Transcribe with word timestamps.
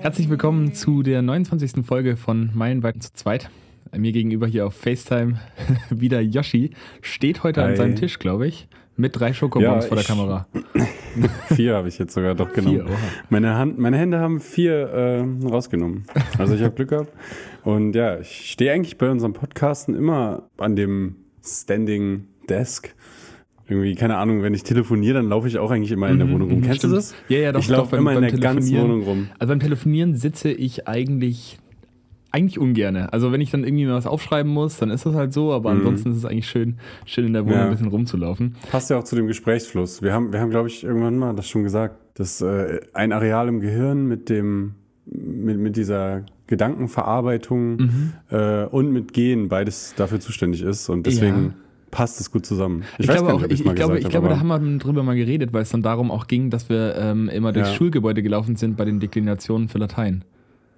Herzlich 0.00 0.30
willkommen 0.30 0.72
zu 0.72 1.02
der 1.02 1.20
29. 1.20 1.84
Folge 1.84 2.16
von 2.16 2.50
Meilenweiten 2.54 3.02
zu 3.02 3.12
zweit. 3.12 3.50
Mir 3.94 4.12
gegenüber 4.12 4.46
hier 4.46 4.66
auf 4.66 4.74
FaceTime 4.74 5.38
wieder 5.90 6.22
Yoshi. 6.22 6.70
Steht 7.02 7.42
heute 7.42 7.62
Hi. 7.62 7.68
an 7.68 7.76
seinem 7.76 7.96
Tisch, 7.96 8.18
glaube 8.18 8.46
ich, 8.46 8.66
mit 8.96 9.20
drei 9.20 9.34
Schokobons 9.34 9.84
ja, 9.84 9.88
vor 9.88 9.98
der 9.98 10.06
Kamera. 10.06 10.46
vier 11.54 11.74
habe 11.74 11.88
ich 11.88 11.98
jetzt 11.98 12.14
sogar 12.14 12.34
doch 12.34 12.50
genommen. 12.54 12.86
Vier, 12.86 12.96
meine, 13.28 13.56
Hand, 13.56 13.78
meine 13.78 13.98
Hände 13.98 14.20
haben 14.20 14.40
vier 14.40 14.88
äh, 14.88 15.46
rausgenommen. 15.46 16.06
Also 16.38 16.54
ich 16.54 16.62
habe 16.62 16.74
Glück 16.74 16.88
gehabt. 16.88 17.12
Und 17.62 17.94
ja, 17.94 18.18
ich 18.18 18.50
stehe 18.50 18.72
eigentlich 18.72 18.96
bei 18.96 19.10
unserem 19.10 19.34
Podcasten 19.34 19.94
immer 19.94 20.48
an 20.56 20.76
dem 20.76 21.16
Standing 21.44 22.26
Desk 22.48 22.94
irgendwie, 23.70 23.94
keine 23.94 24.16
Ahnung, 24.16 24.42
wenn 24.42 24.54
ich 24.54 24.62
telefoniere, 24.62 25.14
dann 25.14 25.28
laufe 25.28 25.48
ich 25.48 25.58
auch 25.58 25.70
eigentlich 25.70 25.92
immer 25.92 26.08
in 26.08 26.18
der 26.18 26.26
mhm, 26.26 26.32
Wohnung 26.32 26.50
rum. 26.50 26.58
Mhm, 26.58 26.62
Kennst 26.62 26.78
stimmt. 26.78 26.92
du 26.92 26.96
das? 26.96 27.14
Ja, 27.28 27.38
ja, 27.38 27.52
doch. 27.52 27.60
Ich 27.60 27.68
laufe 27.68 27.96
immer 27.96 28.12
in 28.12 28.22
der 28.22 28.32
ganzen 28.32 28.76
Wohnung 28.76 29.02
rum. 29.02 29.28
Also 29.38 29.52
beim 29.52 29.60
Telefonieren 29.60 30.14
sitze 30.14 30.50
ich 30.50 30.88
eigentlich 30.88 31.58
eigentlich 32.32 32.58
ungerne. 32.58 33.12
Also 33.12 33.32
wenn 33.32 33.40
ich 33.40 33.50
dann 33.50 33.64
irgendwie 33.64 33.86
mal 33.86 33.94
was 33.94 34.06
aufschreiben 34.06 34.52
muss, 34.52 34.76
dann 34.76 34.90
ist 34.90 35.04
das 35.04 35.14
halt 35.14 35.32
so, 35.32 35.52
aber 35.52 35.72
mhm. 35.72 35.78
ansonsten 35.78 36.10
ist 36.12 36.18
es 36.18 36.24
eigentlich 36.24 36.48
schön, 36.48 36.76
schön 37.04 37.26
in 37.26 37.32
der 37.32 37.44
Wohnung 37.44 37.58
ja. 37.58 37.64
ein 37.64 37.70
bisschen 37.70 37.88
rumzulaufen. 37.88 38.54
Passt 38.70 38.90
ja 38.90 38.98
auch 38.98 39.04
zu 39.04 39.16
dem 39.16 39.26
Gesprächsfluss. 39.26 40.00
Wir 40.02 40.12
haben, 40.12 40.32
wir 40.32 40.40
haben, 40.40 40.50
glaube 40.50 40.68
ich, 40.68 40.84
irgendwann 40.84 41.18
mal 41.18 41.34
das 41.34 41.48
schon 41.48 41.64
gesagt, 41.64 41.96
dass 42.14 42.40
äh, 42.40 42.80
ein 42.92 43.12
Areal 43.12 43.48
im 43.48 43.60
Gehirn 43.60 44.06
mit 44.06 44.28
dem, 44.28 44.74
mit, 45.06 45.58
mit 45.58 45.76
dieser 45.76 46.24
Gedankenverarbeitung 46.46 47.76
mhm. 47.76 48.12
äh, 48.30 48.64
und 48.64 48.92
mit 48.92 49.12
Gehen 49.12 49.48
beides 49.48 49.94
dafür 49.96 50.20
zuständig 50.20 50.62
ist. 50.62 50.88
Und 50.88 51.06
deswegen. 51.06 51.44
Ja 51.46 51.52
passt 51.90 52.20
es 52.20 52.30
gut 52.30 52.46
zusammen. 52.46 52.84
Ich, 52.98 53.08
ich 53.08 53.14
glaube 53.14 53.34
auch, 53.34 53.42
ich, 53.42 53.64
ich 53.64 53.74
glaube, 53.74 53.98
ich 53.98 54.08
glaube, 54.08 54.28
da 54.28 54.38
haben 54.38 54.48
wir 54.48 54.78
drüber 54.78 55.02
mal 55.02 55.16
geredet, 55.16 55.52
weil 55.52 55.62
es 55.62 55.70
dann 55.70 55.82
darum 55.82 56.10
auch 56.10 56.26
ging, 56.26 56.50
dass 56.50 56.68
wir 56.68 56.96
ähm, 56.96 57.28
immer 57.28 57.52
durchs 57.52 57.70
ja. 57.70 57.74
Schulgebäude 57.74 58.22
gelaufen 58.22 58.56
sind 58.56 58.76
bei 58.76 58.84
den 58.84 59.00
Deklinationen 59.00 59.68
für 59.68 59.78
Latein. 59.78 60.24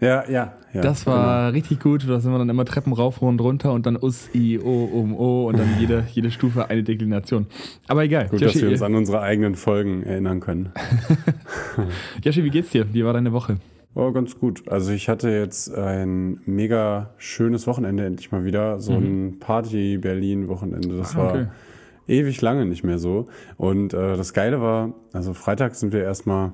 Ja, 0.00 0.28
ja, 0.28 0.52
ja. 0.72 0.80
Das 0.80 1.06
war 1.06 1.52
genau. 1.52 1.52
richtig 1.54 1.78
gut. 1.78 2.08
Da 2.08 2.18
sind 2.18 2.32
wir 2.32 2.38
dann 2.38 2.48
immer 2.48 2.64
Treppen 2.64 2.92
rauf 2.92 3.22
und 3.22 3.40
runter 3.40 3.72
und 3.72 3.86
dann 3.86 3.96
Us, 3.96 4.28
I, 4.34 4.58
O, 4.58 4.84
Um, 4.84 5.14
O 5.14 5.46
und 5.48 5.60
dann 5.60 5.78
jede, 5.78 6.04
jede 6.12 6.32
Stufe 6.32 6.68
eine 6.68 6.82
Deklination. 6.82 7.46
Aber 7.86 8.02
egal. 8.02 8.26
Gut, 8.26 8.40
Joshi, 8.40 8.54
dass 8.54 8.62
wir 8.62 8.70
uns 8.70 8.82
an 8.82 8.96
unsere 8.96 9.20
eigenen 9.20 9.54
Folgen 9.54 10.02
erinnern 10.02 10.40
können. 10.40 10.72
Joshi, 12.24 12.42
wie 12.42 12.50
geht's 12.50 12.70
dir? 12.70 12.92
Wie 12.92 13.04
war 13.04 13.12
deine 13.12 13.32
Woche? 13.32 13.58
Oh, 13.94 14.10
ganz 14.12 14.38
gut. 14.38 14.68
Also 14.68 14.92
ich 14.92 15.08
hatte 15.08 15.30
jetzt 15.30 15.74
ein 15.74 16.40
mega 16.46 17.10
schönes 17.18 17.66
Wochenende 17.66 18.06
endlich 18.06 18.32
mal 18.32 18.44
wieder. 18.44 18.80
So 18.80 18.98
mhm. 18.98 19.06
ein 19.06 19.38
Party-Berlin-Wochenende. 19.38 20.96
Das 20.96 21.14
ah, 21.14 21.28
okay. 21.28 21.38
war 21.38 21.46
ewig 22.06 22.40
lange 22.40 22.64
nicht 22.64 22.84
mehr 22.84 22.98
so. 22.98 23.28
Und 23.56 23.92
äh, 23.92 24.16
das 24.16 24.32
Geile 24.32 24.60
war, 24.60 24.94
also 25.12 25.34
Freitag 25.34 25.74
sind 25.74 25.92
wir 25.92 26.02
erstmal 26.02 26.52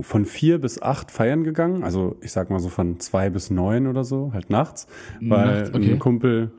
von 0.00 0.24
vier 0.24 0.58
bis 0.58 0.80
acht 0.80 1.10
feiern 1.10 1.44
gegangen. 1.44 1.82
Also 1.82 2.16
ich 2.20 2.32
sag 2.32 2.48
mal 2.48 2.60
so 2.60 2.68
von 2.68 3.00
zwei 3.00 3.28
bis 3.28 3.50
neun 3.50 3.86
oder 3.86 4.04
so, 4.04 4.32
halt 4.32 4.48
nachts. 4.48 4.86
Weil 5.20 5.62
nachts, 5.62 5.74
okay. 5.74 5.92
ein 5.92 5.98
Kumpel 5.98 6.52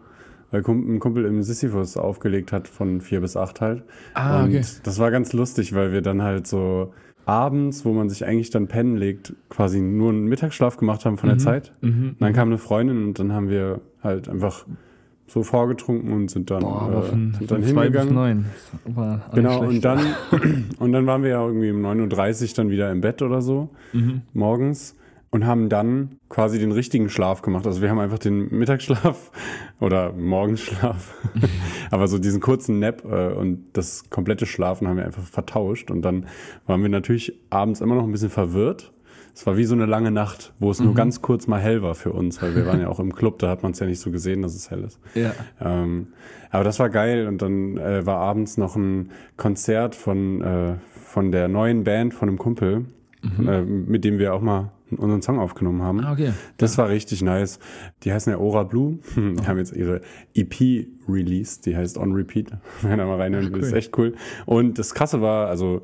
weil 0.54 0.64
ein 0.70 1.00
Kumpel 1.00 1.26
im 1.26 1.42
Sisyphus 1.42 1.98
aufgelegt 1.98 2.52
hat 2.52 2.68
von 2.68 3.02
vier 3.02 3.22
bis 3.22 3.36
acht 3.36 3.60
halt. 3.60 3.84
Ah, 4.14 4.44
und 4.44 4.50
okay. 4.50 4.64
das 4.84 5.00
war 5.00 5.10
ganz 5.10 5.34
lustig, 5.34 5.74
weil 5.74 5.92
wir 5.92 6.04
dann 6.04 6.22
halt 6.22 6.46
so 6.46 6.94
abends, 7.26 7.86
wo 7.86 7.94
man 7.94 8.10
sich 8.10 8.26
eigentlich 8.26 8.50
dann 8.50 8.68
pennen 8.68 8.98
legt, 8.98 9.34
quasi 9.50 9.80
nur 9.80 10.10
einen 10.10 10.26
Mittagsschlaf 10.26 10.78
gemacht 10.78 11.06
haben 11.06 11.18
von 11.18 11.30
mhm. 11.30 11.34
der 11.34 11.40
Zeit. 11.40 11.72
Mhm. 11.82 12.16
dann 12.20 12.34
kam 12.34 12.50
eine 12.50 12.58
Freundin 12.58 13.06
und 13.06 13.20
dann 13.20 13.32
haben 13.32 13.50
wir 13.50 13.82
halt 14.02 14.28
einfach 14.30 14.66
so 15.28 15.42
vorgetrunken 15.42 16.12
und 16.12 16.30
sind 16.30 16.52
dann, 16.52 16.62
Boah, 16.62 17.04
äh, 17.06 17.10
von, 17.10 17.34
sind 17.34 17.50
dann 17.52 17.64
hingegangen. 17.64 18.46
genau, 19.34 19.62
und 19.64 19.84
dann, 19.84 20.00
und 20.80 20.92
dann 20.92 21.08
waren 21.08 21.24
wir 21.24 21.30
ja 21.30 21.46
irgendwie 21.46 21.72
um 21.72 21.84
9.30 21.84 22.50
Uhr 22.50 22.56
dann 22.56 22.70
wieder 22.70 22.92
im 22.92 23.02
Bett 23.02 23.22
oder 23.22 23.42
so, 23.42 23.70
mhm. 23.94 24.22
morgens 24.34 24.96
und 25.34 25.48
haben 25.48 25.68
dann 25.68 26.20
quasi 26.30 26.60
den 26.60 26.72
richtigen 26.72 27.10
Schlaf 27.10 27.42
gemacht. 27.42 27.66
Also 27.66 27.82
wir 27.82 27.90
haben 27.90 27.98
einfach 27.98 28.20
den 28.20 28.56
Mittagsschlaf 28.56 29.32
oder 29.80 30.14
Morgenschlaf, 30.14 31.16
aber 31.92 32.08
so 32.08 32.20
diesen 32.20 32.40
kurzen 32.40 32.78
Nap 32.78 33.04
äh, 33.04 33.34
und 33.34 33.66
das 33.74 34.12
komplette 34.12 34.46
Schlafen 34.46 34.88
haben 34.88 34.98
wir 34.98 35.06
einfach 35.06 35.24
vertauscht 35.24 35.90
und 35.90 36.04
dann 36.04 36.28
waren 36.68 36.84
wir 36.84 36.90
natürlich 36.90 37.34
abends 37.50 37.82
immer 37.82 37.96
noch 37.96 38.04
ein 38.04 38.12
bisschen 38.12 38.30
verwirrt. 38.30 38.92
Es 39.34 39.48
war 39.48 39.58
wie 39.58 39.64
so 39.64 39.74
eine 39.74 39.88
lange 39.88 40.12
Nacht, 40.12 40.54
wo 40.60 40.70
es 40.70 40.80
mhm. 40.80 40.86
nur 40.86 40.96
ganz 40.96 41.24
kurz 41.24 41.48
mal 41.48 41.60
hell 41.60 41.82
war 41.82 41.96
für 41.96 42.14
uns, 42.14 42.40
weil 42.44 42.56
wir 42.56 42.68
waren 42.68 42.80
ja 42.80 42.88
auch 42.90 43.00
im 43.00 43.16
Club, 43.16 43.40
da 43.40 43.50
hat 43.50 43.64
man 43.64 43.72
es 43.72 43.80
ja 43.80 43.88
nicht 43.88 44.00
so 44.00 44.12
gesehen, 44.12 44.44
dass 44.44 44.54
es 44.54 44.70
hell 44.70 44.84
ist. 44.84 45.00
Ja. 45.16 45.34
Ähm, 45.60 46.10
aber 46.52 46.64
das 46.64 46.78
war 46.78 46.92
geil 46.92 47.26
und 47.26 47.42
dann 47.42 47.78
äh, 47.80 48.06
war 48.06 48.18
abends 48.18 48.58
noch 48.58 48.76
ein 48.76 49.10
Konzert 49.36 49.96
von, 49.96 50.42
äh, 50.42 50.76
von 50.94 51.32
der 51.32 51.48
neuen 51.48 51.84
Band 51.84 52.14
von 52.14 52.30
einem 52.30 52.38
Kumpel, 52.38 52.86
mhm. 53.24 53.48
äh, 53.48 53.62
mit 53.64 54.06
dem 54.06 54.20
wir 54.20 54.36
auch 54.36 54.42
mal 54.42 54.70
unseren 54.96 55.22
Song 55.22 55.40
aufgenommen 55.40 55.82
haben. 55.82 56.00
Ah, 56.02 56.14
okay. 56.14 56.34
Das 56.58 56.78
war 56.78 56.90
richtig 56.90 57.22
nice. 57.22 57.60
Die 58.04 58.14
heißen 58.14 58.32
ja 58.32 58.40
Ora 58.40 58.64
Blue. 58.64 59.00
Die 59.16 59.48
haben 59.48 59.58
jetzt 59.58 59.74
ihre 59.74 60.02
EP 60.34 60.88
released, 61.08 61.66
die 61.66 61.76
heißt 61.76 61.98
On 61.98 62.14
Repeat. 62.14 62.52
Wenn 62.82 62.98
da 62.98 63.06
mal 63.06 63.20
reinhören 63.20 63.52
will, 63.52 63.62
cool. 63.62 63.68
ist 63.68 63.74
echt 63.74 63.98
cool. 63.98 64.16
Und 64.46 64.80
das 64.80 64.94
Krasse 64.94 65.22
war, 65.22 65.48
also 65.48 65.82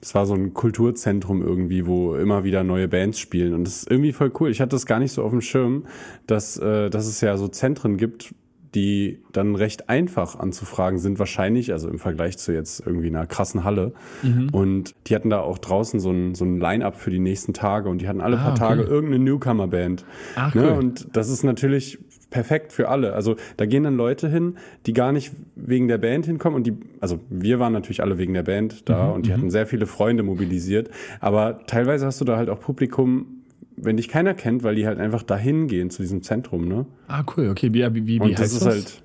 das 0.00 0.16
war 0.16 0.26
so 0.26 0.34
ein 0.34 0.52
Kulturzentrum 0.52 1.42
irgendwie, 1.42 1.86
wo 1.86 2.16
immer 2.16 2.42
wieder 2.42 2.64
neue 2.64 2.88
Bands 2.88 3.20
spielen. 3.20 3.54
Und 3.54 3.64
das 3.64 3.78
ist 3.78 3.90
irgendwie 3.90 4.12
voll 4.12 4.32
cool. 4.40 4.50
Ich 4.50 4.60
hatte 4.60 4.70
das 4.70 4.84
gar 4.84 4.98
nicht 4.98 5.12
so 5.12 5.22
auf 5.22 5.30
dem 5.30 5.40
Schirm, 5.40 5.86
dass, 6.26 6.56
äh, 6.58 6.90
dass 6.90 7.06
es 7.06 7.20
ja 7.20 7.36
so 7.36 7.46
Zentren 7.46 7.96
gibt, 7.96 8.34
die 8.74 9.18
dann 9.32 9.54
recht 9.54 9.88
einfach 9.88 10.38
anzufragen 10.38 10.98
sind, 10.98 11.18
wahrscheinlich, 11.18 11.72
also 11.72 11.88
im 11.88 11.98
Vergleich 11.98 12.38
zu 12.38 12.52
jetzt 12.52 12.84
irgendwie 12.86 13.08
einer 13.08 13.26
krassen 13.26 13.64
Halle. 13.64 13.92
Mhm. 14.22 14.48
Und 14.50 14.94
die 15.06 15.14
hatten 15.14 15.30
da 15.30 15.40
auch 15.40 15.58
draußen 15.58 16.00
so 16.00 16.10
ein, 16.10 16.34
so 16.34 16.44
ein 16.44 16.58
Line-Up 16.58 16.96
für 16.96 17.10
die 17.10 17.18
nächsten 17.18 17.52
Tage 17.52 17.88
und 17.88 18.00
die 18.00 18.08
hatten 18.08 18.20
alle 18.20 18.38
ah, 18.38 18.42
paar 18.42 18.52
okay. 18.52 18.58
Tage 18.60 18.82
irgendeine 18.82 19.24
Newcomer-Band. 19.24 20.04
Ach, 20.36 20.54
ne? 20.54 20.62
Cool. 20.62 20.78
Und 20.78 21.08
das 21.12 21.28
ist 21.28 21.42
natürlich 21.42 21.98
perfekt 22.32 22.72
für 22.72 22.88
alle. 22.88 23.12
Also 23.12 23.36
da 23.58 23.66
gehen 23.66 23.84
dann 23.84 23.96
Leute 23.96 24.28
hin, 24.28 24.56
die 24.86 24.92
gar 24.92 25.12
nicht 25.12 25.32
wegen 25.54 25.86
der 25.86 25.98
Band 25.98 26.26
hinkommen 26.26 26.56
und 26.56 26.66
die, 26.66 26.74
also 27.00 27.20
wir 27.28 27.60
waren 27.60 27.72
natürlich 27.72 28.02
alle 28.02 28.18
wegen 28.18 28.34
der 28.34 28.42
Band 28.42 28.88
da 28.88 29.08
mhm, 29.08 29.12
und 29.12 29.26
die 29.26 29.30
mhm. 29.30 29.34
hatten 29.34 29.50
sehr 29.50 29.66
viele 29.66 29.86
Freunde 29.86 30.24
mobilisiert, 30.24 30.90
aber 31.20 31.60
teilweise 31.66 32.06
hast 32.06 32.20
du 32.20 32.24
da 32.24 32.36
halt 32.36 32.48
auch 32.48 32.58
Publikum, 32.58 33.41
wenn 33.76 33.96
dich 33.96 34.08
keiner 34.08 34.34
kennt, 34.34 34.62
weil 34.62 34.74
die 34.74 34.86
halt 34.86 34.98
einfach 34.98 35.22
dahin 35.22 35.66
gehen 35.66 35.90
zu 35.90 36.02
diesem 36.02 36.22
Zentrum, 36.22 36.68
ne? 36.68 36.86
Ah, 37.08 37.24
cool, 37.36 37.48
okay. 37.48 37.72
Wie, 37.72 37.82
wie, 37.94 38.20
wie, 38.20 38.30
das 38.30 38.40
heißt 38.40 38.52
ist 38.54 38.66
das? 38.66 38.74
halt. 38.74 39.02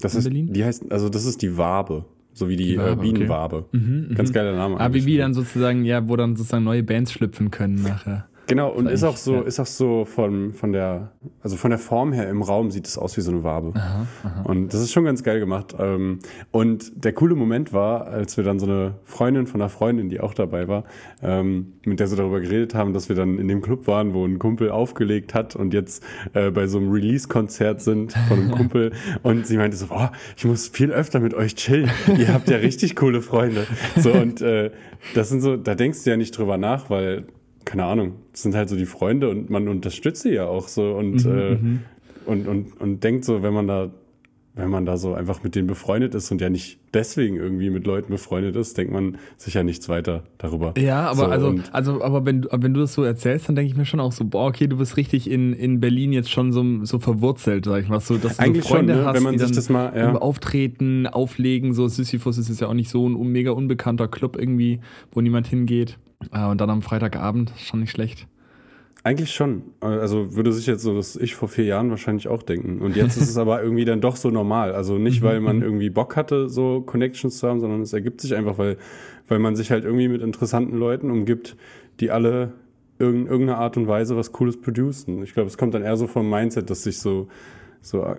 Das 0.00 0.14
ist, 0.14 0.24
Berlin? 0.24 0.52
die 0.52 0.64
heißt, 0.64 0.90
also 0.92 1.08
das 1.08 1.24
ist 1.24 1.42
die 1.42 1.56
Wabe. 1.56 2.04
So 2.32 2.50
wie 2.50 2.56
die, 2.56 2.68
die 2.68 2.78
Wabe, 2.78 2.90
äh, 2.90 2.96
Bienenwabe. 2.96 3.56
Okay. 3.56 3.78
Mhm, 3.78 4.14
Ganz 4.14 4.28
mhm. 4.28 4.34
geiler 4.34 4.54
Name. 4.54 4.78
Ah, 4.78 4.92
wie, 4.92 5.06
wie 5.06 5.16
dann 5.16 5.32
sozusagen, 5.32 5.84
ja, 5.86 6.06
wo 6.06 6.16
dann 6.16 6.36
sozusagen 6.36 6.64
neue 6.64 6.82
Bands 6.82 7.12
schlüpfen 7.12 7.50
können 7.50 7.76
nachher. 7.82 8.28
Genau, 8.46 8.70
und 8.70 8.86
ist 8.86 9.02
auch 9.02 9.16
so, 9.16 9.42
ist 9.42 9.58
auch 9.58 9.66
so 9.66 10.04
von, 10.04 10.52
von 10.52 10.72
der, 10.72 11.10
also 11.42 11.56
von 11.56 11.70
der 11.70 11.78
Form 11.78 12.12
her 12.12 12.28
im 12.28 12.42
Raum 12.42 12.70
sieht 12.70 12.86
es 12.86 12.96
aus 12.96 13.16
wie 13.16 13.20
so 13.20 13.32
eine 13.32 13.42
Wabe. 13.42 13.72
Aha, 13.74 14.06
aha. 14.22 14.42
Und 14.42 14.72
das 14.72 14.80
ist 14.80 14.92
schon 14.92 15.04
ganz 15.04 15.24
geil 15.24 15.40
gemacht. 15.40 15.74
Ähm, 15.78 16.20
und 16.52 17.04
der 17.04 17.12
coole 17.12 17.34
Moment 17.34 17.72
war, 17.72 18.06
als 18.06 18.36
wir 18.36 18.44
dann 18.44 18.60
so 18.60 18.66
eine 18.66 18.94
Freundin 19.02 19.46
von 19.46 19.60
einer 19.60 19.68
Freundin, 19.68 20.08
die 20.08 20.20
auch 20.20 20.32
dabei 20.32 20.68
war, 20.68 20.84
ähm, 21.22 21.74
mit 21.84 21.98
der 21.98 22.06
sie 22.06 22.14
darüber 22.14 22.40
geredet 22.40 22.74
haben, 22.74 22.92
dass 22.92 23.08
wir 23.08 23.16
dann 23.16 23.38
in 23.38 23.48
dem 23.48 23.62
Club 23.62 23.86
waren, 23.88 24.14
wo 24.14 24.24
ein 24.24 24.38
Kumpel 24.38 24.70
aufgelegt 24.70 25.34
hat 25.34 25.56
und 25.56 25.74
jetzt 25.74 26.04
äh, 26.32 26.50
bei 26.50 26.68
so 26.68 26.78
einem 26.78 26.92
Release-Konzert 26.92 27.80
sind 27.80 28.12
von 28.28 28.38
einem 28.38 28.50
Kumpel. 28.52 28.92
und 29.24 29.46
sie 29.46 29.56
meinte 29.56 29.76
so, 29.76 29.88
boah, 29.88 30.12
ich 30.36 30.44
muss 30.44 30.68
viel 30.68 30.92
öfter 30.92 31.18
mit 31.18 31.34
euch 31.34 31.56
chillen. 31.56 31.90
Ihr 32.16 32.32
habt 32.32 32.48
ja 32.48 32.58
richtig 32.58 32.94
coole 32.94 33.22
Freunde. 33.22 33.66
So, 33.96 34.12
und 34.12 34.40
äh, 34.40 34.70
das 35.14 35.30
sind 35.30 35.40
so, 35.40 35.56
da 35.56 35.74
denkst 35.74 36.04
du 36.04 36.10
ja 36.10 36.16
nicht 36.16 36.36
drüber 36.36 36.58
nach, 36.58 36.90
weil 36.90 37.24
keine 37.66 37.84
Ahnung, 37.84 38.14
das 38.32 38.42
sind 38.42 38.54
halt 38.54 38.70
so 38.70 38.76
die 38.76 38.86
Freunde 38.86 39.28
und 39.28 39.50
man 39.50 39.68
unterstützt 39.68 40.22
sie 40.22 40.32
ja 40.32 40.46
auch 40.46 40.68
so 40.68 40.94
und, 40.94 41.24
mhm, 41.24 41.38
äh, 41.38 41.54
mhm. 41.56 41.80
und, 42.24 42.48
und, 42.48 42.80
und 42.80 43.04
denkt 43.04 43.26
so, 43.26 43.42
wenn 43.42 43.52
man 43.52 43.66
da, 43.66 43.90
wenn 44.54 44.70
man 44.70 44.86
da 44.86 44.96
so 44.96 45.14
einfach 45.14 45.42
mit 45.42 45.56
denen 45.56 45.66
befreundet 45.66 46.14
ist 46.14 46.30
und 46.30 46.40
ja 46.40 46.48
nicht 46.48 46.78
deswegen 46.94 47.36
irgendwie 47.36 47.68
mit 47.68 47.84
Leuten 47.84 48.10
befreundet 48.10 48.54
ist, 48.54 48.78
denkt 48.78 48.92
man 48.92 49.18
sich 49.36 49.54
ja 49.54 49.64
nichts 49.64 49.88
weiter 49.88 50.22
darüber. 50.38 50.74
Ja, 50.78 51.10
aber 51.10 51.16
so, 51.16 51.26
also, 51.26 51.54
also, 51.72 52.02
aber 52.02 52.24
wenn, 52.24 52.46
wenn 52.50 52.72
du 52.72 52.80
das 52.80 52.94
so 52.94 53.02
erzählst, 53.02 53.48
dann 53.48 53.56
denke 53.56 53.70
ich 53.70 53.76
mir 53.76 53.84
schon 53.84 54.00
auch 54.00 54.12
so, 54.12 54.24
boah, 54.24 54.46
okay, 54.46 54.68
du 54.68 54.78
bist 54.78 54.96
richtig 54.96 55.28
in, 55.28 55.52
in 55.52 55.80
Berlin 55.80 56.12
jetzt 56.12 56.30
schon 56.30 56.52
so, 56.52 56.84
so 56.84 57.00
verwurzelt, 57.00 57.64
sag 57.66 57.82
ich 57.82 57.88
mal, 57.88 58.00
so, 58.00 58.16
dass 58.16 58.36
du 58.36 58.42
Eigentlich 58.44 58.62
so 58.62 58.70
Freunde 58.70 58.94
schon, 58.94 59.02
ne? 59.02 59.08
hast, 59.08 59.16
wenn 59.16 59.22
man 59.24 59.32
die 59.34 59.40
sich 59.40 59.52
das 59.52 59.68
mal, 59.68 59.92
ja. 59.94 60.14
auftreten, 60.14 61.08
auflegen, 61.08 61.74
so 61.74 61.88
Sisyphus 61.88 62.38
ist 62.38 62.60
ja 62.60 62.68
auch 62.68 62.74
nicht 62.74 62.90
so 62.90 63.08
ein 63.08 63.32
mega 63.32 63.50
unbekannter 63.50 64.06
Club 64.06 64.36
irgendwie, 64.38 64.78
wo 65.10 65.20
niemand 65.20 65.48
hingeht. 65.48 65.98
Äh, 66.32 66.46
und 66.46 66.60
dann 66.60 66.70
am 66.70 66.82
Freitagabend, 66.82 67.52
schon 67.58 67.80
nicht 67.80 67.90
schlecht. 67.90 68.26
Eigentlich 69.06 69.32
schon. 69.32 69.62
Also 69.80 70.34
würde 70.34 70.52
sich 70.52 70.66
jetzt 70.66 70.82
so 70.82 70.96
das 70.96 71.14
Ich 71.14 71.36
vor 71.36 71.48
vier 71.48 71.64
Jahren 71.64 71.90
wahrscheinlich 71.90 72.26
auch 72.26 72.42
denken. 72.42 72.80
Und 72.80 72.96
jetzt 72.96 73.16
ist 73.16 73.28
es 73.28 73.36
aber 73.36 73.62
irgendwie 73.62 73.84
dann 73.84 74.00
doch 74.00 74.16
so 74.16 74.30
normal. 74.30 74.72
Also 74.72 74.98
nicht, 74.98 75.22
weil 75.22 75.38
man 75.38 75.62
irgendwie 75.62 75.90
Bock 75.90 76.16
hatte, 76.16 76.48
so 76.48 76.80
Connections 76.80 77.38
zu 77.38 77.48
haben, 77.48 77.60
sondern 77.60 77.82
es 77.82 77.92
ergibt 77.92 78.20
sich 78.20 78.34
einfach, 78.34 78.58
weil, 78.58 78.78
weil 79.28 79.38
man 79.38 79.54
sich 79.54 79.70
halt 79.70 79.84
irgendwie 79.84 80.08
mit 80.08 80.22
interessanten 80.22 80.76
Leuten 80.76 81.12
umgibt, 81.12 81.56
die 82.00 82.10
alle 82.10 82.54
in 82.98 83.26
irgendeiner 83.26 83.58
Art 83.58 83.76
und 83.76 83.86
Weise 83.86 84.16
was 84.16 84.32
Cooles 84.32 84.60
producen. 84.60 85.22
Ich 85.22 85.34
glaube, 85.34 85.46
es 85.46 85.56
kommt 85.56 85.74
dann 85.74 85.82
eher 85.82 85.96
so 85.96 86.08
vom 86.08 86.28
Mindset, 86.28 86.68
dass 86.68 86.82
sich 86.82 86.98
so, 86.98 87.28
so 87.82 88.16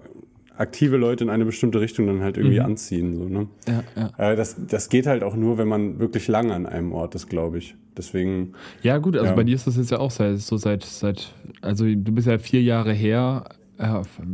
aktive 0.57 0.98
Leute 0.98 1.24
in 1.24 1.30
eine 1.30 1.45
bestimmte 1.45 1.80
Richtung 1.80 2.07
dann 2.07 2.21
halt 2.21 2.38
irgendwie 2.38 2.59
mhm. 2.59 2.65
anziehen. 2.65 3.15
So, 3.15 3.25
ne? 3.25 3.48
ja, 3.68 3.83
ja. 3.95 4.31
Äh, 4.31 4.36
das, 4.36 4.56
das 4.68 4.89
geht 4.89 5.07
halt 5.07 5.24
auch 5.24 5.36
nur, 5.36 5.57
wenn 5.57 5.68
man 5.68 6.00
wirklich 6.00 6.27
lange 6.27 6.54
an 6.54 6.65
einem 6.65 6.92
Ort 6.92 7.15
ist, 7.15 7.30
glaube 7.30 7.57
ich. 7.57 7.75
Deswegen. 7.98 8.54
Ja, 8.83 9.00
gut, 9.00 9.15
also 9.15 9.30
ja. 9.30 9.36
bei 9.36 9.44
dir 9.44 9.56
ist 9.56 9.65
das 9.65 9.77
jetzt 9.77 9.92
ja 9.92 10.00
auch 10.00 10.12
seit, 10.12 10.38
so 10.39 10.57
seit, 10.57 10.83
seit, 10.83 11.33
also 11.62 11.86
du 11.86 12.12
bist 12.12 12.27
ja 12.27 12.38
vier 12.38 12.62
Jahre 12.62 12.94
her 12.94 13.45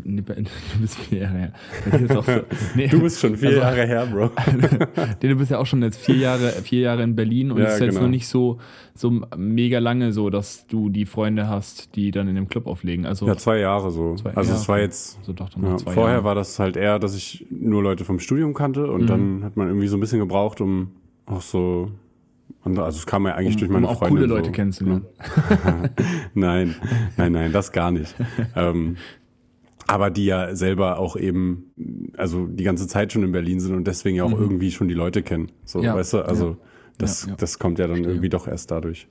nee, 0.04 0.22
du 0.22 0.80
bist 0.80 1.00
vier 1.00 1.20
Jahre 1.20 1.38
her. 1.38 1.54
So, 2.08 2.24
nee, 2.76 2.88
du 2.88 3.02
bist 3.02 3.20
schon 3.20 3.36
vier 3.36 3.50
also, 3.50 3.62
Jahre 3.62 3.86
her, 3.86 4.06
Bro. 4.06 4.32
du 5.20 5.36
bist 5.36 5.52
ja 5.52 5.60
auch 5.60 5.66
schon 5.66 5.82
jetzt 5.84 6.00
vier 6.00 6.16
Jahre, 6.16 6.50
vier 6.50 6.82
Jahre 6.82 7.04
in 7.04 7.16
Berlin 7.16 7.52
und 7.52 7.60
es 7.60 7.64
ja, 7.64 7.74
ist 7.74 7.80
jetzt 7.82 7.90
genau. 7.90 8.04
noch 8.04 8.10
nicht 8.10 8.28
so, 8.28 8.60
so 8.96 9.22
mega 9.36 9.80
lange 9.80 10.14
so, 10.14 10.30
dass 10.30 10.66
du 10.68 10.90
die 10.90 11.06
Freunde 11.06 11.48
hast, 11.48 11.96
die 11.96 12.12
dann 12.12 12.28
in 12.28 12.36
dem 12.36 12.48
Club 12.48 12.68
auflegen. 12.68 13.06
Also, 13.06 13.28
ja, 13.28 13.36
zwei 13.36 13.60
Jahre 13.60 13.92
so. 13.92 14.16
Zwei, 14.16 14.34
also 14.34 14.52
ja, 14.52 14.58
es 14.58 14.70
war 14.70 14.80
jetzt. 14.80 15.24
So 15.24 15.34
doch, 15.34 15.50
ja, 15.62 15.78
vorher 15.78 16.14
Jahre. 16.14 16.24
war 16.24 16.36
das 16.36 16.60
halt 16.60 16.78
eher, 16.78 17.00
dass 17.00 17.16
ich 17.16 17.46
nur 17.50 17.84
Leute 17.84 18.06
vom 18.06 18.20
Studium 18.20 18.54
kannte 18.54 18.90
und 18.90 19.04
mhm. 19.04 19.08
dann 19.08 19.44
hat 19.44 19.58
man 19.58 19.68
irgendwie 19.68 19.88
so 19.88 19.98
ein 19.98 20.00
bisschen 20.00 20.20
gebraucht, 20.20 20.62
um 20.62 20.92
auch 21.26 21.42
so 21.42 21.92
also 22.66 22.82
es 22.98 23.06
kam 23.06 23.26
ja 23.26 23.36
eigentlich 23.36 23.56
um, 23.56 23.60
durch 23.60 23.72
meine 23.72 23.88
um 23.88 23.94
auch 23.94 24.00
Freundin. 24.00 24.20
coole 24.20 24.28
Leute 24.28 24.46
so. 24.46 24.52
kennenzulernen. 24.54 25.06
nein, 26.34 26.76
nein, 27.18 27.32
nein, 27.34 27.52
das 27.52 27.74
gar 27.74 27.92
nicht. 27.92 28.16
ähm, 28.56 28.96
aber 29.88 30.10
die 30.10 30.26
ja 30.26 30.56
selber 30.56 31.00
auch 31.00 31.16
eben, 31.16 32.12
also 32.18 32.48
die 32.48 32.64
ganze 32.64 32.88
Zeit 32.88 33.14
schon 33.14 33.24
in 33.24 33.32
Berlin 33.32 33.60
sind 33.60 33.76
und 33.76 33.86
deswegen 33.86 34.18
ja 34.18 34.24
auch 34.24 34.30
mhm. 34.30 34.42
irgendwie 34.42 34.72
schon 34.72 34.88
die 34.88 34.94
Leute 34.94 35.24
kennen. 35.24 35.52
So, 35.66 35.82
ja. 35.82 35.96
weißt 35.96 36.14
du, 36.14 36.20
also 36.20 36.50
ja. 36.50 36.58
das, 36.98 37.26
ja, 37.28 37.36
das 37.36 37.60
kommt 37.60 37.80
ja 37.80 37.88
dann 37.88 38.04
irgendwie 38.04 38.30
doch 38.30 38.48
erst 38.48 38.72
dadurch. 38.72 39.08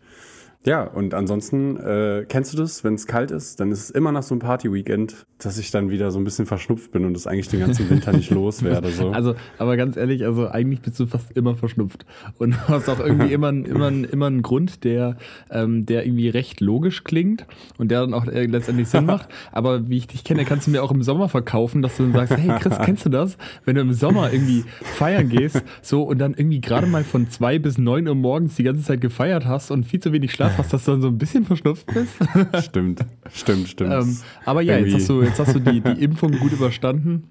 Ja, 0.65 0.85
und 0.85 1.13
ansonsten, 1.13 1.77
äh, 1.77 2.25
kennst 2.29 2.53
du 2.53 2.57
das, 2.57 2.85
wenn 2.85 2.95
es 2.95 3.09
kalt 3.09 3.33
ist, 3.33 3.59
dann 3.59 3.73
ist 3.73 3.81
es 3.81 3.91
immer 3.91 4.13
nach 4.13 4.23
so 4.23 4.35
einem 4.35 4.41
Party-Weekend, 4.41 5.27
dass 5.39 5.59
ich 5.59 5.73
dann 5.73 5.91
wieder 5.91 6.13
so 6.13 6.21
ein 6.21 6.25
bisschen 6.25 6.47
verschnupft 6.47 6.93
bin 6.93 7.05
und 7.05 7.15
das 7.15 7.27
eigentlich 7.27 7.49
den 7.49 7.59
ganzen 7.59 7.91
Winter 7.91 8.13
nicht 8.13 8.31
loswerde. 8.31 8.91
So. 8.91 9.11
Also, 9.11 9.35
aber 9.59 9.77
ganz 9.77 9.97
ehrlich, 9.97 10.25
also 10.25 10.47
eigentlich 10.49 10.81
bist 10.81 11.01
du 11.01 11.07
fast 11.07 11.33
immer 11.33 11.57
verschnupft. 11.57 12.07
Und 12.39 12.57
hast 12.69 12.89
auch 12.89 13.01
irgendwie 13.01 13.33
immer, 13.33 13.49
immer, 13.49 13.89
immer 13.89 14.27
einen 14.27 14.43
Grund, 14.43 14.85
der, 14.85 15.17
ähm, 15.51 15.85
der 15.85 16.07
irgendwie 16.07 16.29
recht 16.29 16.61
logisch 16.61 17.03
klingt 17.03 17.45
und 17.79 17.91
der 17.91 18.03
dann 18.03 18.15
auch 18.15 18.27
äh, 18.27 18.47
letztendlich 18.47 18.89
Sinn 18.89 19.07
macht. 19.07 19.29
Aber 19.53 19.89
wie 19.89 19.99
ich 19.99 20.07
dich 20.07 20.23
kenne, 20.23 20.45
kannst 20.45 20.69
du 20.69 20.71
mir 20.71 20.85
auch 20.85 20.93
im 20.93 21.03
Sommer 21.03 21.29
verkaufen, 21.29 21.83
dass 21.83 21.97
du 21.97 22.05
dann 22.05 22.13
sagst, 22.13 22.37
hey 22.37 22.57
Chris, 22.61 22.79
kennst 22.85 23.05
du 23.05 23.09
das? 23.09 23.37
Wenn 23.65 23.75
du 23.75 23.81
im 23.81 23.95
Sommer 23.95 24.33
irgendwie 24.33 24.63
feiern 24.81 25.29
gehst, 25.29 25.61
so 25.81 26.05
und 26.05 26.19
dann 26.19 26.35
irgendwie 26.35 26.61
gerade 26.61 26.87
mal 26.87 27.03
von 27.03 27.29
zwei 27.31 27.59
bis 27.59 27.79
neun 27.79 28.07
Uhr 28.07 28.15
morgens 28.15 28.55
die 28.55 28.63
ganze 28.63 28.85
Zeit 28.85 29.01
gefeiert 29.01 29.45
hast 29.45 29.73
und 29.73 29.85
viel 29.87 29.99
zu 29.99 30.13
wenig 30.13 30.31
Schlaf 30.33 30.52
hast, 30.59 30.73
dass 30.73 30.85
du 30.85 30.93
dann 30.93 31.03
so 31.03 31.09
ein 31.09 31.19
bisschen 31.19 31.45
verschnupft 31.45 31.87
bist. 31.93 32.15
stimmt, 32.65 33.05
stimmt, 33.33 33.69
stimmt. 33.69 33.93
Ähm, 33.93 34.17
aber 34.45 34.63
ja, 34.63 34.79
jetzt 34.79 34.95
hast 34.95 35.09
du, 35.09 35.23
jetzt 35.23 35.39
hast 35.39 35.55
du 35.55 35.61
die, 35.61 35.81
die 35.81 35.91
Impfung 36.05 36.33
gut 36.39 36.53
überstanden 36.53 37.25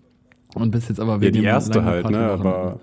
und 0.54 0.72
bist 0.72 0.90
jetzt 0.90 1.00
aber 1.00 1.22
wieder. 1.22 1.36
Ja, 1.36 1.42
die 1.42 1.46
erste 1.46 1.84
halt, 1.84 2.10
ne? 2.10 2.20
Aber 2.20 2.80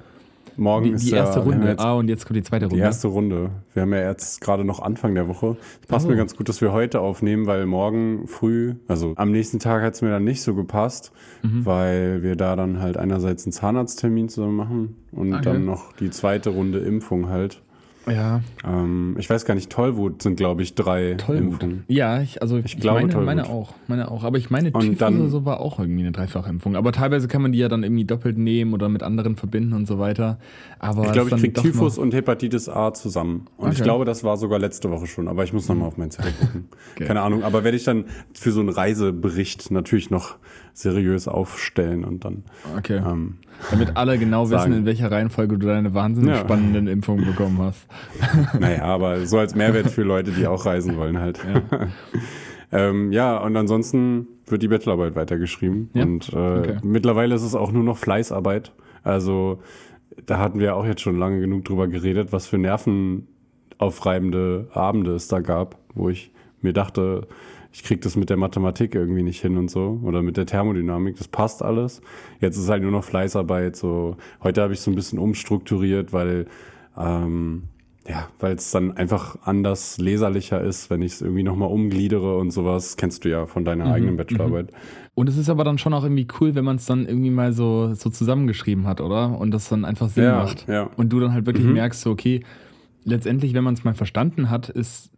morgen 0.56 0.86
die, 0.86 0.90
ist 0.92 1.06
die 1.06 1.12
erste 1.12 1.38
ja, 1.40 1.44
Runde. 1.44 1.78
Ah, 1.78 1.94
und 1.94 2.08
jetzt 2.08 2.26
kommt 2.26 2.36
die 2.36 2.42
zweite 2.42 2.66
Runde. 2.66 2.76
Die 2.76 2.82
erste 2.82 3.08
Runde. 3.08 3.50
Wir 3.74 3.82
haben 3.82 3.92
ja 3.92 4.08
jetzt 4.08 4.40
gerade 4.40 4.64
noch 4.64 4.80
Anfang 4.80 5.14
der 5.14 5.28
Woche. 5.28 5.56
Es 5.80 5.86
passt 5.86 6.06
oh. 6.06 6.10
mir 6.10 6.16
ganz 6.16 6.36
gut, 6.36 6.48
dass 6.48 6.60
wir 6.60 6.72
heute 6.72 7.00
aufnehmen, 7.00 7.46
weil 7.46 7.66
morgen 7.66 8.26
früh, 8.26 8.74
also 8.88 9.12
am 9.16 9.30
nächsten 9.30 9.58
Tag 9.58 9.82
hat 9.82 9.94
es 9.94 10.02
mir 10.02 10.10
dann 10.10 10.24
nicht 10.24 10.42
so 10.42 10.54
gepasst, 10.54 11.12
mhm. 11.42 11.64
weil 11.64 12.22
wir 12.22 12.36
da 12.36 12.56
dann 12.56 12.80
halt 12.80 12.96
einerseits 12.96 13.44
einen 13.46 13.52
Zahnarzttermin 13.52 14.28
zusammen 14.28 14.56
machen 14.56 14.96
und 15.12 15.32
okay. 15.32 15.44
dann 15.44 15.64
noch 15.64 15.92
die 15.92 16.10
zweite 16.10 16.50
Runde 16.50 16.80
Impfung 16.80 17.28
halt. 17.28 17.60
Ja. 18.10 18.40
Ähm, 18.64 19.16
ich 19.18 19.28
weiß 19.28 19.44
gar 19.44 19.54
nicht, 19.54 19.70
Tollwut 19.70 20.22
sind, 20.22 20.36
glaube 20.36 20.62
ich, 20.62 20.74
drei 20.74 21.14
Tollwut. 21.14 21.62
Impfungen. 21.62 21.84
Ja, 21.88 22.20
ich, 22.20 22.42
also 22.42 22.58
ich, 22.58 22.66
ich 22.66 22.80
glaube, 22.80 23.02
meine, 23.02 23.20
meine 23.20 23.48
auch. 23.48 23.74
Meine 23.86 24.10
auch. 24.10 24.24
Aber 24.24 24.38
ich 24.38 24.50
meine, 24.50 24.70
und 24.72 25.00
dann, 25.00 25.20
oder 25.20 25.28
so 25.28 25.44
war 25.44 25.60
auch 25.60 25.78
irgendwie 25.78 26.02
eine 26.02 26.12
Dreifachimpfung. 26.12 26.76
Aber 26.76 26.92
teilweise 26.92 27.28
kann 27.28 27.42
man 27.42 27.52
die 27.52 27.58
ja 27.58 27.68
dann 27.68 27.82
irgendwie 27.82 28.04
doppelt 28.04 28.38
nehmen 28.38 28.74
oder 28.74 28.88
mit 28.88 29.02
anderen 29.02 29.36
verbinden 29.36 29.72
und 29.72 29.86
so 29.86 29.98
weiter. 29.98 30.38
Aber 30.78 31.04
ich 31.04 31.12
glaube, 31.12 31.30
ich 31.30 31.40
kriege 31.40 31.60
Typhus 31.60 31.98
und 31.98 32.14
Hepatitis 32.14 32.68
A 32.68 32.92
zusammen. 32.92 33.46
Und 33.56 33.68
okay. 33.68 33.76
ich 33.76 33.82
glaube, 33.82 34.04
das 34.04 34.24
war 34.24 34.36
sogar 34.36 34.58
letzte 34.58 34.90
Woche 34.90 35.06
schon. 35.06 35.28
Aber 35.28 35.44
ich 35.44 35.52
muss 35.52 35.68
nochmal 35.68 35.88
auf 35.88 35.96
meinen 35.96 36.10
Zettel 36.10 36.32
gucken. 36.32 36.68
okay. 36.94 37.04
Keine 37.06 37.22
Ahnung. 37.22 37.42
Aber 37.42 37.64
werde 37.64 37.76
ich 37.76 37.84
dann 37.84 38.04
für 38.32 38.52
so 38.52 38.60
einen 38.60 38.68
Reisebericht 38.68 39.70
natürlich 39.70 40.10
noch 40.10 40.36
seriös 40.72 41.28
aufstellen 41.28 42.04
und 42.04 42.24
dann. 42.24 42.44
Okay. 42.76 42.98
Ähm, 43.04 43.38
Damit 43.70 43.96
alle 43.96 44.18
genau 44.18 44.44
sagen. 44.44 44.70
wissen, 44.70 44.80
in 44.80 44.86
welcher 44.86 45.10
Reihenfolge 45.10 45.58
du 45.58 45.66
deine 45.66 45.94
wahnsinnig 45.94 46.34
ja. 46.34 46.40
spannenden 46.40 46.86
Impfungen 46.86 47.24
bekommen 47.24 47.58
hast. 47.60 47.86
Naja, 48.58 48.84
aber 48.84 49.26
so 49.26 49.38
als 49.38 49.54
Mehrwert 49.54 49.90
für 49.90 50.02
Leute, 50.02 50.30
die 50.30 50.46
auch 50.46 50.66
reisen 50.66 50.96
wollen 50.96 51.18
halt. 51.18 51.40
Ja, 51.44 51.88
ähm, 52.72 53.12
ja 53.12 53.38
und 53.38 53.56
ansonsten 53.56 54.26
wird 54.46 54.62
die 54.62 54.68
Bachelorarbeit 54.68 55.16
weitergeschrieben. 55.16 55.90
Ja? 55.94 56.04
Und 56.04 56.32
äh, 56.32 56.36
okay. 56.36 56.76
mittlerweile 56.82 57.34
ist 57.34 57.42
es 57.42 57.54
auch 57.54 57.72
nur 57.72 57.84
noch 57.84 57.98
Fleißarbeit. 57.98 58.72
Also 59.02 59.60
da 60.26 60.38
hatten 60.38 60.60
wir 60.60 60.76
auch 60.76 60.86
jetzt 60.86 61.00
schon 61.00 61.18
lange 61.18 61.40
genug 61.40 61.64
drüber 61.64 61.88
geredet, 61.88 62.32
was 62.32 62.46
für 62.46 62.58
nervenaufreibende 62.58 64.68
Abende 64.72 65.12
es 65.12 65.28
da 65.28 65.40
gab, 65.40 65.76
wo 65.94 66.08
ich 66.08 66.32
mir 66.60 66.72
dachte, 66.72 67.28
ich 67.72 67.82
krieg 67.82 68.00
das 68.00 68.16
mit 68.16 68.30
der 68.30 68.36
Mathematik 68.36 68.94
irgendwie 68.94 69.22
nicht 69.22 69.40
hin 69.40 69.56
und 69.56 69.70
so 69.70 70.00
oder 70.02 70.22
mit 70.22 70.36
der 70.36 70.46
Thermodynamik, 70.46 71.16
das 71.16 71.28
passt 71.28 71.62
alles. 71.62 72.00
Jetzt 72.40 72.56
ist 72.56 72.68
halt 72.68 72.82
nur 72.82 72.92
noch 72.92 73.04
Fleißarbeit. 73.04 73.76
So 73.76 74.16
heute 74.42 74.62
habe 74.62 74.72
ich 74.72 74.80
so 74.80 74.90
ein 74.90 74.94
bisschen 74.94 75.18
umstrukturiert, 75.18 76.12
weil 76.12 76.46
ähm, 76.96 77.64
ja, 78.08 78.28
weil 78.40 78.54
es 78.54 78.70
dann 78.70 78.96
einfach 78.96 79.36
anders 79.42 79.98
leserlicher 79.98 80.62
ist, 80.62 80.88
wenn 80.88 81.02
ich 81.02 81.12
es 81.12 81.22
irgendwie 81.22 81.42
nochmal 81.42 81.68
umgliedere 81.68 82.38
und 82.38 82.50
sowas. 82.50 82.96
Kennst 82.96 83.24
du 83.24 83.28
ja 83.28 83.44
von 83.44 83.66
deiner 83.66 83.84
mhm, 83.84 83.92
eigenen 83.92 84.16
Bachelorarbeit. 84.16 84.72
Mhm. 84.72 84.76
Und 85.14 85.28
es 85.28 85.36
ist 85.36 85.50
aber 85.50 85.64
dann 85.64 85.76
schon 85.78 85.92
auch 85.92 86.04
irgendwie 86.04 86.26
cool, 86.40 86.54
wenn 86.54 86.64
man 86.64 86.76
es 86.76 86.86
dann 86.86 87.04
irgendwie 87.06 87.30
mal 87.30 87.52
so, 87.52 87.92
so 87.94 88.08
zusammengeschrieben 88.08 88.86
hat, 88.86 89.02
oder? 89.02 89.38
Und 89.38 89.50
das 89.50 89.68
dann 89.68 89.84
einfach 89.84 90.08
Sinn 90.08 90.24
ja, 90.24 90.36
macht. 90.36 90.66
Ja. 90.68 90.90
Und 90.96 91.10
du 91.10 91.20
dann 91.20 91.32
halt 91.32 91.44
wirklich 91.44 91.66
mhm. 91.66 91.74
merkst, 91.74 92.00
so, 92.00 92.10
okay, 92.10 92.40
letztendlich, 93.04 93.52
wenn 93.52 93.64
man 93.64 93.74
es 93.74 93.84
mal 93.84 93.94
verstanden 93.94 94.48
hat, 94.48 94.70
ist 94.70 95.10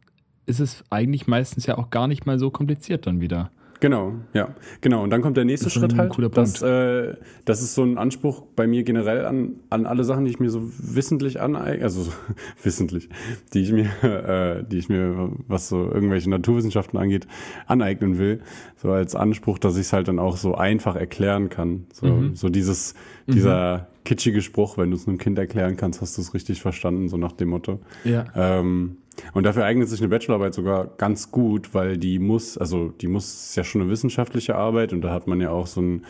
ist 0.50 0.60
es 0.60 0.84
eigentlich 0.90 1.26
meistens 1.26 1.66
ja 1.66 1.78
auch 1.78 1.90
gar 1.90 2.08
nicht 2.08 2.26
mal 2.26 2.38
so 2.38 2.50
kompliziert 2.50 3.06
dann 3.06 3.20
wieder. 3.20 3.50
Genau, 3.80 4.12
ja, 4.34 4.54
genau. 4.82 5.02
Und 5.02 5.08
dann 5.08 5.22
kommt 5.22 5.38
der 5.38 5.46
nächste 5.46 5.70
Schritt 5.70 5.96
halt. 5.96 6.12
Das, 6.36 6.60
äh, 6.60 7.14
das 7.46 7.62
ist 7.62 7.74
so 7.74 7.82
ein 7.82 7.96
Anspruch 7.96 8.42
bei 8.54 8.66
mir 8.66 8.82
generell 8.82 9.24
an, 9.24 9.54
an 9.70 9.86
alle 9.86 10.04
Sachen, 10.04 10.26
die 10.26 10.30
ich 10.30 10.38
mir 10.38 10.50
so 10.50 10.70
wissentlich 10.78 11.40
aneigne, 11.40 11.82
also 11.82 12.02
so, 12.02 12.12
wissentlich, 12.62 13.08
die 13.54 13.60
ich 13.60 13.72
mir, 13.72 13.86
äh, 14.02 14.64
die 14.64 14.76
ich 14.76 14.90
mir, 14.90 15.32
was 15.48 15.70
so 15.70 15.90
irgendwelche 15.90 16.28
Naturwissenschaften 16.28 16.98
angeht, 16.98 17.26
aneignen 17.66 18.18
will. 18.18 18.42
So 18.76 18.90
als 18.92 19.14
Anspruch, 19.14 19.58
dass 19.58 19.76
ich 19.76 19.86
es 19.86 19.92
halt 19.94 20.08
dann 20.08 20.18
auch 20.18 20.36
so 20.36 20.54
einfach 20.54 20.94
erklären 20.94 21.48
kann. 21.48 21.86
So, 21.90 22.06
mhm. 22.06 22.34
so 22.34 22.50
dieses, 22.50 22.94
dieser 23.26 23.78
mhm. 23.78 24.04
kitschige 24.04 24.42
Spruch, 24.42 24.76
wenn 24.76 24.90
du 24.90 24.96
es 24.96 25.08
einem 25.08 25.16
Kind 25.16 25.38
erklären 25.38 25.78
kannst, 25.78 26.02
hast 26.02 26.18
du 26.18 26.22
es 26.22 26.34
richtig 26.34 26.60
verstanden, 26.60 27.08
so 27.08 27.16
nach 27.16 27.32
dem 27.32 27.48
Motto. 27.48 27.80
Ja. 28.04 28.26
Ähm, 28.36 28.98
und 29.32 29.44
dafür 29.44 29.64
eignet 29.64 29.88
sich 29.88 30.00
eine 30.00 30.08
Bachelorarbeit 30.08 30.54
sogar 30.54 30.86
ganz 30.86 31.30
gut, 31.30 31.74
weil 31.74 31.98
die 31.98 32.18
muss, 32.18 32.56
also 32.58 32.88
die 33.00 33.08
muss 33.08 33.48
ist 33.48 33.56
ja 33.56 33.64
schon 33.64 33.82
eine 33.82 33.90
wissenschaftliche 33.90 34.54
Arbeit 34.54 34.92
und 34.92 35.02
da 35.02 35.12
hat 35.12 35.26
man 35.26 35.40
ja 35.40 35.50
auch 35.50 35.66
so 35.66 35.80
ein 35.80 36.04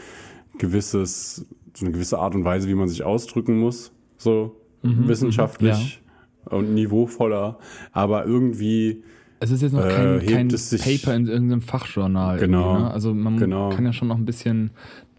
gewisses, 0.59 1.47
so 1.75 1.85
eine 1.85 1.93
gewisse 1.93 2.19
Art 2.19 2.35
und 2.35 2.45
Weise, 2.45 2.69
wie 2.69 2.75
man 2.75 2.89
sich 2.89 3.03
ausdrücken 3.03 3.59
muss, 3.59 3.93
so 4.17 4.57
mhm, 4.83 5.09
wissenschaftlich 5.09 6.03
ja. 6.47 6.57
und 6.57 6.75
niveauvoller, 6.75 7.59
aber 7.93 8.27
irgendwie 8.27 9.03
es 9.43 9.51
ist 9.51 9.63
jetzt 9.63 9.73
noch 9.73 9.89
kein, 9.89 10.21
äh, 10.21 10.27
kein 10.27 10.49
Paper 10.49 11.15
in 11.15 11.27
irgendeinem 11.27 11.63
Fachjournal. 11.63 12.39
Genau. 12.39 12.79
Ne? 12.79 12.91
Also 12.91 13.15
man 13.15 13.39
genau. 13.39 13.71
kann 13.71 13.87
ja 13.87 13.95
schon 13.95 14.09
noch 14.09 14.19
ein 14.19 14.27
bisschen 14.27 14.71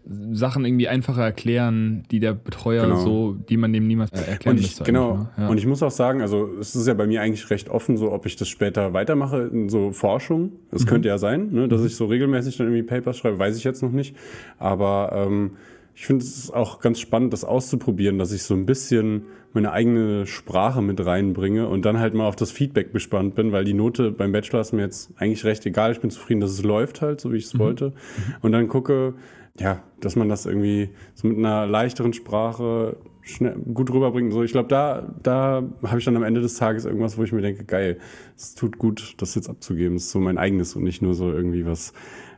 Sachen 0.04 0.64
irgendwie 0.64 0.88
einfacher 0.88 1.22
erklären, 1.22 2.02
die 2.10 2.18
der 2.18 2.32
Betreuer 2.34 2.84
genau. 2.84 2.96
so, 2.96 3.32
die 3.32 3.56
man 3.56 3.72
dem 3.72 3.86
niemals 3.86 4.10
erklären 4.10 4.56
und 4.56 4.60
ich, 4.60 4.70
müsste. 4.70 4.84
Genau. 4.84 5.16
Ne? 5.16 5.28
Ja. 5.38 5.48
Und 5.48 5.58
ich 5.58 5.66
muss 5.66 5.82
auch 5.82 5.90
sagen, 5.90 6.20
also 6.20 6.48
es 6.60 6.74
ist 6.74 6.88
ja 6.88 6.94
bei 6.94 7.06
mir 7.06 7.22
eigentlich 7.22 7.48
recht 7.50 7.68
offen, 7.68 7.96
so 7.96 8.10
ob 8.10 8.26
ich 8.26 8.36
das 8.36 8.48
später 8.48 8.92
weitermache 8.92 9.42
in 9.52 9.68
so 9.68 9.92
Forschung. 9.92 10.52
Es 10.72 10.84
mhm. 10.84 10.88
könnte 10.88 11.08
ja 11.08 11.18
sein, 11.18 11.50
ne, 11.52 11.68
dass 11.68 11.80
mhm. 11.80 11.86
ich 11.86 11.96
so 11.96 12.06
regelmäßig 12.06 12.56
dann 12.56 12.66
irgendwie 12.66 12.82
Papers 12.82 13.18
schreibe, 13.18 13.38
weiß 13.38 13.56
ich 13.56 13.64
jetzt 13.64 13.82
noch 13.82 13.92
nicht. 13.92 14.16
Aber 14.58 15.12
ähm, 15.14 15.52
ich 15.94 16.06
finde 16.06 16.24
es 16.24 16.50
auch 16.50 16.80
ganz 16.80 16.98
spannend, 16.98 17.32
das 17.32 17.44
auszuprobieren, 17.44 18.18
dass 18.18 18.32
ich 18.32 18.42
so 18.42 18.54
ein 18.54 18.66
bisschen 18.66 19.26
meine 19.52 19.72
eigene 19.72 20.26
Sprache 20.26 20.80
mit 20.80 21.04
reinbringe 21.04 21.68
und 21.68 21.84
dann 21.84 21.98
halt 21.98 22.14
mal 22.14 22.26
auf 22.26 22.36
das 22.36 22.50
Feedback 22.50 22.92
bespannt 22.92 23.34
bin, 23.34 23.52
weil 23.52 23.64
die 23.64 23.74
Note 23.74 24.10
beim 24.10 24.32
Bachelor 24.32 24.62
ist 24.62 24.72
mir 24.72 24.82
jetzt 24.82 25.10
eigentlich 25.16 25.44
recht 25.44 25.66
egal. 25.66 25.92
Ich 25.92 26.00
bin 26.00 26.10
zufrieden, 26.10 26.40
dass 26.40 26.50
es 26.50 26.62
läuft 26.62 27.02
halt, 27.02 27.20
so 27.20 27.32
wie 27.32 27.36
ich 27.36 27.44
es 27.44 27.54
mhm. 27.54 27.58
wollte. 27.58 27.88
Mhm. 27.88 28.34
Und 28.40 28.52
dann 28.52 28.68
gucke, 28.68 29.14
ja, 29.58 29.82
dass 30.00 30.16
man 30.16 30.28
das 30.28 30.46
irgendwie 30.46 30.90
so 31.14 31.28
mit 31.28 31.38
einer 31.38 31.66
leichteren 31.66 32.12
Sprache 32.12 32.96
schnell, 33.22 33.54
gut 33.74 33.92
rüberbringt. 33.92 34.32
So, 34.32 34.42
ich 34.42 34.52
glaube, 34.52 34.68
da, 34.68 35.14
da 35.22 35.62
habe 35.84 35.98
ich 35.98 36.04
dann 36.04 36.16
am 36.16 36.22
Ende 36.22 36.40
des 36.40 36.56
Tages 36.56 36.84
irgendwas, 36.84 37.18
wo 37.18 37.22
ich 37.22 37.32
mir 37.32 37.42
denke, 37.42 37.64
geil, 37.64 37.98
es 38.36 38.54
tut 38.54 38.78
gut, 38.78 39.14
das 39.18 39.34
jetzt 39.34 39.48
abzugeben. 39.48 39.94
Das 39.94 40.04
ist 40.04 40.10
so 40.10 40.20
mein 40.20 40.38
eigenes 40.38 40.74
und 40.74 40.84
nicht 40.84 41.02
nur 41.02 41.14
so 41.14 41.30
irgendwie 41.30 41.66
was, 41.66 41.90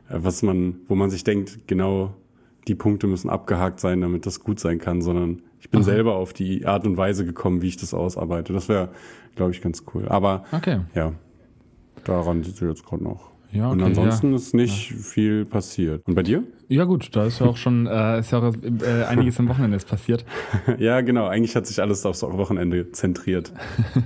äh, 0.09 0.17
was 0.17 0.43
man, 0.43 0.77
wo 0.87 0.95
man 0.95 1.09
sich 1.09 1.23
denkt, 1.23 1.67
genau 1.67 2.13
die 2.67 2.75
Punkte 2.75 3.07
müssen 3.07 3.29
abgehakt 3.29 3.79
sein, 3.79 4.01
damit 4.01 4.25
das 4.25 4.39
gut 4.39 4.59
sein 4.59 4.79
kann, 4.79 5.01
sondern 5.01 5.41
ich 5.59 5.69
bin 5.69 5.81
Aha. 5.81 5.85
selber 5.85 6.15
auf 6.15 6.33
die 6.33 6.65
Art 6.65 6.85
und 6.85 6.97
Weise 6.97 7.25
gekommen, 7.25 7.61
wie 7.61 7.67
ich 7.67 7.77
das 7.77 7.93
ausarbeite. 7.93 8.53
Das 8.53 8.69
wäre, 8.69 8.89
glaube 9.35 9.51
ich, 9.51 9.61
ganz 9.61 9.83
cool. 9.93 10.07
Aber 10.07 10.45
okay. 10.51 10.79
ja, 10.93 11.13
daran 12.03 12.43
sitze 12.43 12.65
ich 12.65 12.69
jetzt 12.69 12.85
gerade 12.85 13.03
noch. 13.03 13.34
Ja, 13.55 13.67
okay, 13.67 13.73
und 13.73 13.83
ansonsten 13.83 14.29
ja. 14.31 14.35
ist 14.35 14.53
nicht 14.53 14.91
ja. 14.91 14.97
viel 14.97 15.45
passiert. 15.45 16.01
Und 16.05 16.15
bei 16.15 16.23
dir? 16.23 16.43
Ja 16.67 16.83
gut, 16.83 17.15
da 17.15 17.25
ist 17.25 17.39
ja 17.39 17.45
auch 17.45 17.57
schon 17.57 17.87
äh, 17.87 18.19
ist 18.19 18.31
ja 18.31 18.39
auch, 18.39 18.53
äh, 18.53 19.03
einiges 19.03 19.39
am 19.39 19.47
Wochenende 19.47 19.77
passiert. 19.77 20.25
ja, 20.77 21.01
genau. 21.01 21.27
Eigentlich 21.27 21.55
hat 21.55 21.67
sich 21.67 21.81
alles 21.81 22.05
aufs 22.05 22.21
Wochenende 22.23 22.91
zentriert. 22.91 23.51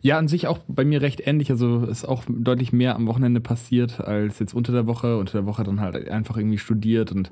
Ja, 0.00 0.16
an 0.16 0.28
sich 0.28 0.46
auch 0.46 0.60
bei 0.66 0.82
mir 0.82 1.02
recht 1.02 1.26
ähnlich. 1.26 1.50
Also 1.50 1.84
ist 1.84 2.06
auch 2.06 2.24
deutlich 2.26 2.72
mehr 2.72 2.94
am 2.94 3.06
Wochenende 3.06 3.40
passiert 3.40 4.00
als 4.00 4.38
jetzt 4.38 4.54
unter 4.54 4.72
der 4.72 4.86
Woche. 4.86 5.18
Unter 5.18 5.32
der 5.32 5.46
Woche 5.46 5.62
dann 5.62 5.80
halt 5.80 6.08
einfach 6.08 6.38
irgendwie 6.38 6.56
studiert 6.56 7.12
und 7.12 7.30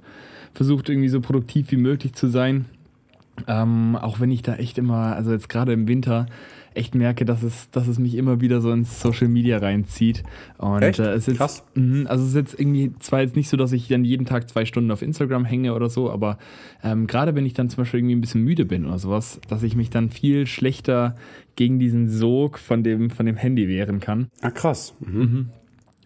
versucht 0.53 0.91
irgendwie 0.91 1.09
so 1.09 1.23
produktiv 1.23 1.71
wie 1.71 1.77
möglich 1.77 2.13
zu 2.13 2.29
sein. 2.29 2.67
Ähm, 3.47 3.97
auch 3.97 4.21
wenn 4.21 4.31
ich 4.31 4.43
da 4.43 4.57
echt 4.57 4.77
immer, 4.77 5.17
also 5.17 5.33
jetzt 5.33 5.49
gerade 5.49 5.73
im 5.73 5.89
Winter, 5.89 6.27
echt 6.75 6.95
merke, 6.95 7.25
dass 7.25 7.43
es, 7.43 7.71
dass 7.71 7.89
es 7.89 7.99
mich 7.99 8.17
immer 8.17 8.41
wieder 8.41 8.61
so 8.61 8.71
ins 8.73 9.01
Social 9.01 9.29
Media 9.29 9.59
reinzieht. 9.59 10.23
Und 10.59 10.83
echt? 10.83 10.99
Äh, 10.99 11.13
es 11.13 11.29
ist 11.29 11.39
Krass. 11.39 11.65
Mh, 11.75 12.09
also 12.09 12.25
es 12.25 12.31
ist 12.31 12.37
jetzt 12.37 12.61
irgendwie 12.61 12.93
zwar 12.99 13.21
jetzt 13.21 13.37
nicht 13.37 13.49
so, 13.49 13.57
dass 13.57 13.73
ich 13.73 13.89
dann 13.89 14.05
jeden 14.05 14.27
Tag 14.27 14.49
zwei 14.49 14.65
Stunden 14.65 14.91
auf 14.91 15.03
Instagram 15.03 15.45
hänge 15.45 15.75
oder 15.75 15.89
so, 15.89 16.11
aber 16.11 16.39
ähm, 16.83 17.07
gerade 17.07 17.35
wenn 17.35 17.47
ich 17.47 17.55
dann 17.55 17.69
zum 17.69 17.79
Beispiel 17.79 18.01
irgendwie 18.01 18.17
ein 18.17 18.21
bisschen 18.21 18.43
müde 18.43 18.65
bin 18.65 18.87
oder 18.87 18.99
sowas, 18.99 19.41
dass 19.49 19.63
ich 19.63 19.77
mich 19.77 19.91
dann 19.91 20.11
viel 20.11 20.47
schlechter 20.47 21.17
gegen 21.57 21.79
diesen 21.79 22.09
Sog 22.09 22.59
von 22.59 22.83
dem, 22.83 23.11
von 23.11 23.27
dem 23.27 23.37
Handy 23.37 23.69
wehren 23.69 24.01
kann. 24.01 24.29
Ah, 24.41 24.51
krass. 24.51 24.95
Mhm. 25.01 25.21
Mhm. 25.21 25.49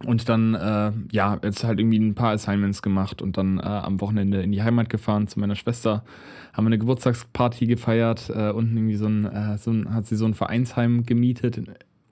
Und 0.05 0.29
dann, 0.29 0.55
äh, 0.55 0.93
ja, 1.11 1.39
jetzt 1.43 1.65
halt 1.65 1.81
irgendwie 1.81 1.99
ein 1.99 2.15
paar 2.15 2.33
Assignments 2.33 2.83
gemacht 2.83 3.23
und 3.23 3.39
dann 3.39 3.59
äh, 3.59 3.63
am 3.63 4.01
Wochenende 4.01 4.43
in 4.43 4.53
die 4.53 4.63
Heimat 4.63 4.91
gefahren 4.91 5.27
zu 5.27 5.41
meiner 5.41 5.57
Schwester 5.57 6.05
haben 6.53 6.65
wir 6.65 6.69
eine 6.69 6.79
Geburtstagsparty 6.79 7.67
gefeiert. 7.67 8.31
Äh, 8.31 8.51
unten 8.51 8.77
irgendwie 8.77 8.97
so 8.97 9.07
ein, 9.07 9.25
äh, 9.25 9.59
so 9.59 9.71
ein, 9.71 9.93
hat 9.95 10.07
sie 10.07 10.17
so 10.17 10.27
ein 10.27 10.35
Vereinsheim 10.35 11.05
gemietet 11.07 11.61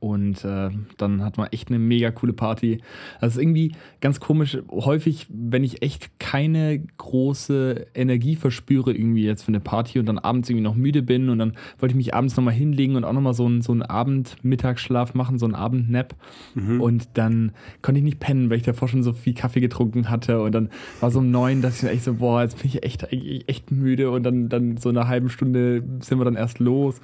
und 0.05 0.45
äh, 0.45 0.69
dann 0.99 1.25
hat 1.25 1.39
man 1.39 1.49
echt 1.51 1.69
eine 1.69 1.79
mega 1.79 2.11
coole 2.11 2.35
Party. 2.35 2.83
Also 3.21 3.41
irgendwie 3.41 3.73
ganz 4.03 4.21
komisch. 4.21 4.59
Häufig, 4.71 5.27
wenn 5.31 5.65
ich 5.65 5.81
echt 5.81 6.21
keine 6.21 6.81
große 6.99 7.87
Energie 7.95 8.37
verspüre, 8.37 8.93
irgendwie 8.93 9.25
jetzt 9.25 9.45
für 9.45 9.49
eine 9.49 9.61
Party 9.61 9.99
und 9.99 10.05
dann 10.05 10.19
abends 10.19 10.51
irgendwie 10.51 10.65
noch 10.65 10.75
müde 10.75 11.03
bin 11.03 11.31
und 11.31 11.39
dann 11.39 11.55
wollte 11.79 11.95
ich 11.95 11.97
mich 11.97 12.15
abends 12.15 12.37
nochmal 12.37 12.53
hinlegen 12.53 12.97
und 12.97 13.05
auch 13.05 13.15
nochmal 13.15 13.33
so 13.33 13.47
einen, 13.47 13.63
so 13.63 13.73
einen 13.73 13.81
Abend-Mittagsschlaf 13.81 15.15
machen, 15.15 15.39
so 15.39 15.47
einen 15.47 15.55
Abendnap. 15.55 16.15
Mhm. 16.55 16.83
Und 16.83 17.09
dann 17.15 17.53
konnte 17.81 18.01
ich 18.01 18.05
nicht 18.05 18.21
pennen, 18.21 18.51
weil 18.51 18.59
ich 18.59 18.63
davor 18.63 18.89
schon 18.89 19.03
so 19.03 19.15
viel 19.15 19.33
Kaffee 19.33 19.61
getrunken 19.61 20.11
hatte. 20.11 20.43
Und 20.43 20.55
dann 20.55 20.69
war 21.01 21.11
so 21.11 21.21
um 21.21 21.31
neun, 21.31 21.63
dass 21.63 21.83
ich 21.83 21.89
echt 21.89 22.05
so, 22.05 22.13
boah, 22.13 22.43
jetzt 22.43 22.61
bin 22.61 22.67
ich 22.67 22.85
echt, 22.85 23.09
echt 23.11 23.71
müde. 23.71 24.11
Und 24.11 24.23
dann, 24.25 24.51
dann 24.51 24.77
so 24.77 24.91
eine 24.91 25.09
halbe 25.09 25.31
Stunde 25.31 25.83
sind 26.01 26.19
wir 26.19 26.27
dann 26.27 26.37
erst 26.37 26.59
los. 26.59 27.01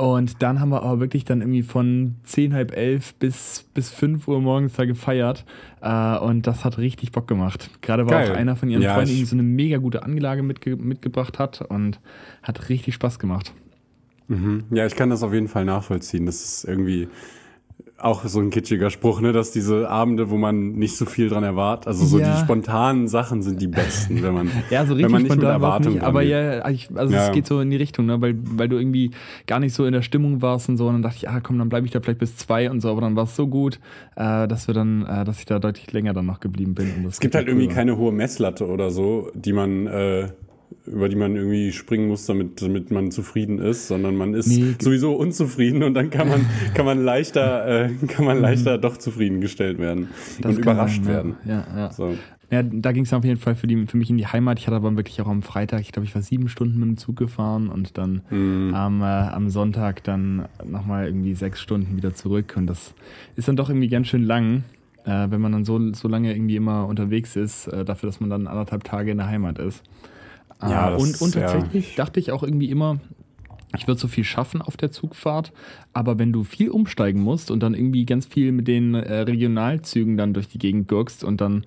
Und 0.00 0.42
dann 0.42 0.60
haben 0.60 0.70
wir 0.70 0.82
aber 0.82 0.98
wirklich 0.98 1.26
dann 1.26 1.42
irgendwie 1.42 1.62
von 1.62 2.14
zehn, 2.22 2.54
halb 2.54 2.74
elf 2.74 3.12
bis, 3.16 3.66
bis 3.74 3.90
fünf 3.90 4.28
Uhr 4.28 4.40
morgens 4.40 4.72
da 4.72 4.86
gefeiert. 4.86 5.44
Äh, 5.82 6.16
und 6.16 6.46
das 6.46 6.64
hat 6.64 6.78
richtig 6.78 7.12
Bock 7.12 7.28
gemacht. 7.28 7.68
Gerade 7.82 8.06
weil 8.06 8.24
Geil. 8.24 8.32
auch 8.32 8.36
einer 8.38 8.56
von 8.56 8.70
ihren 8.70 8.80
ja, 8.80 8.94
Freunden 8.94 9.26
so 9.26 9.36
eine 9.36 9.42
mega 9.42 9.76
gute 9.76 10.02
Anlage 10.02 10.42
mitge 10.42 10.76
mitgebracht 10.76 11.38
hat 11.38 11.60
und 11.60 12.00
hat 12.42 12.70
richtig 12.70 12.94
Spaß 12.94 13.18
gemacht. 13.18 13.52
Mhm. 14.28 14.64
Ja, 14.70 14.86
ich 14.86 14.96
kann 14.96 15.10
das 15.10 15.22
auf 15.22 15.34
jeden 15.34 15.48
Fall 15.48 15.66
nachvollziehen. 15.66 16.24
Das 16.24 16.42
ist 16.42 16.64
irgendwie 16.64 17.08
auch 18.02 18.24
so 18.24 18.40
ein 18.40 18.50
kitschiger 18.50 18.90
Spruch, 18.90 19.20
ne, 19.20 19.32
dass 19.32 19.50
diese 19.50 19.88
Abende, 19.88 20.30
wo 20.30 20.36
man 20.36 20.72
nicht 20.72 20.96
so 20.96 21.04
viel 21.04 21.28
dran 21.28 21.44
erwartet, 21.44 21.86
also 21.86 22.04
so 22.04 22.18
ja. 22.18 22.32
die 22.32 22.40
spontanen 22.40 23.08
Sachen 23.08 23.42
sind 23.42 23.60
die 23.60 23.66
besten, 23.66 24.22
wenn 24.22 24.34
man, 24.34 24.50
ja, 24.70 24.86
so 24.86 24.94
richtig 24.94 25.04
wenn 25.04 25.12
man 25.12 25.22
nicht 25.22 25.36
mit 25.36 25.44
Erwartung 25.44 25.94
nicht, 25.94 26.02
Aber 26.02 26.22
ja, 26.22 26.68
ich, 26.68 26.88
also 26.94 27.14
ja. 27.14 27.26
es 27.26 27.32
geht 27.32 27.46
so 27.46 27.60
in 27.60 27.70
die 27.70 27.76
Richtung, 27.76 28.06
ne, 28.06 28.20
weil, 28.20 28.36
weil 28.42 28.68
du 28.68 28.78
irgendwie 28.78 29.10
gar 29.46 29.60
nicht 29.60 29.74
so 29.74 29.84
in 29.84 29.92
der 29.92 30.02
Stimmung 30.02 30.42
warst 30.42 30.68
und 30.68 30.76
so, 30.76 30.86
und 30.86 30.94
dann 30.94 31.02
dachte 31.02 31.16
ich, 31.18 31.28
ah, 31.28 31.40
komm, 31.40 31.58
dann 31.58 31.68
bleibe 31.68 31.86
ich 31.86 31.92
da 31.92 32.00
vielleicht 32.00 32.20
bis 32.20 32.36
zwei 32.36 32.70
und 32.70 32.80
so, 32.80 32.90
aber 32.90 33.02
dann 33.02 33.16
war 33.16 33.24
es 33.24 33.36
so 33.36 33.46
gut, 33.46 33.78
äh, 34.16 34.48
dass 34.48 34.66
wir 34.66 34.74
dann, 34.74 35.04
äh, 35.06 35.24
dass 35.24 35.38
ich 35.38 35.44
da 35.44 35.58
deutlich 35.58 35.92
länger 35.92 36.12
dann 36.12 36.26
noch 36.26 36.40
geblieben 36.40 36.74
bin. 36.74 37.04
es 37.06 37.20
gibt 37.20 37.34
halt 37.34 37.48
irgendwie 37.48 37.68
keine 37.68 37.96
hohe 37.96 38.12
Messlatte 38.12 38.66
oder 38.66 38.90
so, 38.90 39.30
die 39.34 39.52
man 39.52 39.86
äh, 39.86 40.28
über 40.86 41.08
die 41.08 41.16
man 41.16 41.36
irgendwie 41.36 41.72
springen 41.72 42.08
muss, 42.08 42.26
damit, 42.26 42.62
damit 42.62 42.90
man 42.90 43.10
zufrieden 43.10 43.58
ist, 43.58 43.88
sondern 43.88 44.16
man 44.16 44.34
ist 44.34 44.48
nee. 44.48 44.74
sowieso 44.80 45.12
unzufrieden 45.14 45.82
und 45.82 45.94
dann 45.94 46.10
kann 46.10 46.28
man, 46.28 46.46
kann 46.74 46.84
man 46.84 47.02
leichter, 47.02 47.66
äh, 47.66 47.90
kann 48.06 48.24
man 48.24 48.40
leichter 48.40 48.78
doch 48.78 48.96
zufriedengestellt 48.96 49.78
werden 49.78 50.08
das 50.40 50.56
und 50.56 50.62
überrascht 50.62 51.04
man, 51.04 51.08
werden. 51.08 51.36
Ja, 51.44 51.66
ja. 51.76 51.92
So. 51.92 52.14
Ja, 52.50 52.64
da 52.64 52.90
ging 52.90 53.04
es 53.04 53.12
auf 53.12 53.24
jeden 53.24 53.38
Fall 53.38 53.54
für, 53.54 53.68
die, 53.68 53.86
für 53.86 53.96
mich 53.96 54.10
in 54.10 54.16
die 54.16 54.26
Heimat. 54.26 54.58
Ich 54.58 54.66
hatte 54.66 54.74
aber 54.74 54.96
wirklich 54.96 55.20
auch 55.20 55.28
am 55.28 55.42
Freitag, 55.42 55.82
ich 55.82 55.92
glaube, 55.92 56.06
ich 56.06 56.14
war 56.16 56.22
sieben 56.22 56.48
Stunden 56.48 56.80
mit 56.80 56.88
dem 56.88 56.96
Zug 56.96 57.14
gefahren 57.14 57.68
und 57.68 57.96
dann 57.96 58.22
mhm. 58.28 58.74
am, 58.74 59.02
äh, 59.02 59.04
am 59.04 59.50
Sonntag 59.50 60.02
dann 60.02 60.46
nochmal 60.64 61.06
irgendwie 61.06 61.34
sechs 61.34 61.60
Stunden 61.60 61.96
wieder 61.96 62.12
zurück. 62.12 62.54
Und 62.56 62.66
das 62.66 62.94
ist 63.36 63.46
dann 63.46 63.54
doch 63.54 63.68
irgendwie 63.68 63.88
ganz 63.88 64.08
schön 64.08 64.24
lang, 64.24 64.64
äh, 65.04 65.30
wenn 65.30 65.40
man 65.40 65.52
dann 65.52 65.64
so, 65.64 65.92
so 65.92 66.08
lange 66.08 66.34
irgendwie 66.34 66.56
immer 66.56 66.86
unterwegs 66.86 67.36
ist, 67.36 67.68
äh, 67.68 67.84
dafür, 67.84 68.08
dass 68.08 68.18
man 68.18 68.30
dann 68.30 68.48
anderthalb 68.48 68.82
Tage 68.82 69.12
in 69.12 69.18
der 69.18 69.28
Heimat 69.28 69.60
ist. 69.60 69.84
Ja, 70.62 70.92
äh, 70.92 71.00
und, 71.00 71.20
und 71.20 71.34
tatsächlich 71.34 71.96
ja. 71.96 72.04
dachte 72.04 72.20
ich 72.20 72.32
auch 72.32 72.42
irgendwie 72.42 72.70
immer, 72.70 72.98
ich 73.76 73.86
würde 73.86 74.00
so 74.00 74.08
viel 74.08 74.24
schaffen 74.24 74.62
auf 74.62 74.76
der 74.76 74.90
Zugfahrt, 74.90 75.52
aber 75.92 76.18
wenn 76.18 76.32
du 76.32 76.42
viel 76.44 76.70
umsteigen 76.70 77.22
musst 77.22 77.50
und 77.50 77.60
dann 77.62 77.74
irgendwie 77.74 78.04
ganz 78.04 78.26
viel 78.26 78.52
mit 78.52 78.66
den 78.66 78.94
äh, 78.94 79.20
Regionalzügen 79.20 80.16
dann 80.16 80.34
durch 80.34 80.48
die 80.48 80.58
Gegend 80.58 80.88
gurkst 80.88 81.22
und 81.22 81.40
dann 81.40 81.64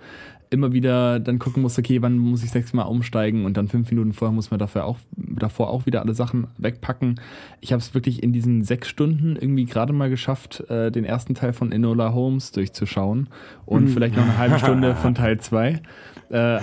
immer 0.54 0.72
wieder 0.72 1.20
dann 1.20 1.40
gucken 1.40 1.64
musst, 1.64 1.80
okay, 1.80 2.02
wann 2.02 2.18
muss 2.20 2.44
ich 2.44 2.52
sechsmal 2.52 2.86
umsteigen 2.86 3.46
und 3.46 3.58
dann 3.58 3.68
fünf 3.68 3.90
Minuten 3.90 4.14
vorher 4.14 4.36
muss 4.36 4.52
man 4.52 4.60
dafür 4.60 4.86
auch, 4.86 5.00
davor 5.16 5.70
auch 5.70 5.88
wieder 5.88 6.02
alle 6.02 6.14
Sachen 6.14 6.48
wegpacken. 6.58 7.20
Ich 7.60 7.74
habe 7.74 7.80
es 7.80 7.96
wirklich 7.96 8.22
in 8.22 8.34
diesen 8.34 8.64
sechs 8.64 8.88
Stunden 8.88 9.36
irgendwie 9.36 9.66
gerade 9.66 9.94
mal 9.94 10.12
geschafft, 10.12 10.64
äh, 10.70 10.92
den 10.92 11.06
ersten 11.06 11.34
Teil 11.34 11.54
von 11.54 11.72
Enola 11.72 12.14
Holmes 12.14 12.52
durchzuschauen 12.52 13.30
und 13.66 13.86
mhm. 13.86 13.88
vielleicht 13.88 14.16
noch 14.16 14.24
eine 14.24 14.38
halbe 14.38 14.60
Stunde 14.60 14.96
von 15.02 15.16
Teil 15.16 15.40
zwei. 15.40 15.82
Äh, 16.34 16.60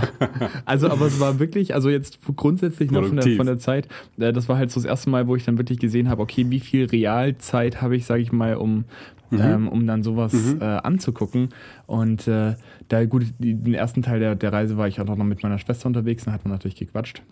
also, 0.64 0.90
aber 0.90 1.06
es 1.06 1.20
war 1.20 1.38
wirklich, 1.38 1.72
also 1.72 1.88
jetzt 1.88 2.18
grundsätzlich 2.34 2.90
noch 2.90 3.06
von 3.06 3.16
der, 3.16 3.36
von 3.36 3.46
der 3.46 3.58
Zeit, 3.58 3.86
äh, 4.18 4.32
das 4.32 4.48
war 4.48 4.58
halt 4.58 4.72
so 4.72 4.80
das 4.80 4.88
erste 4.88 5.08
Mal, 5.08 5.28
wo 5.28 5.36
ich 5.36 5.44
dann 5.44 5.56
wirklich 5.56 5.78
gesehen 5.78 6.08
habe, 6.08 6.20
okay, 6.20 6.46
wie 6.48 6.58
viel 6.58 6.86
Realzeit 6.86 7.80
habe 7.80 7.96
ich, 7.96 8.06
sage 8.06 8.22
ich 8.22 8.32
mal, 8.32 8.56
um, 8.56 8.86
mhm. 9.30 9.40
ähm, 9.40 9.68
um 9.68 9.86
dann 9.86 10.02
sowas 10.02 10.32
mhm. 10.32 10.60
äh, 10.60 10.64
anzugucken. 10.64 11.50
Und 11.86 12.26
äh, 12.26 12.56
da, 12.88 13.04
gut, 13.04 13.26
den 13.38 13.74
ersten 13.74 14.02
Teil 14.02 14.18
der, 14.18 14.34
der 14.34 14.52
Reise 14.52 14.76
war 14.76 14.88
ich 14.88 15.00
auch 15.00 15.04
noch 15.04 15.16
mit 15.16 15.44
meiner 15.44 15.60
Schwester 15.60 15.86
unterwegs, 15.86 16.24
dann 16.24 16.34
hat 16.34 16.44
man 16.44 16.52
natürlich 16.52 16.76
gequatscht. 16.76 17.22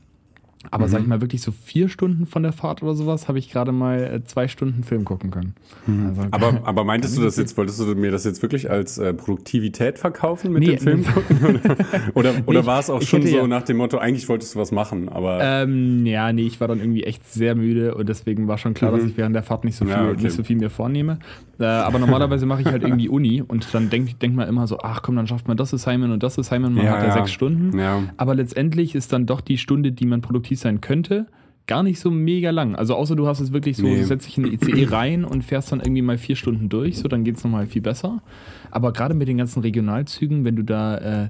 Aber 0.71 0.87
mhm. 0.87 0.91
sag 0.91 1.01
ich 1.03 1.07
mal, 1.07 1.21
wirklich 1.21 1.43
so 1.43 1.53
vier 1.53 1.89
Stunden 1.89 2.27
von 2.27 2.43
der 2.43 2.53
Fahrt 2.53 2.83
oder 2.83 2.95
sowas, 2.95 3.29
habe 3.29 3.39
ich 3.39 3.51
gerade 3.51 3.73
mal 3.73 4.03
äh, 4.03 4.25
zwei 4.25 4.49
Stunden 4.49 4.85
Film 4.85 5.05
gucken 5.05 5.31
können. 5.31 5.55
Mhm. 5.87 6.07
Also, 6.07 6.23
aber, 6.31 6.61
aber 6.65 6.85
meintest 6.85 7.17
du 7.17 7.23
das 7.23 7.37
jetzt, 7.37 7.57
wolltest 7.57 7.81
du 7.81 7.95
mir 7.95 8.11
das 8.11 8.25
jetzt 8.25 8.43
wirklich 8.43 8.71
als 8.71 8.99
äh, 8.99 9.15
Produktivität 9.15 9.99
verkaufen 9.99 10.53
mit 10.53 10.63
nee, 10.63 10.77
dem 10.77 10.79
Film 10.79 11.05
gucken? 11.05 11.39
Oder, 11.45 11.61
oder, 12.15 12.33
nee, 12.33 12.43
oder 12.47 12.67
war 12.67 12.81
es 12.81 12.91
auch 12.91 13.03
schon 13.03 13.27
so 13.27 13.37
ja, 13.37 13.47
nach 13.47 13.63
dem 13.63 13.77
Motto, 13.77 13.99
eigentlich 13.99 14.29
wolltest 14.29 14.55
du 14.55 14.59
was 14.59 14.73
machen, 14.73 15.09
aber. 15.09 15.39
Ähm, 15.43 16.05
ja, 16.07 16.33
nee, 16.33 16.47
ich 16.47 16.61
war 16.61 16.69
dann 16.69 16.81
irgendwie 16.81 17.05
echt 17.05 17.27
sehr 17.31 17.55
müde 17.55 17.95
und 17.95 18.09
deswegen 18.09 18.49
war 18.49 18.59
schon 18.59 18.75
klar, 18.75 18.93
mhm. 18.93 18.97
dass 18.97 19.07
ich 19.07 19.17
während 19.17 19.35
der 19.35 19.43
Fahrt 19.43 19.65
nicht 19.65 19.77
so 19.77 19.85
viel, 19.85 19.95
ja, 19.95 20.11
okay. 20.11 20.23
nicht 20.23 20.33
so 20.33 20.43
viel 20.43 20.57
mir 20.57 20.71
vornehme. 20.71 21.19
Äh, 21.59 21.65
aber 21.65 21.99
normalerweise 21.99 22.45
mache 22.45 22.63
ich 22.63 22.67
halt 22.67 22.83
irgendwie 22.83 23.09
Uni 23.09 23.43
und 23.47 23.73
dann 23.73 23.89
denkt 23.89 24.21
denk 24.21 24.35
man 24.35 24.47
immer 24.49 24.67
so, 24.67 24.79
ach 24.83 25.03
komm, 25.03 25.17
dann 25.17 25.27
schafft 25.27 25.49
man 25.49 25.57
das 25.57 25.73
Assignment 25.73 26.13
und 26.13 26.23
das 26.23 26.39
Assignment, 26.39 26.77
man 26.77 26.85
ja, 26.85 26.93
hat 26.93 27.07
ja, 27.07 27.13
sechs 27.13 27.33
Stunden. 27.33 27.79
Aber 28.17 28.35
letztendlich 28.35 28.95
ist 28.95 29.13
dann 29.13 29.27
doch 29.27 29.41
die 29.41 29.57
Stunde, 29.57 29.93
die 29.93 30.07
man 30.07 30.21
produktiv 30.21 30.46
sein 30.55 30.81
könnte, 30.81 31.27
gar 31.67 31.83
nicht 31.83 31.99
so 31.99 32.11
mega 32.11 32.51
lang. 32.51 32.77
Also 32.77 32.95
außer 32.95 33.17
du 33.17 33.27
hast 33.27 33.41
es 33.41 33.53
wirklich 33.53 33.77
so, 33.77 33.85
nee. 33.85 33.97
du 33.97 34.05
setzt 34.05 34.27
dich 34.27 34.39
in 34.39 34.45
die 34.45 34.55
ICE 34.55 34.85
rein 34.91 35.25
und 35.25 35.43
fährst 35.43 35.73
dann 35.73 35.81
irgendwie 35.81 36.03
mal 36.03 36.19
vier 36.19 36.37
Stunden 36.37 36.69
durch, 36.69 36.99
so 36.99 37.09
dann 37.09 37.25
geht 37.25 37.37
es 37.37 37.45
nochmal 37.45 37.67
viel 37.67 37.83
besser. 37.83 38.23
Aber 38.71 38.93
gerade 38.93 39.15
mit 39.15 39.29
den 39.29 39.39
ganzen 39.39 39.61
Regionalzügen, 39.61 40.45
wenn 40.45 40.57
du 40.57 40.63
da 40.63 41.25
äh, 41.25 41.29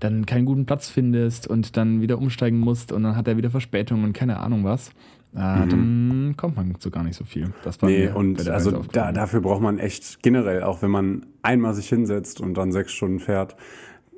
dann 0.00 0.26
keinen 0.26 0.44
guten 0.44 0.66
Platz 0.66 0.90
findest 0.90 1.46
und 1.46 1.76
dann 1.76 2.02
wieder 2.02 2.18
umsteigen 2.18 2.58
musst 2.58 2.92
und 2.92 3.02
dann 3.02 3.16
hat 3.16 3.28
er 3.28 3.36
wieder 3.36 3.50
Verspätung 3.50 4.04
und 4.04 4.12
keine 4.12 4.40
Ahnung 4.40 4.64
was, 4.64 4.90
äh, 5.34 5.38
mhm. 5.38 5.68
dann 5.68 6.34
kommt 6.36 6.56
man 6.56 6.78
zu 6.78 6.90
gar 6.90 7.04
nicht 7.04 7.16
so 7.16 7.24
viel. 7.24 7.52
Das 7.64 7.80
war 7.80 7.88
nee, 7.88 8.08
und 8.08 8.46
also 8.48 8.82
da, 8.92 9.12
dafür 9.12 9.40
braucht 9.40 9.62
man 9.62 9.78
echt 9.78 10.22
generell, 10.22 10.62
auch 10.62 10.82
wenn 10.82 10.90
man 10.90 11.26
einmal 11.42 11.72
sich 11.74 11.88
hinsetzt 11.88 12.40
und 12.40 12.54
dann 12.54 12.72
sechs 12.72 12.92
Stunden 12.92 13.20
fährt, 13.20 13.56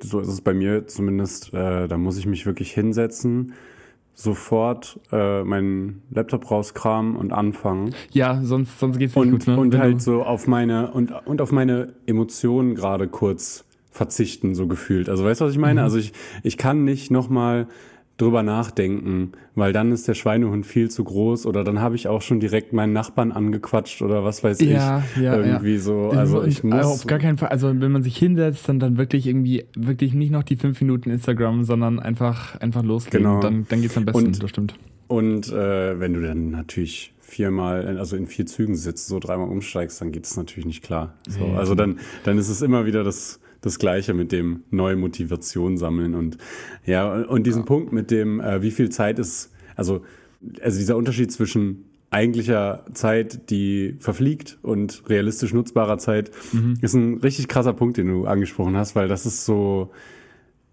so 0.03 0.19
ist 0.19 0.29
es 0.29 0.41
bei 0.41 0.53
mir 0.53 0.87
zumindest, 0.87 1.53
äh, 1.53 1.87
da 1.87 1.97
muss 1.97 2.17
ich 2.17 2.25
mich 2.25 2.45
wirklich 2.45 2.71
hinsetzen 2.71 3.53
sofort 4.13 4.99
äh, 5.11 5.43
meinen 5.43 6.03
Laptop 6.11 6.51
rauskramen 6.51 7.15
und 7.15 7.33
anfangen. 7.33 7.95
Ja, 8.11 8.41
sonst, 8.43 8.79
sonst 8.79 8.97
geht's 8.99 9.15
nicht 9.15 9.25
und, 9.25 9.31
gut. 9.31 9.47
Ne? 9.47 9.57
Und 9.57 9.77
halt 9.77 10.01
so 10.01 10.23
auf 10.23 10.47
meine 10.47 10.91
und, 10.91 11.11
und 11.25 11.41
auf 11.41 11.51
meine 11.51 11.93
Emotionen 12.05 12.75
gerade 12.75 13.07
kurz 13.07 13.65
verzichten, 13.91 14.55
so 14.55 14.67
gefühlt. 14.67 15.09
Also 15.09 15.25
weißt 15.25 15.41
du, 15.41 15.45
was 15.45 15.51
ich 15.51 15.59
meine? 15.59 15.81
Mhm. 15.81 15.85
Also 15.85 15.97
ich, 15.97 16.13
ich 16.43 16.57
kann 16.57 16.83
nicht 16.83 17.11
nochmal 17.11 17.67
drüber 18.21 18.43
nachdenken, 18.43 19.31
weil 19.55 19.73
dann 19.73 19.91
ist 19.91 20.07
der 20.07 20.13
Schweinehund 20.13 20.65
viel 20.65 20.89
zu 20.89 21.03
groß 21.03 21.45
oder 21.45 21.63
dann 21.63 21.79
habe 21.79 21.95
ich 21.95 22.07
auch 22.07 22.21
schon 22.21 22.39
direkt 22.39 22.73
meinen 22.73 22.93
Nachbarn 22.93 23.31
angequatscht 23.31 24.01
oder 24.01 24.23
was 24.23 24.43
weiß 24.43 24.61
ja, 24.61 25.03
ich. 25.15 25.21
Ja, 25.21 25.37
irgendwie 25.37 25.73
ja. 25.73 25.79
so. 25.79 26.09
Also 26.09 26.43
ich 26.43 26.63
muss. 26.63 26.85
Auf 26.85 27.07
gar 27.07 27.19
keinen 27.19 27.37
Fall. 27.37 27.49
Also 27.49 27.67
wenn 27.81 27.91
man 27.91 28.03
sich 28.03 28.15
hinsetzt, 28.17 28.69
dann, 28.69 28.79
dann 28.79 28.97
wirklich 28.97 29.27
irgendwie, 29.27 29.65
wirklich 29.75 30.13
nicht 30.13 30.31
noch 30.31 30.43
die 30.43 30.55
fünf 30.55 30.79
Minuten 30.79 31.09
Instagram, 31.09 31.63
sondern 31.63 31.99
einfach, 31.99 32.55
einfach 32.59 32.83
loslegen. 32.83 33.23
Genau. 33.23 33.39
Dann, 33.41 33.65
dann 33.67 33.81
geht's 33.81 33.97
am 33.97 34.05
besten, 34.05 34.27
und, 34.27 34.43
das 34.43 34.49
stimmt. 34.49 34.75
Und 35.07 35.51
äh, 35.51 35.99
wenn 35.99 36.13
du 36.13 36.21
dann 36.21 36.51
natürlich 36.51 37.13
viermal, 37.19 37.97
also 37.97 38.15
in 38.15 38.27
vier 38.27 38.45
Zügen 38.45 38.75
sitzt, 38.75 39.07
so 39.07 39.19
dreimal 39.19 39.49
umsteigst, 39.49 39.99
dann 39.99 40.13
geht 40.13 40.25
es 40.25 40.37
natürlich 40.37 40.65
nicht 40.65 40.83
klar. 40.83 41.15
So, 41.27 41.45
also 41.57 41.75
dann, 41.75 41.99
dann 42.23 42.37
ist 42.37 42.47
es 42.47 42.61
immer 42.61 42.85
wieder 42.85 43.03
das, 43.03 43.40
das 43.61 43.79
Gleiche 43.79 44.13
mit 44.13 44.31
dem 44.31 44.63
neue 44.71 44.95
Motivation 44.95 45.77
sammeln 45.77 46.15
und 46.15 46.37
ja, 46.85 47.11
und 47.11 47.45
diesen 47.45 47.61
ja. 47.61 47.65
Punkt 47.65 47.93
mit 47.93 48.11
dem, 48.11 48.39
äh, 48.39 48.61
wie 48.61 48.71
viel 48.71 48.89
Zeit 48.89 49.19
ist, 49.19 49.51
also, 49.75 50.03
also 50.61 50.79
dieser 50.79 50.97
Unterschied 50.97 51.31
zwischen 51.31 51.85
eigentlicher 52.09 52.85
Zeit, 52.93 53.49
die 53.49 53.95
verfliegt 53.99 54.57
und 54.61 55.03
realistisch 55.07 55.53
nutzbarer 55.53 55.97
Zeit, 55.97 56.31
mhm. 56.51 56.77
ist 56.81 56.93
ein 56.93 57.19
richtig 57.19 57.47
krasser 57.47 57.73
Punkt, 57.73 57.97
den 57.97 58.07
du 58.07 58.25
angesprochen 58.25 58.75
hast, 58.75 58.95
weil 58.95 59.07
das 59.07 59.25
ist 59.25 59.45
so, 59.45 59.91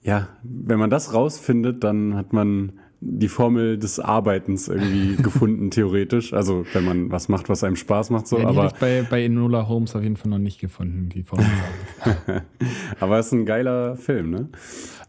ja, 0.02 0.28
wenn 0.42 0.80
man 0.80 0.90
das 0.90 1.14
rausfindet, 1.14 1.85
dann 1.85 2.16
hat 2.16 2.33
man 2.33 2.73
die 3.00 3.28
Formel 3.28 3.78
des 3.78 4.00
Arbeitens 4.00 4.68
irgendwie 4.68 5.16
gefunden, 5.22 5.70
theoretisch. 5.70 6.32
Also 6.32 6.66
wenn 6.72 6.84
man 6.84 7.10
was 7.10 7.28
macht, 7.28 7.48
was 7.48 7.64
einem 7.64 7.76
Spaß 7.76 8.10
macht, 8.10 8.26
so. 8.26 8.38
Ja, 8.38 8.50
die 8.50 8.56
aber 8.56 8.66
ich 8.66 8.72
bei, 8.74 9.06
bei 9.08 9.24
Enola 9.24 9.68
Holmes 9.68 9.94
auf 9.94 10.02
jeden 10.02 10.16
Fall 10.16 10.30
noch 10.30 10.38
nicht 10.38 10.60
gefunden, 10.60 11.08
die 11.08 11.22
Formel. 11.22 11.46
aber 13.00 13.18
es 13.18 13.26
ist 13.26 13.32
ein 13.32 13.46
geiler 13.46 13.96
Film, 13.96 14.30
ne? 14.30 14.48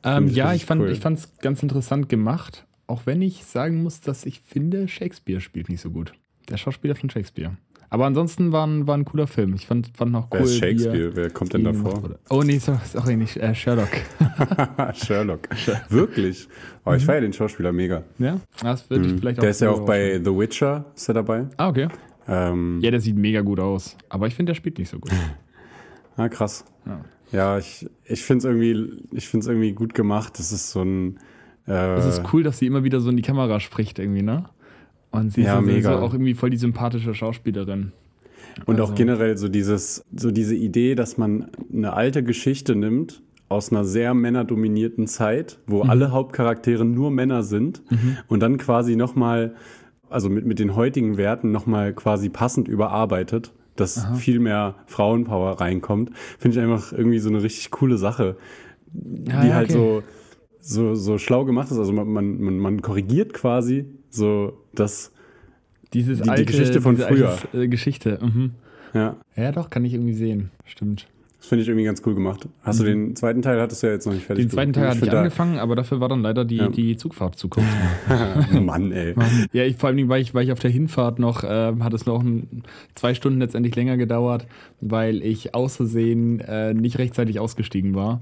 Ähm, 0.03 0.27
ich 0.27 0.35
ja, 0.35 0.53
ich 0.53 0.65
fand 0.65 0.81
cool. 0.81 0.91
ich 0.91 0.99
fand's 0.99 1.33
ganz 1.39 1.63
interessant 1.63 2.09
gemacht, 2.09 2.65
auch 2.87 3.05
wenn 3.05 3.21
ich 3.21 3.43
sagen 3.45 3.83
muss, 3.83 4.01
dass 4.01 4.25
ich 4.25 4.41
finde, 4.41 4.87
Shakespeare 4.87 5.41
spielt 5.41 5.69
nicht 5.69 5.81
so 5.81 5.89
gut. 5.89 6.13
Der 6.49 6.57
Schauspieler 6.57 6.95
von 6.95 7.09
Shakespeare. 7.09 7.57
Aber 7.91 8.05
ansonsten 8.05 8.51
war 8.51 8.67
ein, 8.67 8.85
war 8.87 8.95
ein 8.95 9.05
cooler 9.05 9.25
Film. 9.25 9.55
Ich 9.55 9.65
fand, 9.65 9.91
fand 9.97 10.11
noch 10.11 10.27
cool. 10.31 10.39
Wer 10.39 10.41
ist 10.41 10.57
Shakespeare? 10.57 11.15
Wer 11.15 11.29
kommt 11.31 11.53
denn 11.53 11.63
davor? 11.63 12.17
Oh 12.29 12.43
nee, 12.43 12.59
sorry, 12.59 13.15
nicht 13.15 13.37
äh, 13.37 13.55
Sherlock. 13.55 13.89
Sherlock. 14.93 15.49
Wirklich? 15.89 16.47
Oh, 16.85 16.93
ich 16.93 17.01
mhm. 17.01 17.05
feiere 17.07 17.21
den 17.21 17.33
Schauspieler 17.33 17.71
mega. 17.71 18.03
Ja, 18.19 18.39
das 18.61 18.89
würde 18.89 19.07
ich 19.07 19.13
mhm. 19.13 19.19
vielleicht 19.19 19.39
auch. 19.39 19.41
Der 19.41 19.49
ist 19.49 19.61
ja 19.61 19.71
auch 19.71 19.85
bei 19.85 20.19
The 20.23 20.37
Witcher, 20.37 20.85
ist 20.95 21.07
er 21.07 21.15
dabei. 21.15 21.47
Ah, 21.57 21.69
okay. 21.69 21.87
Ähm, 22.27 22.79
ja, 22.81 22.91
der 22.91 23.01
sieht 23.01 23.15
mega 23.15 23.41
gut 23.41 23.59
aus. 23.59 23.97
Aber 24.07 24.27
ich 24.27 24.35
finde, 24.35 24.51
der 24.51 24.55
spielt 24.55 24.77
nicht 24.77 24.89
so 24.89 24.99
gut. 24.99 25.11
ah, 26.15 26.29
krass. 26.29 26.65
Ja, 26.85 27.01
ja 27.31 27.57
ich, 27.57 27.89
ich 28.05 28.23
finde 28.23 28.39
es 28.39 28.45
irgendwie, 28.45 29.49
irgendwie 29.49 29.71
gut 29.71 29.95
gemacht. 29.95 30.37
Das 30.37 30.51
ist 30.51 30.69
so 30.69 30.83
ein. 30.83 31.17
Äh, 31.67 31.95
es 31.95 32.05
ist 32.05 32.33
cool, 32.33 32.43
dass 32.43 32.59
sie 32.59 32.67
immer 32.67 32.83
wieder 32.83 32.99
so 32.99 33.09
in 33.09 33.17
die 33.17 33.23
Kamera 33.23 33.59
spricht, 33.59 33.97
irgendwie, 33.97 34.21
ne? 34.21 34.45
Und 35.11 35.33
sie 35.33 35.41
ja, 35.41 35.59
ist 35.59 35.65
mega. 35.65 35.99
auch 35.99 36.13
irgendwie 36.13 36.35
voll 36.35 36.49
die 36.49 36.57
sympathische 36.57 37.13
Schauspielerin. 37.13 37.91
Und 38.65 38.79
also. 38.79 38.91
auch 38.91 38.95
generell 38.95 39.37
so 39.37 39.47
dieses, 39.47 40.03
so 40.15 40.31
diese 40.31 40.55
Idee, 40.55 40.95
dass 40.95 41.17
man 41.17 41.47
eine 41.73 41.93
alte 41.93 42.23
Geschichte 42.23 42.75
nimmt 42.75 43.21
aus 43.47 43.71
einer 43.71 43.83
sehr 43.83 44.13
männerdominierten 44.13 45.07
Zeit, 45.07 45.57
wo 45.65 45.83
mhm. 45.83 45.89
alle 45.89 46.11
Hauptcharaktere 46.11 46.85
nur 46.85 47.09
Männer 47.09 47.43
sind 47.43 47.81
mhm. 47.89 48.17
und 48.27 48.41
dann 48.41 48.57
quasi 48.57 48.95
nochmal, 48.95 49.55
also 50.09 50.29
mit, 50.29 50.45
mit 50.45 50.59
den 50.59 50.75
heutigen 50.75 51.17
Werten 51.17 51.51
nochmal 51.51 51.93
quasi 51.93 52.29
passend 52.29 52.67
überarbeitet, 52.67 53.51
dass 53.75 54.05
Aha. 54.05 54.13
viel 54.15 54.39
mehr 54.39 54.75
Frauenpower 54.85 55.59
reinkommt, 55.59 56.11
finde 56.37 56.57
ich 56.57 56.63
einfach 56.63 56.91
irgendwie 56.91 57.19
so 57.19 57.29
eine 57.29 57.41
richtig 57.41 57.71
coole 57.71 57.97
Sache, 57.97 58.37
die 58.91 59.31
ja, 59.31 59.55
halt 59.55 59.71
okay. 59.71 60.03
so, 60.59 60.93
so, 60.93 60.95
so 60.95 61.17
schlau 61.17 61.45
gemacht 61.45 61.71
ist. 61.71 61.77
Also 61.77 61.93
man, 61.93 62.07
man, 62.11 62.57
man 62.57 62.81
korrigiert 62.81 63.33
quasi 63.33 63.85
so 64.09 64.53
das 64.73 65.11
dieses 65.93 66.21
die, 66.21 66.29
alte, 66.29 66.45
die 66.45 66.51
Geschichte 66.51 66.81
von 66.81 66.97
früher. 66.97 67.29
Alte, 67.29 67.63
äh, 67.63 67.67
Geschichte. 67.67 68.19
Mhm. 68.21 68.51
Ja. 68.93 69.15
Ja, 69.35 69.51
doch, 69.51 69.69
kann 69.69 69.85
ich 69.85 69.93
irgendwie 69.93 70.13
sehen. 70.13 70.51
Stimmt. 70.65 71.07
Das 71.39 71.47
finde 71.47 71.61
ich 71.61 71.69
irgendwie 71.69 71.85
ganz 71.85 72.01
cool 72.05 72.15
gemacht. 72.15 72.49
Hast 72.63 72.79
mhm. 72.79 72.83
du 72.83 72.89
den 72.89 73.15
zweiten 73.15 73.41
Teil, 73.41 73.61
hattest 73.61 73.81
du 73.81 73.87
ja 73.87 73.93
jetzt 73.93 74.05
noch 74.05 74.13
nicht 74.13 74.25
fertig 74.25 74.45
Den 74.45 74.51
zweiten 74.51 74.73
Teil 74.73 74.89
hatte 74.89 75.05
ich 75.05 75.11
angefangen, 75.11 75.57
aber 75.57 75.75
dafür 75.75 76.01
war 76.01 76.09
dann 76.09 76.21
leider 76.21 76.43
die, 76.43 76.57
ja. 76.57 76.67
die 76.67 76.97
Zugfahrt 76.97 77.37
zu 77.37 77.47
kurz. 77.47 77.65
Mann, 78.61 78.91
ey. 78.91 79.15
Ja, 79.53 79.63
ich, 79.63 79.77
vor 79.77 79.89
allem, 79.89 80.09
weil 80.09 80.21
ich, 80.21 80.33
weil 80.33 80.43
ich 80.43 80.51
auf 80.51 80.59
der 80.59 80.69
Hinfahrt 80.69 81.17
noch, 81.17 81.45
äh, 81.45 81.73
hat 81.79 81.93
es 81.93 82.05
noch 82.05 82.21
ein, 82.21 82.63
zwei 82.93 83.13
Stunden 83.13 83.39
letztendlich 83.39 83.73
länger 83.75 83.95
gedauert, 83.95 84.47
weil 84.81 85.23
ich 85.23 85.55
aus 85.55 85.77
Versehen 85.77 86.41
äh, 86.41 86.73
nicht 86.73 86.97
rechtzeitig 86.97 87.39
ausgestiegen 87.39 87.95
war. 87.95 88.19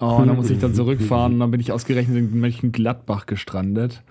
Oh, 0.00 0.16
und 0.16 0.26
dann 0.26 0.36
muss 0.36 0.50
ich 0.50 0.58
dann 0.58 0.74
zurückfahren 0.74 1.34
und 1.34 1.40
dann 1.40 1.52
bin 1.52 1.60
ich 1.60 1.70
ausgerechnet 1.70 2.18
in 2.18 2.40
Mönchengladbach 2.40 3.26
gestrandet. 3.26 4.02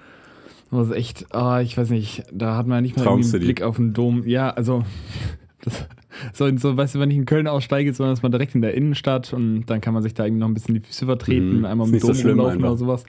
Das 0.71 0.87
ist 0.87 0.95
echt, 0.95 1.25
oh, 1.33 1.57
ich 1.57 1.77
weiß 1.77 1.89
nicht, 1.89 2.23
da 2.31 2.55
hat 2.55 2.67
man 2.67 2.77
ja 2.77 2.81
nicht 2.81 2.97
mal 2.97 3.07
einen 3.07 3.31
Blick 3.31 3.61
auf 3.61 3.77
den 3.77 3.93
Dom. 3.93 4.27
Ja, 4.27 4.51
also, 4.51 4.83
das, 5.61 5.87
so, 6.33 6.55
so, 6.57 6.77
weißt 6.77 6.95
du, 6.95 6.99
wenn 6.99 7.09
ich 7.09 7.17
in 7.17 7.25
Köln 7.25 7.47
aussteige, 7.47 7.93
sondern 7.93 8.13
ist 8.13 8.23
man 8.23 8.31
direkt 8.31 8.55
in 8.55 8.61
der 8.61 8.75
Innenstadt 8.75 9.33
und 9.33 9.65
dann 9.65 9.81
kann 9.81 9.93
man 9.93 10.03
sich 10.03 10.13
da 10.13 10.25
irgendwie 10.25 10.41
noch 10.41 10.47
ein 10.47 10.53
bisschen 10.53 10.75
die 10.75 10.81
Füße 10.81 11.05
vertreten, 11.05 11.59
mhm. 11.59 11.65
einmal 11.65 11.87
mit 11.87 12.03
Dom 12.03 12.13
so 12.13 12.27
rumlaufen 12.27 12.63
oder 12.63 12.77
sowas. 12.77 13.03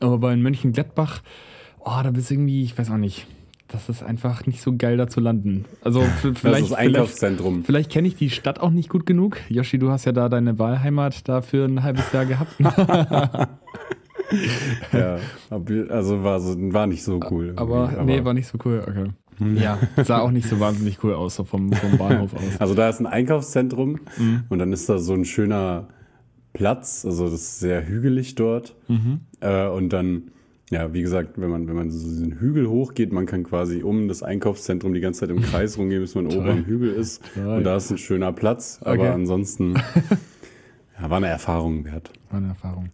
Aber 0.00 0.18
bei 0.18 0.36
Mönchengladbach, 0.36 1.22
oh, 1.80 2.00
da 2.02 2.10
bist 2.10 2.30
du 2.30 2.34
irgendwie, 2.34 2.64
ich 2.64 2.76
weiß 2.76 2.90
auch 2.90 2.96
nicht, 2.96 3.26
das 3.68 3.88
ist 3.88 4.02
einfach 4.02 4.46
nicht 4.46 4.60
so 4.60 4.76
geil 4.76 4.96
da 4.96 5.08
zu 5.08 5.20
landen. 5.20 5.64
Also 5.82 6.00
vielleicht, 6.34 6.44
das 6.44 6.60
ist 6.62 6.72
Einkaufszentrum. 6.74 7.64
Vielleicht, 7.64 7.66
vielleicht 7.66 7.92
kenne 7.92 8.08
ich 8.08 8.16
die 8.16 8.30
Stadt 8.30 8.60
auch 8.60 8.70
nicht 8.70 8.88
gut 8.88 9.06
genug. 9.06 9.38
Yoshi, 9.48 9.78
du 9.78 9.90
hast 9.90 10.04
ja 10.04 10.12
da 10.12 10.28
deine 10.28 10.58
Wahlheimat 10.58 11.28
da 11.28 11.42
für 11.42 11.64
ein 11.64 11.82
halbes 11.82 12.12
Jahr 12.12 12.26
gehabt. 12.26 12.56
ja, 14.92 15.18
also 15.50 16.24
war, 16.24 16.40
so, 16.40 16.56
war 16.72 16.86
nicht 16.86 17.04
so 17.04 17.20
cool. 17.30 17.52
Aber, 17.56 17.90
aber 17.90 18.04
nee, 18.04 18.24
war 18.24 18.34
nicht 18.34 18.48
so 18.48 18.58
cool. 18.64 18.82
Okay. 18.86 19.10
Ja, 19.56 19.78
sah 20.04 20.20
auch 20.20 20.30
nicht 20.30 20.48
so 20.48 20.60
wahnsinnig 20.60 21.02
cool 21.02 21.14
aus, 21.14 21.36
so 21.36 21.44
vom, 21.44 21.72
vom 21.72 21.98
Bahnhof 21.98 22.34
aus. 22.34 22.60
Also 22.60 22.74
da 22.74 22.88
ist 22.88 23.00
ein 23.00 23.06
Einkaufszentrum 23.06 24.00
mhm. 24.16 24.44
und 24.48 24.58
dann 24.58 24.72
ist 24.72 24.88
da 24.88 24.98
so 24.98 25.14
ein 25.14 25.24
schöner 25.24 25.88
Platz, 26.52 27.04
also 27.04 27.24
das 27.24 27.34
ist 27.40 27.60
sehr 27.60 27.86
hügelig 27.86 28.36
dort. 28.36 28.76
Mhm. 28.88 29.20
Äh, 29.40 29.66
und 29.66 29.92
dann, 29.92 30.30
ja, 30.70 30.92
wie 30.92 31.02
gesagt, 31.02 31.32
wenn 31.36 31.50
man, 31.50 31.66
wenn 31.66 31.74
man 31.74 31.90
so 31.90 31.98
diesen 31.98 32.38
Hügel 32.38 32.68
hochgeht, 32.68 33.12
man 33.12 33.26
kann 33.26 33.42
quasi 33.42 33.82
um 33.82 34.06
das 34.06 34.22
Einkaufszentrum 34.22 34.94
die 34.94 35.00
ganze 35.00 35.20
Zeit 35.20 35.30
im 35.30 35.42
Kreis 35.42 35.76
rumgehen, 35.78 36.00
bis 36.00 36.14
man 36.14 36.26
oben 36.26 36.48
am 36.48 36.64
Hügel 36.64 36.92
ist. 36.92 37.22
Toll. 37.34 37.58
Und 37.58 37.64
da 37.64 37.76
ist 37.76 37.90
ein 37.90 37.98
schöner 37.98 38.32
Platz, 38.32 38.78
aber 38.82 38.92
okay. 38.92 39.08
ansonsten 39.08 39.74
ja, 41.00 41.10
war 41.10 41.16
eine 41.16 41.26
Erfahrung 41.26 41.84
wert. 41.84 42.10
War 42.30 42.38
eine 42.38 42.48
Erfahrung. 42.48 42.90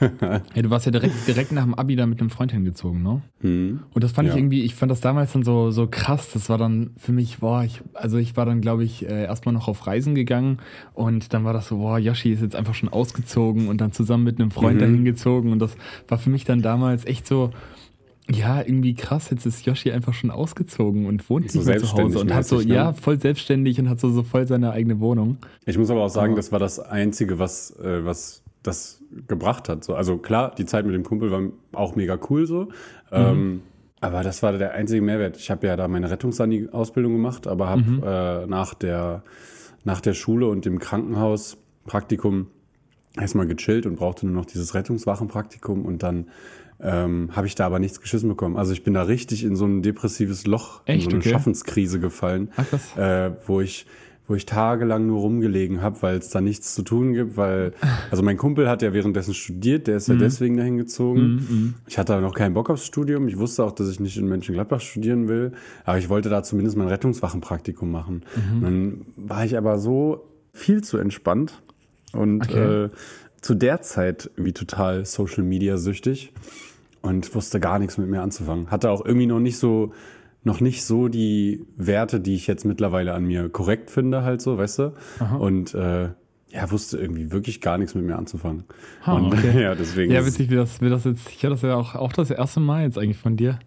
hey, 0.54 0.62
du 0.62 0.70
warst 0.70 0.86
ja 0.86 0.92
direkt, 0.92 1.14
direkt 1.26 1.52
nach 1.52 1.64
dem 1.64 1.74
Abi 1.74 1.94
da 1.94 2.06
mit 2.06 2.20
einem 2.20 2.30
Freund 2.30 2.50
hingezogen, 2.50 3.02
ne? 3.02 3.20
Mhm. 3.40 3.80
Und 3.92 4.04
das 4.04 4.12
fand 4.12 4.28
ja. 4.28 4.34
ich 4.34 4.40
irgendwie, 4.40 4.62
ich 4.62 4.74
fand 4.74 4.90
das 4.90 5.02
damals 5.02 5.32
dann 5.32 5.42
so, 5.42 5.70
so 5.70 5.86
krass. 5.86 6.30
Das 6.32 6.48
war 6.48 6.56
dann 6.56 6.90
für 6.96 7.12
mich, 7.12 7.38
boah, 7.38 7.62
ich, 7.62 7.82
also 7.92 8.16
ich 8.16 8.36
war 8.36 8.46
dann, 8.46 8.62
glaube 8.62 8.84
ich, 8.84 9.06
äh, 9.06 9.24
erstmal 9.24 9.52
noch 9.52 9.68
auf 9.68 9.86
Reisen 9.86 10.14
gegangen 10.14 10.58
und 10.94 11.34
dann 11.34 11.44
war 11.44 11.52
das 11.52 11.68
so, 11.68 11.76
boah, 11.76 11.98
Yoshi 11.98 12.32
ist 12.32 12.40
jetzt 12.40 12.56
einfach 12.56 12.74
schon 12.74 12.88
ausgezogen 12.88 13.68
und 13.68 13.80
dann 13.82 13.92
zusammen 13.92 14.24
mit 14.24 14.40
einem 14.40 14.50
Freund 14.50 14.76
mhm. 14.76 14.80
dahin 14.80 15.04
gezogen. 15.04 15.52
Und 15.52 15.58
das 15.58 15.76
war 16.08 16.16
für 16.16 16.30
mich 16.30 16.44
dann 16.44 16.62
damals 16.62 17.04
echt 17.04 17.26
so, 17.26 17.50
ja, 18.30 18.60
irgendwie 18.60 18.94
krass. 18.94 19.30
Jetzt 19.30 19.46
ist 19.46 19.64
Yoshi 19.66 19.92
einfach 19.92 20.12
schon 20.12 20.30
ausgezogen 20.30 21.06
und 21.06 21.28
wohnt 21.30 21.50
so 21.50 21.58
nicht 21.58 21.68
mehr 21.68 21.78
zu 21.78 21.92
Hause 21.92 22.18
und 22.18 22.34
hat 22.34 22.44
so, 22.46 22.58
ne? 22.58 22.64
ja, 22.64 22.92
voll 22.92 23.20
selbstständig 23.20 23.78
und 23.78 23.88
hat 23.88 24.00
so, 24.00 24.10
so 24.10 24.22
voll 24.22 24.46
seine 24.48 24.72
eigene 24.72 25.00
Wohnung. 25.00 25.38
Ich 25.64 25.78
muss 25.78 25.90
aber 25.90 26.02
auch 26.02 26.08
sagen, 26.08 26.32
aber 26.32 26.40
das 26.40 26.50
war 26.50 26.58
das 26.58 26.80
Einzige, 26.80 27.38
was, 27.38 27.70
äh, 27.78 28.04
was 28.04 28.42
das 28.62 29.00
gebracht 29.28 29.68
hat. 29.68 29.84
So, 29.84 29.94
also 29.94 30.18
klar, 30.18 30.52
die 30.56 30.66
Zeit 30.66 30.86
mit 30.86 30.94
dem 30.94 31.04
Kumpel 31.04 31.30
war 31.30 31.42
auch 31.72 31.94
mega 31.94 32.18
cool 32.28 32.46
so. 32.46 32.62
Mhm. 32.62 32.70
Ähm, 33.12 33.62
aber 34.00 34.22
das 34.22 34.42
war 34.42 34.52
der 34.52 34.72
einzige 34.72 35.02
Mehrwert. 35.02 35.36
Ich 35.36 35.50
habe 35.50 35.66
ja 35.66 35.76
da 35.76 35.88
meine 35.88 36.10
Rettungssani-Ausbildung 36.10 37.12
gemacht, 37.12 37.46
aber 37.46 37.68
habe 37.68 37.82
mhm. 37.82 38.02
äh, 38.04 38.46
nach, 38.46 38.74
der, 38.74 39.22
nach 39.84 40.00
der 40.00 40.14
Schule 40.14 40.48
und 40.48 40.64
dem 40.64 40.78
Krankenhaus 40.78 41.58
Praktikum 41.86 42.48
erstmal 43.16 43.46
gechillt 43.46 43.86
und 43.86 43.96
brauchte 43.96 44.26
nur 44.26 44.34
noch 44.34 44.46
dieses 44.46 44.74
Rettungswachenpraktikum 44.74 45.84
und 45.84 46.02
dann 46.02 46.26
ähm, 46.80 47.30
habe 47.32 47.46
ich 47.46 47.54
da 47.54 47.66
aber 47.66 47.78
nichts 47.78 48.00
geschissen 48.00 48.28
bekommen. 48.28 48.56
Also 48.56 48.72
ich 48.72 48.82
bin 48.82 48.94
da 48.94 49.02
richtig 49.02 49.44
in 49.44 49.56
so 49.56 49.66
ein 49.66 49.82
depressives 49.82 50.46
Loch, 50.46 50.82
Echt? 50.84 50.96
in 50.96 51.02
so 51.02 51.08
eine 51.10 51.18
okay. 51.20 51.30
Schaffenskrise 51.30 52.00
gefallen, 52.00 52.50
Ach, 52.56 52.96
äh, 52.98 53.32
wo 53.46 53.60
ich 53.60 53.86
wo 54.28 54.34
ich 54.34 54.44
tagelang 54.44 55.06
nur 55.06 55.20
rumgelegen 55.20 55.82
habe, 55.82 56.02
weil 56.02 56.18
es 56.18 56.30
da 56.30 56.40
nichts 56.40 56.74
zu 56.74 56.82
tun 56.82 57.12
gibt, 57.12 57.36
weil, 57.36 57.72
also 58.10 58.22
mein 58.22 58.36
Kumpel 58.36 58.68
hat 58.68 58.82
ja 58.82 58.92
währenddessen 58.92 59.34
studiert, 59.34 59.86
der 59.86 59.98
ist 59.98 60.08
ja 60.08 60.14
mhm. 60.14 60.18
deswegen 60.18 60.56
dahin 60.56 60.78
gezogen. 60.78 61.20
Mhm, 61.20 61.46
mhm. 61.48 61.74
Ich 61.86 61.96
hatte 61.96 62.20
noch 62.20 62.34
keinen 62.34 62.54
Bock 62.54 62.68
aufs 62.68 62.84
Studium. 62.84 63.28
Ich 63.28 63.38
wusste 63.38 63.62
auch, 63.62 63.72
dass 63.72 63.88
ich 63.88 64.00
nicht 64.00 64.16
in 64.16 64.28
Mönchengladbach 64.28 64.80
studieren 64.80 65.28
will, 65.28 65.52
aber 65.84 65.98
ich 65.98 66.08
wollte 66.08 66.28
da 66.28 66.42
zumindest 66.42 66.76
mein 66.76 66.88
Rettungswachenpraktikum 66.88 67.90
machen. 67.90 68.24
Mhm. 68.34 68.62
Dann 68.62 69.06
war 69.16 69.44
ich 69.44 69.56
aber 69.56 69.78
so 69.78 70.26
viel 70.52 70.82
zu 70.82 70.98
entspannt 70.98 71.62
und 72.12 72.48
okay. 72.48 72.84
äh, 72.84 72.90
zu 73.46 73.54
der 73.54 73.80
Zeit 73.80 74.28
irgendwie 74.34 74.52
total 74.52 75.04
Social 75.04 75.44
Media 75.44 75.76
süchtig 75.76 76.32
und 77.00 77.32
wusste 77.32 77.60
gar 77.60 77.78
nichts 77.78 77.96
mit 77.96 78.08
mir 78.08 78.20
anzufangen. 78.20 78.72
Hatte 78.72 78.90
auch 78.90 79.04
irgendwie 79.04 79.26
noch 79.26 79.38
nicht 79.38 79.58
so 79.58 79.92
noch 80.42 80.60
nicht 80.60 80.84
so 80.84 81.06
die 81.06 81.64
Werte, 81.76 82.18
die 82.18 82.34
ich 82.34 82.48
jetzt 82.48 82.64
mittlerweile 82.64 83.14
an 83.14 83.24
mir 83.24 83.48
korrekt 83.48 83.90
finde, 83.90 84.22
halt 84.24 84.40
so, 84.40 84.58
weißt 84.58 84.78
du? 84.80 84.92
Aha. 85.20 85.36
Und 85.36 85.74
äh, 85.74 86.08
ja, 86.50 86.70
wusste 86.70 86.98
irgendwie 86.98 87.30
wirklich 87.30 87.60
gar 87.60 87.78
nichts 87.78 87.94
mit 87.94 88.04
mir 88.04 88.16
anzufangen. 88.16 88.64
Ha, 89.04 89.12
und 89.12 89.32
okay. 89.32 89.62
ja, 89.62 89.76
deswegen. 89.76 90.12
Ja, 90.12 90.26
witzig, 90.26 90.50
wie 90.50 90.56
das, 90.56 90.80
wie 90.80 90.90
das 90.90 91.04
jetzt, 91.04 91.28
ich 91.30 91.42
höre 91.42 91.50
das 91.50 91.62
ja 91.62 91.76
auch, 91.76 91.94
auch 91.94 92.12
das 92.12 92.30
erste 92.32 92.58
Mal 92.58 92.82
jetzt 92.82 92.98
eigentlich 92.98 93.18
von 93.18 93.36
dir. 93.36 93.60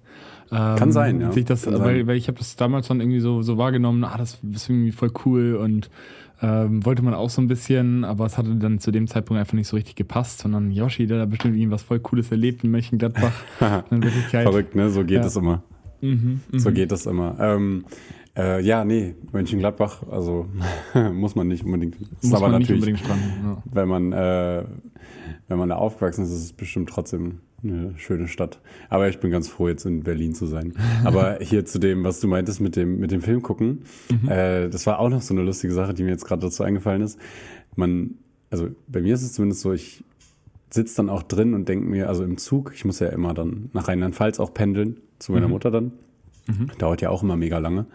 Ähm, 0.52 0.76
Kann 0.76 0.92
sein, 0.92 1.22
ja. 1.22 1.32
Sich 1.32 1.46
das, 1.46 1.66
weil, 1.68 2.06
weil 2.06 2.18
ich 2.18 2.28
habe 2.28 2.38
das 2.38 2.58
damals 2.58 2.90
dann 2.90 3.00
irgendwie 3.00 3.20
so, 3.22 3.42
so 3.44 3.58
wahrgenommen, 3.58 4.04
ah, 4.04 4.18
das 4.18 4.40
ist 4.52 4.70
irgendwie 4.70 4.92
voll 4.92 5.12
cool 5.26 5.56
und 5.56 5.90
ähm, 6.42 6.86
wollte 6.86 7.02
man 7.02 7.14
auch 7.14 7.30
so 7.30 7.42
ein 7.42 7.48
bisschen, 7.48 8.04
aber 8.06 8.26
es 8.26 8.38
hatte 8.38 8.56
dann 8.56 8.80
zu 8.80 8.92
dem 8.92 9.08
Zeitpunkt 9.08 9.40
einfach 9.40 9.54
nicht 9.54 9.68
so 9.68 9.76
richtig 9.76 9.96
gepasst, 9.96 10.40
sondern 10.40 10.72
Yoshi, 10.72 11.06
der 11.06 11.18
da 11.18 11.26
bestimmt 11.26 11.58
irgendwas 11.58 11.82
voll 11.82 12.00
Cooles 12.00 12.32
erlebt 12.32 12.64
in 12.64 12.72
Mönchengladbach. 12.72 13.34
Verrückt, 14.30 14.76
ne? 14.76 14.90
So 14.90 15.04
geht 15.04 15.20
ja. 15.20 15.26
es 15.26 15.36
immer. 15.36 15.64
Mhm, 16.02 16.40
so 16.54 16.70
mhm. 16.70 16.74
geht 16.74 16.92
es 16.92 17.06
immer. 17.06 17.36
Ähm, 17.40 17.86
äh, 18.38 18.62
ja, 18.62 18.86
nee, 18.86 19.16
Mönchengladbach, 19.32 20.04
also 20.10 20.48
muss 21.14 21.36
man 21.36 21.48
nicht 21.48 21.64
unbedingt. 21.66 21.98
Muss 22.22 22.34
aber 22.34 22.50
man 22.50 22.62
natürlich, 22.62 22.70
nicht 22.70 22.80
unbedingt 22.80 23.00
stranden, 23.00 23.34
ja. 23.44 23.64
wenn 23.66 23.88
man 23.88 24.14
äh, 24.14 24.64
wenn 25.50 25.58
man 25.58 25.70
da 25.70 25.76
aufgewachsen 25.76 26.24
ist, 26.24 26.32
ist 26.32 26.44
es 26.44 26.54
bestimmt 26.54 26.90
trotzdem 26.90 27.40
eine 27.64 27.94
schöne 27.98 28.28
Stadt. 28.28 28.62
Aber 28.88 29.10
ich 29.10 29.20
bin 29.20 29.32
ganz 29.32 29.50
froh, 29.50 29.68
jetzt 29.68 29.86
in 29.86 30.04
Berlin 30.04 30.34
zu 30.34 30.46
sein. 30.46 30.74
Aber 31.04 31.40
hier 31.42 31.66
zu 31.66 31.80
dem, 31.80 32.04
was 32.04 32.20
du 32.20 32.28
meintest 32.28 32.62
mit 32.62 32.76
dem, 32.76 33.00
mit 33.00 33.12
dem 33.12 33.22
Film 33.22 33.42
gucken, 33.42 33.84
mhm. 34.10 34.30
äh, 34.30 34.70
das 34.70 34.86
war 34.86 35.00
auch 35.00 35.10
noch 35.10 35.22
so 35.22 35.34
eine 35.34 35.44
lustige 35.44 35.74
Sache, 35.74 35.94
die 35.94 36.04
mir 36.04 36.12
jetzt 36.12 36.26
gerade 36.26 36.42
dazu 36.42 36.64
eingefallen 36.64 37.02
ist. 37.02 37.20
Man, 37.76 38.16
also 38.52 38.70
bei 38.88 39.02
mir 39.02 39.16
ist 39.16 39.24
es 39.24 39.34
zumindest 39.34 39.62
so, 39.62 39.74
ich 39.74 40.04
sitze 40.70 40.98
dann 40.98 41.10
auch 41.10 41.24
drin 41.24 41.56
und 41.56 41.68
denke 41.68 41.86
mir, 41.86 42.08
also 42.08 42.24
im 42.24 42.38
Zug, 42.38 42.72
ich 42.76 42.86
muss 42.86 43.00
ja 43.00 43.08
immer 43.08 43.34
dann 43.34 43.72
nach 43.74 43.88
Rheinland-Pfalz 43.88 44.40
auch 44.40 44.54
pendeln, 44.54 44.98
zu 45.18 45.32
meiner 45.32 45.48
mhm. 45.48 45.54
Mutter 45.54 45.72
dann. 45.72 45.94
Mhm. 46.48 46.70
Dauert 46.78 47.02
ja 47.02 47.10
auch 47.10 47.24
immer 47.24 47.36
mega 47.36 47.58
lange. 47.58 47.88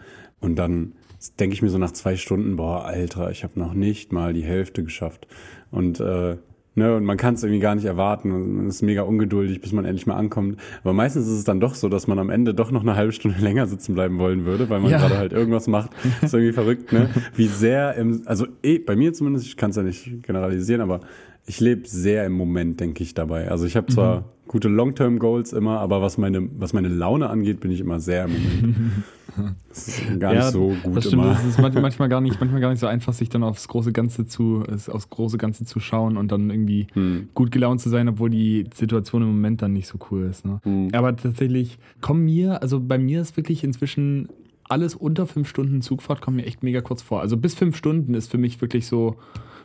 Und 0.45 0.55
dann 0.55 0.93
denke 1.39 1.55
ich 1.55 1.61
mir 1.61 1.69
so 1.69 1.77
nach 1.77 1.91
zwei 1.91 2.15
Stunden, 2.15 2.55
boah, 2.55 2.85
Alter, 2.85 3.31
ich 3.31 3.43
habe 3.43 3.59
noch 3.59 3.73
nicht 3.73 4.13
mal 4.13 4.33
die 4.33 4.43
Hälfte 4.43 4.83
geschafft. 4.83 5.27
Und 5.71 5.99
äh, 5.99 6.37
Ne, 6.77 6.93
und 6.93 7.05
man 7.05 7.15
kann 7.15 7.35
es 7.35 7.43
irgendwie 7.43 7.61
gar 7.61 7.73
nicht 7.73 7.85
erwarten 7.85 8.57
man 8.57 8.67
ist 8.67 8.81
mega 8.81 9.03
ungeduldig, 9.03 9.61
bis 9.61 9.71
man 9.71 9.85
endlich 9.85 10.07
mal 10.07 10.15
ankommt. 10.15 10.59
Aber 10.83 10.91
meistens 10.91 11.25
ist 11.25 11.37
es 11.37 11.43
dann 11.45 11.61
doch 11.61 11.73
so, 11.73 11.87
dass 11.87 12.07
man 12.07 12.19
am 12.19 12.29
Ende 12.29 12.53
doch 12.53 12.69
noch 12.69 12.81
eine 12.81 12.97
halbe 12.97 13.13
Stunde 13.13 13.37
länger 13.41 13.65
sitzen 13.65 13.95
bleiben 13.95 14.19
wollen 14.19 14.43
würde, 14.43 14.69
weil 14.69 14.81
man 14.81 14.91
ja. 14.91 14.97
gerade 14.97 15.17
halt 15.17 15.31
irgendwas 15.31 15.67
macht. 15.67 15.91
ist 16.21 16.33
irgendwie 16.33 16.51
verrückt, 16.51 16.91
ne? 16.91 17.09
Wie 17.33 17.47
sehr 17.47 17.95
im, 17.95 18.23
also 18.25 18.45
eh, 18.61 18.79
bei 18.79 18.97
mir 18.97 19.13
zumindest, 19.13 19.45
ich 19.45 19.55
kann 19.55 19.69
es 19.69 19.77
ja 19.77 19.83
nicht 19.83 20.23
generalisieren, 20.23 20.81
aber 20.81 20.99
ich 21.45 21.61
lebe 21.61 21.87
sehr 21.87 22.25
im 22.25 22.33
Moment, 22.33 22.81
denke 22.81 23.03
ich, 23.03 23.13
dabei. 23.13 23.49
Also 23.49 23.65
ich 23.65 23.77
habe 23.77 23.87
zwar 23.87 24.19
mhm. 24.19 24.23
gute 24.49 24.67
Long-Term-Goals 24.67 25.53
immer, 25.53 25.79
aber 25.79 26.01
was 26.01 26.17
meine, 26.17 26.49
was 26.57 26.73
meine 26.73 26.89
Laune 26.89 27.29
angeht, 27.29 27.61
bin 27.61 27.71
ich 27.71 27.79
immer 27.79 28.01
sehr 28.01 28.25
im 28.25 28.33
Moment. 28.33 28.75
Das 29.69 29.87
ist 29.87 30.19
gar 30.19 30.33
ja, 30.33 30.41
nicht 30.41 30.51
so 30.51 30.73
gut 30.83 30.95
das 30.95 31.05
stimmt, 31.05 31.23
immer. 31.23 31.33
Es 31.33 31.45
ist 31.45 31.59
manchmal 31.59 32.09
gar 32.09 32.21
nicht, 32.21 32.39
manchmal 32.39 32.61
gar 32.61 32.69
nicht 32.69 32.79
so 32.79 32.87
einfach, 32.87 33.13
sich 33.13 33.29
dann 33.29 33.43
aufs 33.43 33.67
große 33.67 33.91
Ganze 33.91 34.25
zu, 34.25 34.63
aufs 34.89 35.09
große 35.09 35.37
Ganze 35.37 35.65
zu 35.65 35.79
schauen 35.79 36.17
und 36.17 36.31
dann 36.31 36.49
irgendwie 36.49 36.87
hm. 36.93 37.29
gut 37.33 37.51
gelaunt 37.51 37.81
zu 37.81 37.89
sein, 37.89 38.07
obwohl 38.07 38.29
die 38.29 38.67
Situation 38.73 39.21
im 39.21 39.29
Moment 39.29 39.61
dann 39.61 39.73
nicht 39.73 39.87
so 39.87 39.97
cool 40.09 40.23
ist. 40.23 40.45
Ne? 40.45 40.59
Hm. 40.63 40.89
Aber 40.93 41.15
tatsächlich 41.15 41.77
kommen 42.01 42.25
mir, 42.25 42.61
also 42.61 42.79
bei 42.79 42.97
mir 42.97 43.21
ist 43.21 43.37
wirklich 43.37 43.63
inzwischen 43.63 44.29
alles 44.67 44.95
unter 44.95 45.27
fünf 45.27 45.47
Stunden 45.47 45.81
Zugfahrt 45.81 46.21
kommt 46.21 46.37
mir 46.37 46.45
echt 46.45 46.63
mega 46.63 46.81
kurz 46.81 47.01
vor. 47.01 47.21
Also 47.21 47.37
bis 47.37 47.53
fünf 47.53 47.75
Stunden 47.75 48.13
ist 48.13 48.31
für 48.31 48.37
mich 48.37 48.61
wirklich 48.61 48.87
so 48.87 49.17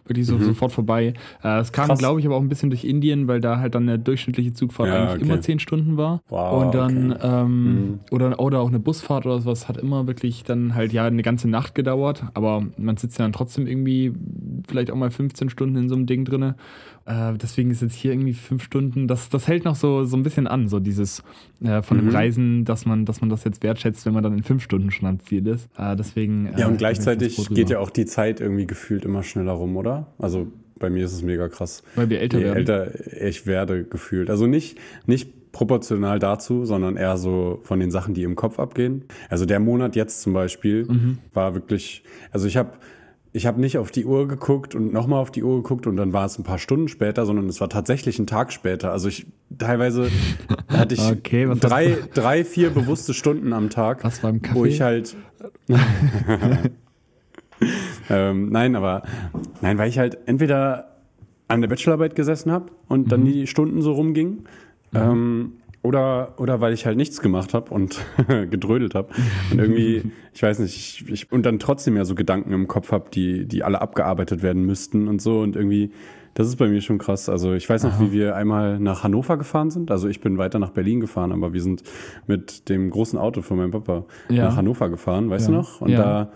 wirklich 0.04 0.26
so, 0.26 0.36
mhm. 0.36 0.44
sofort 0.44 0.72
vorbei. 0.72 1.14
Äh, 1.42 1.60
es 1.60 1.72
kam, 1.72 1.96
glaube 1.96 2.20
ich, 2.20 2.26
aber 2.26 2.36
auch 2.36 2.40
ein 2.40 2.48
bisschen 2.48 2.70
durch 2.70 2.84
Indien, 2.84 3.28
weil 3.28 3.40
da 3.40 3.58
halt 3.58 3.74
dann 3.74 3.88
eine 3.88 3.98
durchschnittliche 3.98 4.52
Zugfahrt 4.52 4.88
ja, 4.88 4.96
eigentlich 4.96 5.22
okay. 5.22 5.32
immer 5.32 5.40
zehn 5.40 5.58
Stunden 5.58 5.96
war. 5.96 6.22
Wow, 6.28 6.64
und 6.64 6.74
dann, 6.74 7.12
okay. 7.12 7.20
ähm, 7.22 7.64
mhm. 7.64 8.00
oder, 8.10 8.40
oder 8.40 8.60
auch 8.60 8.68
eine 8.68 8.78
Busfahrt 8.78 9.26
oder 9.26 9.40
sowas 9.40 9.68
hat 9.68 9.76
immer 9.76 10.06
wirklich 10.06 10.44
dann 10.44 10.74
halt 10.74 10.92
ja 10.92 11.04
eine 11.04 11.22
ganze 11.22 11.48
Nacht 11.48 11.74
gedauert, 11.74 12.24
aber 12.34 12.64
man 12.76 12.96
sitzt 12.96 13.18
ja 13.18 13.24
dann 13.24 13.32
trotzdem 13.32 13.66
irgendwie 13.66 14.12
vielleicht 14.68 14.90
auch 14.90 14.96
mal 14.96 15.10
15 15.10 15.50
Stunden 15.50 15.76
in 15.76 15.88
so 15.88 15.94
einem 15.94 16.06
Ding 16.06 16.24
drin. 16.24 16.54
Äh, 17.06 17.34
deswegen 17.34 17.70
ist 17.70 17.82
jetzt 17.82 17.94
hier 17.94 18.12
irgendwie 18.12 18.34
fünf 18.34 18.62
Stunden, 18.62 19.08
das, 19.08 19.28
das 19.28 19.48
hält 19.48 19.64
noch 19.64 19.74
so, 19.74 20.04
so 20.04 20.16
ein 20.16 20.22
bisschen 20.22 20.46
an, 20.46 20.68
so 20.68 20.80
dieses 20.80 21.22
äh, 21.62 21.82
von 21.82 21.96
mhm. 21.96 22.02
dem 22.02 22.08
Reisen, 22.10 22.64
dass 22.64 22.86
man, 22.86 23.04
dass 23.04 23.20
man 23.20 23.30
das 23.30 23.44
jetzt 23.44 23.62
wertschätzt, 23.62 24.06
wenn 24.06 24.12
man 24.12 24.22
dann 24.22 24.34
in 24.34 24.42
fünf 24.42 24.62
Stunden 24.62 24.90
schon 24.90 25.08
am 25.08 25.20
Ziel 25.20 25.46
ist. 25.46 25.68
Äh, 25.76 25.96
deswegen. 25.96 26.50
ja, 26.56 26.66
und 26.66 26.74
äh, 26.74 26.78
gleichzeitig 26.78 27.48
geht 27.48 27.70
ja 27.70 27.78
auch 27.78 27.90
die 27.90 28.06
Zeit 28.06 28.40
irgendwie 28.40 28.66
gefühlt 28.66 29.04
immer 29.04 29.22
schneller 29.22 29.52
rum, 29.52 29.76
oder? 29.76 30.08
Also 30.18 30.48
bei 30.78 30.90
mir 30.90 31.04
ist 31.04 31.12
es 31.12 31.22
mega 31.22 31.48
krass. 31.48 31.82
Weil 31.94 32.10
wir 32.10 32.20
älter 32.20 32.38
Je 32.38 32.44
werden. 32.44 32.56
älter 32.56 33.22
ich 33.22 33.46
werde 33.46 33.84
gefühlt. 33.84 34.30
Also 34.30 34.46
nicht, 34.46 34.78
nicht 35.06 35.52
proportional 35.52 36.18
dazu, 36.18 36.64
sondern 36.64 36.96
eher 36.96 37.16
so 37.16 37.60
von 37.62 37.80
den 37.80 37.90
Sachen, 37.90 38.14
die 38.14 38.22
im 38.22 38.36
Kopf 38.36 38.58
abgehen. 38.58 39.04
Also 39.28 39.46
der 39.46 39.60
Monat 39.60 39.96
jetzt 39.96 40.22
zum 40.22 40.32
Beispiel 40.32 40.84
mhm. 40.84 41.18
war 41.34 41.54
wirklich, 41.54 42.02
also 42.32 42.46
ich 42.46 42.56
habe 42.56 42.72
ich 43.32 43.46
habe 43.46 43.60
nicht 43.60 43.78
auf 43.78 43.90
die 43.90 44.04
Uhr 44.04 44.26
geguckt 44.26 44.74
und 44.74 44.92
nochmal 44.92 45.20
auf 45.20 45.30
die 45.30 45.44
Uhr 45.44 45.62
geguckt 45.62 45.86
und 45.86 45.96
dann 45.96 46.12
war 46.12 46.26
es 46.26 46.38
ein 46.38 46.42
paar 46.42 46.58
Stunden 46.58 46.88
später, 46.88 47.26
sondern 47.26 47.48
es 47.48 47.60
war 47.60 47.68
tatsächlich 47.68 48.18
ein 48.18 48.26
Tag 48.26 48.52
später. 48.52 48.90
Also 48.90 49.08
ich 49.08 49.26
teilweise 49.56 50.10
hatte 50.68 50.94
ich 50.94 51.00
okay, 51.00 51.48
drei, 51.60 51.98
drei, 52.12 52.44
vier 52.44 52.70
bewusste 52.70 53.14
Stunden 53.14 53.52
am 53.52 53.70
Tag, 53.70 54.02
was 54.04 54.22
war 54.22 54.30
im 54.30 54.42
Kaffee? 54.42 54.58
wo 54.58 54.64
ich 54.64 54.80
halt 54.80 55.16
ähm, 58.10 58.48
nein, 58.50 58.74
aber 58.74 59.02
nein, 59.60 59.78
weil 59.78 59.88
ich 59.88 59.98
halt 59.98 60.18
entweder 60.26 60.96
an 61.46 61.60
der 61.60 61.68
Bachelorarbeit 61.68 62.14
gesessen 62.14 62.50
habe 62.50 62.66
und 62.88 63.12
dann 63.12 63.20
mhm. 63.22 63.26
die 63.26 63.46
Stunden 63.46 63.82
so 63.82 63.92
rumgingen. 63.92 64.44
Mhm. 64.92 64.98
Ähm, 64.98 65.52
oder, 65.82 66.34
oder 66.36 66.60
weil 66.60 66.72
ich 66.72 66.84
halt 66.84 66.96
nichts 66.96 67.20
gemacht 67.20 67.54
habe 67.54 67.72
und 67.72 68.04
gedrödelt 68.50 68.94
habe. 68.94 69.08
Und 69.50 69.58
irgendwie, 69.58 70.02
ich 70.34 70.42
weiß 70.42 70.58
nicht, 70.58 70.76
ich, 70.76 71.08
ich, 71.08 71.32
und 71.32 71.46
dann 71.46 71.58
trotzdem 71.58 71.96
ja 71.96 72.04
so 72.04 72.14
Gedanken 72.14 72.52
im 72.52 72.68
Kopf 72.68 72.92
habe, 72.92 73.10
die, 73.10 73.46
die 73.46 73.62
alle 73.62 73.80
abgearbeitet 73.80 74.42
werden 74.42 74.66
müssten 74.66 75.08
und 75.08 75.22
so. 75.22 75.40
Und 75.40 75.56
irgendwie, 75.56 75.92
das 76.34 76.48
ist 76.48 76.56
bei 76.56 76.68
mir 76.68 76.80
schon 76.82 76.98
krass. 76.98 77.28
Also 77.28 77.54
ich 77.54 77.68
weiß 77.68 77.84
noch, 77.84 77.94
Aha. 77.94 78.00
wie 78.00 78.12
wir 78.12 78.36
einmal 78.36 78.78
nach 78.78 79.04
Hannover 79.04 79.38
gefahren 79.38 79.70
sind. 79.70 79.90
Also 79.90 80.08
ich 80.08 80.20
bin 80.20 80.36
weiter 80.36 80.58
nach 80.58 80.70
Berlin 80.70 81.00
gefahren, 81.00 81.32
aber 81.32 81.52
wir 81.52 81.62
sind 81.62 81.82
mit 82.26 82.68
dem 82.68 82.90
großen 82.90 83.18
Auto 83.18 83.40
von 83.40 83.56
meinem 83.56 83.70
Papa 83.70 84.04
ja. 84.28 84.44
nach 84.44 84.56
Hannover 84.56 84.90
gefahren, 84.90 85.30
weißt 85.30 85.48
ja. 85.48 85.54
du 85.54 85.58
noch? 85.58 85.80
Und 85.80 85.90
ja. 85.90 86.02
da 86.02 86.32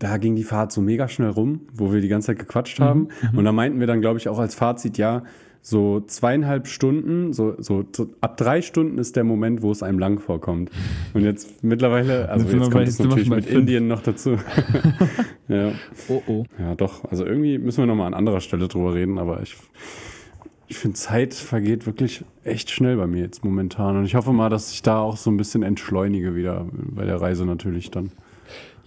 da 0.00 0.18
ging 0.18 0.34
die 0.34 0.42
Fahrt 0.42 0.72
so 0.72 0.82
mega 0.82 1.08
schnell 1.08 1.30
rum, 1.30 1.62
wo 1.72 1.92
wir 1.92 2.00
die 2.00 2.08
ganze 2.08 2.26
Zeit 2.26 2.38
gequatscht 2.38 2.80
haben. 2.80 3.00
Mhm. 3.00 3.30
mhm. 3.30 3.38
Und 3.38 3.44
da 3.44 3.52
meinten 3.52 3.80
wir 3.80 3.86
dann, 3.86 4.00
glaube 4.00 4.18
ich, 4.18 4.28
auch 4.28 4.38
als 4.38 4.54
Fazit, 4.54 4.98
ja, 4.98 5.22
so 5.66 6.02
zweieinhalb 6.02 6.66
Stunden, 6.66 7.32
so, 7.32 7.54
so, 7.56 7.86
ab 8.20 8.36
drei 8.36 8.60
Stunden 8.60 8.98
ist 8.98 9.16
der 9.16 9.24
Moment, 9.24 9.62
wo 9.62 9.72
es 9.72 9.82
einem 9.82 9.98
lang 9.98 10.18
vorkommt. 10.18 10.70
Und 11.14 11.22
jetzt 11.22 11.64
mittlerweile, 11.64 12.28
also 12.28 12.44
jetzt, 12.44 12.54
jetzt 12.54 12.70
kommt 12.70 12.86
es 12.86 12.98
natürlich 12.98 13.30
mit 13.30 13.46
fünf. 13.46 13.60
Indien 13.60 13.88
noch 13.88 14.02
dazu. 14.02 14.36
ja. 15.48 15.72
Oh 16.08 16.22
oh. 16.26 16.44
Ja, 16.58 16.74
doch. 16.74 17.10
Also 17.10 17.24
irgendwie 17.24 17.56
müssen 17.56 17.78
wir 17.78 17.86
nochmal 17.86 18.08
an 18.08 18.14
anderer 18.14 18.42
Stelle 18.42 18.68
drüber 18.68 18.92
reden, 18.92 19.18
aber 19.18 19.40
ich, 19.40 19.56
ich 20.68 20.76
finde, 20.76 20.98
Zeit 20.98 21.32
vergeht 21.32 21.86
wirklich 21.86 22.26
echt 22.44 22.70
schnell 22.70 22.98
bei 22.98 23.06
mir 23.06 23.22
jetzt 23.22 23.42
momentan. 23.42 23.96
Und 23.96 24.04
ich 24.04 24.16
hoffe 24.16 24.34
mal, 24.34 24.50
dass 24.50 24.70
ich 24.70 24.82
da 24.82 24.98
auch 24.98 25.16
so 25.16 25.30
ein 25.30 25.38
bisschen 25.38 25.62
entschleunige 25.62 26.36
wieder 26.36 26.66
bei 26.72 27.06
der 27.06 27.22
Reise 27.22 27.46
natürlich 27.46 27.90
dann. 27.90 28.12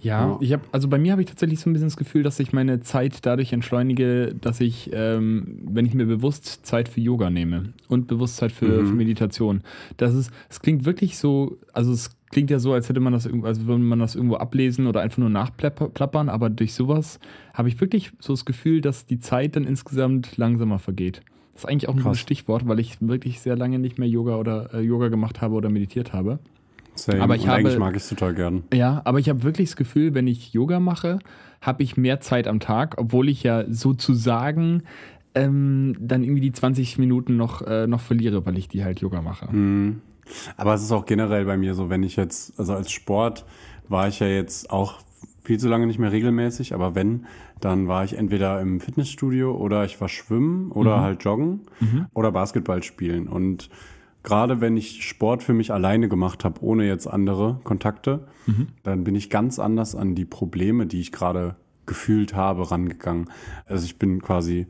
Ja, 0.01 0.27
ja. 0.27 0.37
ich 0.41 0.53
habe, 0.53 0.63
also 0.71 0.87
bei 0.87 0.97
mir 0.97 1.11
habe 1.11 1.21
ich 1.21 1.27
tatsächlich 1.27 1.59
so 1.59 1.69
ein 1.69 1.73
bisschen 1.73 1.87
das 1.87 1.97
Gefühl, 1.97 2.23
dass 2.23 2.39
ich 2.39 2.53
meine 2.53 2.79
Zeit 2.81 3.25
dadurch 3.25 3.53
entschleunige, 3.53 4.35
dass 4.39 4.59
ich, 4.59 4.91
ähm, 4.93 5.59
wenn 5.65 5.85
ich 5.85 5.93
mir 5.93 6.05
bewusst 6.05 6.65
Zeit 6.65 6.87
für 6.87 7.01
Yoga 7.01 7.29
nehme 7.29 7.73
und 7.87 8.07
bewusst 8.07 8.37
Zeit 8.37 8.51
für, 8.51 8.83
mhm. 8.83 8.87
für 8.87 8.93
Meditation, 8.93 9.61
das 9.97 10.13
ist, 10.13 10.31
es 10.49 10.61
klingt 10.61 10.85
wirklich 10.85 11.17
so, 11.17 11.57
also 11.73 11.91
es 11.91 12.11
klingt 12.29 12.49
ja 12.49 12.59
so, 12.59 12.73
als 12.73 12.89
hätte 12.89 12.99
man 12.99 13.13
das, 13.13 13.27
als 13.27 13.65
würde 13.65 13.81
man 13.81 13.99
das 13.99 14.15
irgendwo 14.15 14.35
ablesen 14.35 14.87
oder 14.87 15.01
einfach 15.01 15.17
nur 15.17 15.29
nachplappern, 15.29 16.29
aber 16.29 16.49
durch 16.49 16.73
sowas 16.73 17.19
habe 17.53 17.69
ich 17.69 17.79
wirklich 17.81 18.11
so 18.19 18.33
das 18.33 18.45
Gefühl, 18.45 18.81
dass 18.81 19.05
die 19.05 19.19
Zeit 19.19 19.55
dann 19.55 19.63
insgesamt 19.63 20.37
langsamer 20.37 20.79
vergeht. 20.79 21.21
Das 21.53 21.63
ist 21.63 21.69
eigentlich 21.69 21.89
auch 21.89 21.95
ein 21.95 22.03
gutes 22.03 22.19
Stichwort, 22.19 22.67
weil 22.67 22.79
ich 22.79 22.97
wirklich 23.01 23.39
sehr 23.39 23.55
lange 23.55 23.79
nicht 23.79 23.97
mehr 23.97 24.07
Yoga 24.07 24.35
oder 24.35 24.75
äh, 24.75 24.81
Yoga 24.81 25.07
gemacht 25.07 25.41
habe 25.41 25.55
oder 25.55 25.69
meditiert 25.69 26.13
habe. 26.13 26.37
Same. 26.97 27.21
Aber 27.21 27.35
ich 27.35 27.43
Und 27.43 27.49
habe, 27.49 27.59
eigentlich 27.59 27.79
mag 27.79 27.95
ich 27.95 28.03
es 28.03 28.09
total 28.09 28.33
gern. 28.33 28.63
Ja, 28.73 29.01
aber 29.05 29.19
ich 29.19 29.29
habe 29.29 29.43
wirklich 29.43 29.69
das 29.69 29.75
Gefühl, 29.75 30.13
wenn 30.13 30.27
ich 30.27 30.53
Yoga 30.53 30.79
mache, 30.79 31.19
habe 31.61 31.83
ich 31.83 31.97
mehr 31.97 32.19
Zeit 32.19 32.47
am 32.47 32.59
Tag, 32.59 32.95
obwohl 32.97 33.29
ich 33.29 33.43
ja 33.43 33.65
sozusagen 33.69 34.83
ähm, 35.35 35.95
dann 35.99 36.23
irgendwie 36.23 36.41
die 36.41 36.51
20 36.51 36.97
Minuten 36.97 37.37
noch, 37.37 37.61
äh, 37.61 37.87
noch 37.87 38.01
verliere, 38.01 38.45
weil 38.45 38.57
ich 38.57 38.67
die 38.67 38.83
halt 38.83 38.99
Yoga 38.99 39.21
mache. 39.21 39.53
Mhm. 39.53 40.01
Aber 40.57 40.73
es 40.73 40.83
ist 40.83 40.91
auch 40.91 41.05
generell 41.05 41.45
bei 41.45 41.57
mir 41.57 41.73
so, 41.73 41.89
wenn 41.89 42.03
ich 42.03 42.15
jetzt, 42.15 42.59
also 42.59 42.73
als 42.73 42.91
Sport 42.91 43.45
war 43.87 44.07
ich 44.07 44.19
ja 44.19 44.27
jetzt 44.27 44.69
auch 44.69 44.99
viel 45.43 45.57
zu 45.59 45.69
lange 45.69 45.87
nicht 45.87 45.99
mehr 45.99 46.11
regelmäßig, 46.11 46.73
aber 46.73 46.93
wenn, 46.93 47.25
dann 47.61 47.87
war 47.87 48.03
ich 48.03 48.17
entweder 48.17 48.59
im 48.59 48.81
Fitnessstudio 48.81 49.55
oder 49.55 49.85
ich 49.85 49.99
war 50.01 50.09
schwimmen 50.09 50.71
oder 50.71 50.97
mhm. 50.97 51.01
halt 51.01 51.23
joggen 51.23 51.61
mhm. 51.79 52.07
oder 52.13 52.31
Basketball 52.31 52.83
spielen. 52.83 53.27
Und 53.27 53.69
gerade 54.27 54.59
wenn 54.59 54.75
ich 54.75 55.07
Sport 55.07 55.41
für 55.41 55.53
mich 55.53 55.71
alleine 55.71 56.09
gemacht 56.09 56.43
habe, 56.43 56.61
ohne 56.61 56.85
jetzt 56.85 57.07
andere 57.07 57.61
Kontakte, 57.63 58.27
mhm. 58.45 58.67
dann 58.83 59.05
bin 59.05 59.15
ich 59.15 59.29
ganz 59.29 59.57
anders 59.57 59.95
an 59.95 60.15
die 60.15 60.25
Probleme, 60.25 60.85
die 60.85 60.99
ich 60.99 61.13
gerade 61.13 61.55
gefühlt 61.85 62.35
habe, 62.35 62.69
rangegangen. 62.69 63.29
Also 63.67 63.85
ich 63.85 63.97
bin 63.97 64.21
quasi 64.21 64.67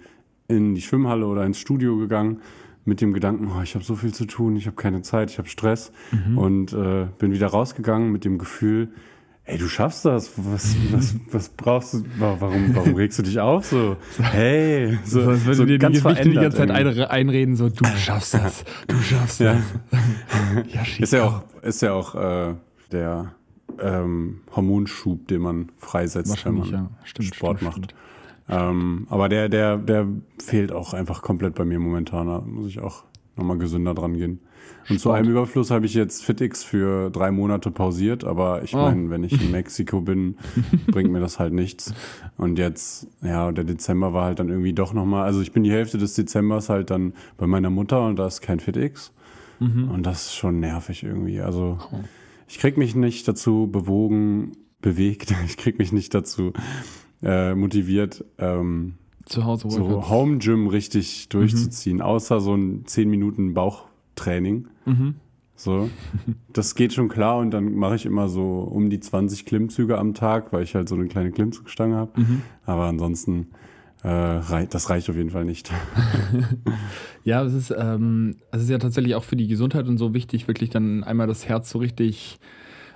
in 0.48 0.76
die 0.76 0.82
Schwimmhalle 0.82 1.26
oder 1.26 1.43
ins 1.43 1.58
Studio 1.58 1.98
gegangen 1.98 2.41
mit 2.86 3.02
dem 3.02 3.13
Gedanken, 3.13 3.50
oh, 3.52 3.63
ich 3.63 3.74
habe 3.74 3.84
so 3.84 3.96
viel 3.96 4.13
zu 4.13 4.28
tun, 4.28 4.56
ich 4.58 4.67
habe 4.67 4.76
keine 4.76 5.02
Zeit, 5.02 5.32
ich 5.32 5.39
habe 5.39 5.50
Stress 5.50 5.91
mhm. 6.12 6.38
und 6.38 6.74
äh, 6.74 7.08
bin 7.17 7.32
wieder 7.32 7.48
rausgegangen 7.48 8.12
mit 8.12 8.26
dem 8.26 8.38
Gefühl, 8.38 8.89
ey, 9.48 9.58
du 9.58 9.68
schaffst 9.68 10.06
das. 10.06 10.32
Was, 10.38 10.76
was, 10.92 11.16
was 11.32 11.50
brauchst 11.50 11.94
du? 11.94 12.04
Warum, 12.20 12.76
warum 12.76 12.94
regst 12.96 13.18
du 13.18 13.24
dich 13.24 13.40
auf 13.40 13.66
so? 13.66 13.98
Hey, 14.20 15.00
so, 15.04 15.22
so 15.22 15.30
als 15.30 15.46
würde 15.46 15.56
so 15.56 15.66
dir 15.66 15.80
die, 15.80 15.88
die 15.88 16.02
ganze 16.34 16.58
Zeit 16.58 17.10
einreden, 17.10 17.56
so, 17.56 17.70
du 17.70 17.86
schaffst 17.86 18.36
das, 18.36 18.64
du 18.88 18.96
schaffst 18.98 19.40
ja. 19.40 19.56
das. 19.56 20.74
ja, 20.74 20.82
ist 21.00 21.14
ja 21.14 21.24
auch, 21.24 21.44
ist 21.64 21.82
ja 21.82 21.94
auch 21.94 22.16
äh, 22.16 22.54
der 22.92 23.34
ähm, 23.80 24.42
Hormonschub, 24.56 25.28
den 25.28 25.42
man 25.42 25.72
freisetzt, 25.78 26.46
wenn 26.46 26.56
man 26.56 26.70
ja. 26.70 26.90
stimmt, 27.04 27.36
Sport 27.36 27.58
stimmt, 27.58 27.70
macht. 27.70 27.92
Stimmt. 27.92 27.96
Ähm, 28.50 29.08
aber 29.10 29.30
der, 29.30 29.50
der, 29.50 29.78
der 29.78 30.08
fehlt 30.42 30.72
auch 30.72 30.94
einfach 30.94 31.22
komplett 31.22 31.56
bei 31.56 31.66
mir 31.66 31.80
momentan. 31.80 32.28
Da 32.28 32.40
muss 32.42 32.68
ich 32.68 32.80
auch 32.80 33.04
nochmal 33.36 33.58
gesünder 33.58 33.94
dran 33.94 34.14
gehen. 34.14 34.40
Und 34.89 34.99
zu 34.99 35.12
einem 35.12 35.30
Überfluss 35.30 35.69
habe 35.69 35.86
ich 35.86 35.93
jetzt 35.93 36.23
FitX 36.23 36.63
für 36.63 37.10
drei 37.10 37.32
Monate 37.32 37.71
pausiert, 37.71 38.23
aber 38.23 38.63
ich 38.63 38.73
oh. 38.73 38.77
meine, 38.77 39.10
wenn 39.10 39.23
ich 39.23 39.41
in 39.41 39.51
Mexiko 39.51 40.01
bin, 40.01 40.38
bringt 40.88 41.12
mir 41.12 41.19
das 41.19 41.39
halt 41.39 41.53
nichts. 41.53 41.93
Und 42.38 42.58
jetzt, 42.58 43.08
ja, 43.21 43.51
der 43.51 43.65
Dezember 43.65 44.13
war 44.13 44.25
halt 44.25 44.39
dann 44.39 44.49
irgendwie 44.49 44.73
doch 44.73 44.93
nochmal, 44.93 45.25
also 45.25 45.41
ich 45.41 45.51
bin 45.51 45.63
die 45.63 45.71
Hälfte 45.71 45.97
des 45.97 46.13
Dezembers 46.13 46.69
halt 46.69 46.89
dann 46.89 47.13
bei 47.38 47.47
meiner 47.47 47.69
Mutter 47.69 48.06
und 48.06 48.17
da 48.17 48.27
ist 48.27 48.41
kein 48.41 48.60
FitX. 48.60 49.12
Mhm. 49.60 49.89
Und 49.89 50.03
das 50.03 50.27
ist 50.27 50.36
schon 50.36 50.60
nervig 50.60 51.03
irgendwie. 51.03 51.41
Also 51.41 51.80
oh. 51.91 51.99
ich 52.47 52.60
krieg 52.60 52.77
mich 52.77 52.95
nicht 52.95 53.27
dazu 53.27 53.67
bewogen, 53.69 54.53
bewegt, 54.82 55.34
ich 55.45 55.58
krieg 55.58 55.80
mich 55.80 55.91
nicht 55.91 56.13
dazu 56.13 56.53
äh, 57.21 57.56
motiviert, 57.56 58.23
ähm, 58.38 58.95
zu 59.25 59.43
Hause 59.43 59.69
so 59.69 60.10
Home 60.10 60.38
Gym 60.38 60.67
richtig 60.67 61.27
durchzuziehen, 61.27 61.97
mhm. 61.97 62.03
außer 62.03 62.39
so 62.39 62.56
ein 62.56 62.86
10 62.86 63.10
Minuten 63.10 63.53
Bauchtraining. 64.17 64.67
Mhm. 64.86 65.15
So, 65.56 65.89
das 66.53 66.75
geht 66.75 66.93
schon 66.93 67.10
klar 67.10 67.38
und 67.38 67.51
dann 67.51 67.73
mache 67.75 67.95
ich 67.95 68.06
immer 68.06 68.27
so 68.30 68.60
um 68.60 68.89
die 68.89 68.99
20 68.99 69.45
Klimmzüge 69.45 69.97
am 69.97 70.13
Tag, 70.13 70.53
weil 70.53 70.63
ich 70.63 70.75
halt 70.75 70.89
so 70.89 70.95
eine 70.95 71.08
kleine 71.08 71.32
Klimmzugstange 71.32 71.95
habe. 71.95 72.19
Mhm. 72.19 72.41
Aber 72.65 72.84
ansonsten, 72.84 73.47
äh, 74.03 74.67
das 74.69 74.89
reicht 74.89 75.10
auf 75.10 75.15
jeden 75.15 75.32
Fall 75.32 75.45
nicht. 75.45 75.71
ja, 77.23 77.43
es 77.43 77.53
ist, 77.53 77.73
ähm, 77.75 78.36
es 78.51 78.63
ist 78.63 78.69
ja 78.69 78.77
tatsächlich 78.77 79.15
auch 79.15 79.23
für 79.23 79.36
die 79.36 79.47
Gesundheit 79.47 79.88
und 79.88 79.97
so 79.97 80.13
wichtig, 80.13 80.47
wirklich 80.47 80.69
dann 80.69 81.03
einmal 81.03 81.27
das 81.27 81.47
Herz 81.47 81.69
so 81.71 81.80
richtig 81.80 82.39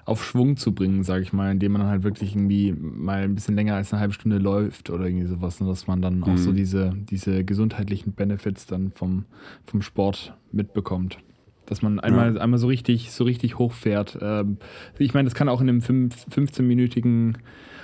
auf 0.05 0.23
Schwung 0.25 0.57
zu 0.57 0.73
bringen, 0.73 1.03
sage 1.03 1.23
ich 1.23 1.33
mal, 1.33 1.51
indem 1.51 1.73
man 1.73 1.87
halt 1.87 2.03
wirklich 2.03 2.35
irgendwie 2.35 2.73
mal 2.73 3.23
ein 3.23 3.35
bisschen 3.35 3.55
länger 3.55 3.75
als 3.75 3.93
eine 3.93 3.99
halbe 3.99 4.13
Stunde 4.13 4.37
läuft 4.37 4.89
oder 4.89 5.05
irgendwie 5.05 5.27
sowas, 5.27 5.61
und 5.61 5.67
dass 5.67 5.87
man 5.87 6.01
dann 6.01 6.17
mhm. 6.17 6.23
auch 6.23 6.37
so 6.37 6.51
mhm. 6.51 6.55
diese, 6.55 6.93
diese 6.95 7.43
gesundheitlichen 7.43 8.13
Benefits 8.13 8.65
dann 8.65 8.91
vom, 8.91 9.25
vom 9.65 9.81
Sport 9.81 10.35
mitbekommt. 10.51 11.17
Dass 11.65 11.81
man 11.81 11.99
einmal, 11.99 12.35
ja. 12.35 12.41
einmal 12.41 12.59
so 12.59 12.67
richtig, 12.67 13.11
so 13.11 13.23
richtig 13.23 13.57
hochfährt. 13.57 14.17
Ähm, 14.21 14.57
ich 14.97 15.13
meine, 15.13 15.27
das 15.27 15.35
kann 15.35 15.47
auch 15.47 15.61
in 15.61 15.69
einem 15.69 15.79
15-minütigen 15.79 17.35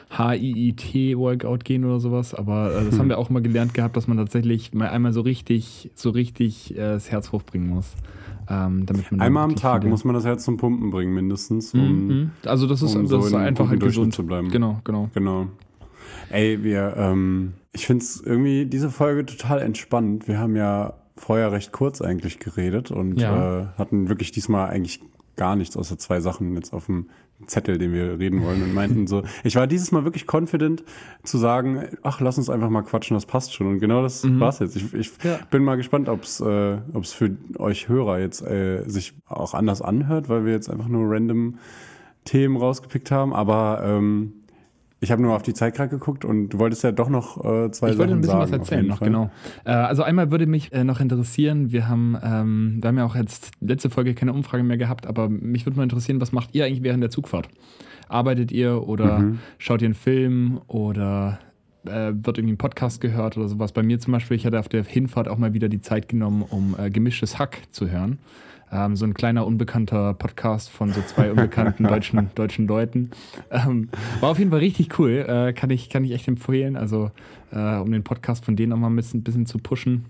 HIIT-Workout 0.10 1.64
gehen 1.66 1.86
oder 1.86 2.00
sowas, 2.00 2.34
aber 2.34 2.72
äh, 2.72 2.86
das 2.86 2.94
hm. 2.94 3.00
haben 3.00 3.10
wir 3.10 3.18
auch 3.18 3.30
mal 3.30 3.42
gelernt 3.42 3.74
gehabt, 3.74 3.96
dass 3.96 4.08
man 4.08 4.18
tatsächlich 4.18 4.74
mal 4.74 4.90
einmal 4.90 5.14
so 5.14 5.22
richtig, 5.22 5.92
so 5.96 6.10
richtig 6.10 6.74
äh, 6.74 6.78
das 6.78 7.12
Herz 7.12 7.32
hochbringen 7.32 7.70
muss. 7.70 7.96
Ähm, 8.50 8.86
Einmal 9.18 9.44
am 9.44 9.56
Tag 9.56 9.84
muss 9.84 10.06
man 10.06 10.14
das 10.14 10.26
Herz 10.26 10.44
zum 10.46 10.58
Pumpen 10.58 10.90
bringen, 10.90 11.14
mindestens. 11.14 11.74
Um, 11.74 12.08
mhm. 12.08 12.32
Also 12.46 12.68
das 12.68 12.82
ist, 12.82 12.96
um 12.96 13.04
das 13.04 13.12
so 13.12 13.20
ist 13.20 13.34
einfach 13.34 13.70
halt 13.70 13.82
gesund 13.82 14.14
zu 14.14 14.26
bleiben. 14.26 14.50
Genau, 14.50 14.80
genau. 14.84 15.10
Genau. 15.14 15.48
Ey, 16.30 16.64
wir, 16.64 16.96
ähm, 16.98 17.54
ich 17.74 17.86
finde 17.86 18.04
es 18.04 18.22
irgendwie 18.22 18.66
diese 18.66 18.90
Folge 18.90 19.26
total 19.26 19.60
entspannt. 19.60 20.28
Wir 20.28 20.40
haben 20.40 20.56
ja 20.56 20.94
vorher 21.16 21.52
recht 21.52 21.72
kurz 21.72 22.02
eigentlich 22.02 22.40
geredet 22.40 22.92
und 22.92 23.20
ja. 23.20 23.62
äh, 23.62 23.66
hatten 23.78 24.08
wirklich 24.10 24.32
diesmal 24.32 24.70
eigentlich 24.70 25.02
gar 25.36 25.56
nichts 25.56 25.78
außer 25.78 25.98
zwei 25.98 26.20
Sachen 26.20 26.56
jetzt 26.56 26.74
auf 26.74 26.88
dem 26.88 27.10
Zettel, 27.46 27.78
den 27.78 27.94
wir 27.94 28.18
reden 28.18 28.44
wollen 28.44 28.64
und 28.64 28.74
meinten 28.74 29.06
so, 29.06 29.22
ich 29.44 29.56
war 29.56 29.68
dieses 29.68 29.92
Mal 29.92 30.04
wirklich 30.06 30.26
confident 30.32 30.84
zu 31.24 31.38
sagen, 31.38 31.84
ach, 32.02 32.20
lass 32.20 32.38
uns 32.40 32.50
einfach 32.50 32.70
mal 32.70 32.82
quatschen, 32.82 33.16
das 33.16 33.28
passt 33.28 33.54
schon. 33.54 33.68
Und 33.68 33.80
genau 33.80 34.02
das 34.02 34.24
mhm. 34.24 34.40
war's 34.40 34.60
jetzt. 34.60 34.76
Ich, 34.76 34.94
ich 34.94 35.12
ja. 35.24 35.40
bin 35.52 35.64
mal 35.64 35.76
gespannt, 35.76 36.10
ob's 36.10 36.40
äh, 36.40 36.78
ob's 36.94 37.14
für 37.14 37.38
euch 37.60 37.88
Hörer 37.90 38.20
jetzt 38.20 38.42
äh, 38.42 38.84
sich 38.88 39.14
auch 39.28 39.54
anders 39.54 39.84
anhört, 39.84 40.30
weil 40.30 40.46
wir 40.46 40.54
jetzt 40.54 40.70
einfach 40.70 40.88
nur 40.88 41.12
random 41.12 41.60
Themen 42.26 42.58
rausgepickt 42.58 43.12
haben. 43.12 43.34
Aber 43.34 43.84
ähm, 43.86 44.34
ich 45.00 45.12
habe 45.12 45.22
nur 45.22 45.36
auf 45.36 45.44
die 45.44 45.54
Zeit 45.54 45.76
gerade 45.76 45.90
geguckt 45.90 46.26
und 46.26 46.50
du 46.50 46.60
wolltest 46.60 46.84
ja 46.84 46.92
doch 46.92 47.10
noch 47.10 47.38
äh, 47.38 47.42
zwei 47.42 47.48
ich 47.52 47.72
Sachen 47.72 47.80
sagen. 47.80 47.92
Ich 47.92 47.98
wollte 47.98 48.14
ein 48.14 48.22
bisschen 48.22 48.40
was 48.40 48.52
erzählen 48.52 48.88
noch, 48.88 49.00
genau. 49.00 49.30
Äh, 49.64 49.72
also 49.72 50.04
einmal 50.04 50.32
würde 50.32 50.48
mich 50.48 50.74
äh, 50.74 50.84
noch 50.84 51.00
interessieren, 51.00 51.72
wir 51.72 51.88
haben, 51.88 52.18
ähm, 52.24 52.78
wir 52.82 52.88
haben 52.88 52.98
ja 52.98 53.06
auch 53.06 53.16
jetzt 53.16 53.52
letzte 53.62 53.90
Folge 53.90 54.16
keine 54.16 54.34
Umfrage 54.34 54.64
mehr 54.64 54.78
gehabt, 54.78 55.06
aber 55.06 55.30
mich 55.30 55.66
würde 55.66 55.78
mal 55.78 55.84
interessieren, 55.84 56.20
was 56.20 56.32
macht 56.32 56.56
ihr 56.56 56.66
eigentlich 56.66 56.84
während 56.84 57.04
der 57.04 57.12
Zugfahrt? 57.12 57.48
Arbeitet 58.10 58.52
ihr 58.52 58.88
oder 58.88 59.20
mhm. 59.20 59.40
schaut 59.60 59.82
ihr 59.82 59.88
einen 59.88 59.94
Film 59.94 60.62
oder 60.68 61.40
äh, 61.86 62.14
wird 62.14 62.40
irgendwie 62.40 62.54
ein 62.54 62.58
Podcast 62.58 63.00
gehört 63.00 63.38
oder 63.38 63.48
sowas? 63.48 63.74
Bei 63.74 63.84
mir 63.84 64.00
zum 64.00 64.14
Beispiel, 64.14 64.36
ich 64.36 64.46
hatte 64.48 64.60
auf 64.60 64.70
der 64.70 64.84
Hinfahrt 64.84 65.28
auch 65.28 65.38
mal 65.38 65.54
wieder 65.54 65.70
die 65.70 65.82
Zeit 65.82 66.10
genommen, 66.10 66.44
um 66.50 66.76
äh, 66.80 66.90
gemischtes 66.90 67.38
Hack 67.38 67.62
zu 67.70 67.90
hören. 67.92 68.18
Ähm, 68.72 68.96
so 68.96 69.06
ein 69.06 69.14
kleiner 69.14 69.46
unbekannter 69.46 70.14
Podcast 70.14 70.70
von 70.70 70.92
so 70.92 71.02
zwei 71.02 71.32
unbekannten 71.32 71.84
deutschen, 71.88 72.30
deutschen 72.36 72.68
Leuten. 72.68 73.12
Ähm, 73.50 73.90
war 74.20 74.32
auf 74.32 74.40
jeden 74.40 74.52
Fall 74.52 74.60
richtig 74.60 75.00
cool. 75.00 75.26
Äh, 75.28 75.54
kann, 75.54 75.70
ich, 75.70 75.90
kann 75.90 76.04
ich 76.04 76.12
echt 76.12 76.28
empfehlen. 76.28 76.76
Also, 76.76 77.12
äh, 77.52 77.76
um 77.78 77.92
den 77.92 78.04
Podcast 78.04 78.44
von 78.46 78.56
denen 78.56 78.74
auch 78.74 78.78
mal 78.78 78.90
ein 78.90 78.96
bisschen, 78.96 79.24
bisschen 79.24 79.46
zu 79.46 79.58
pushen. 79.58 80.06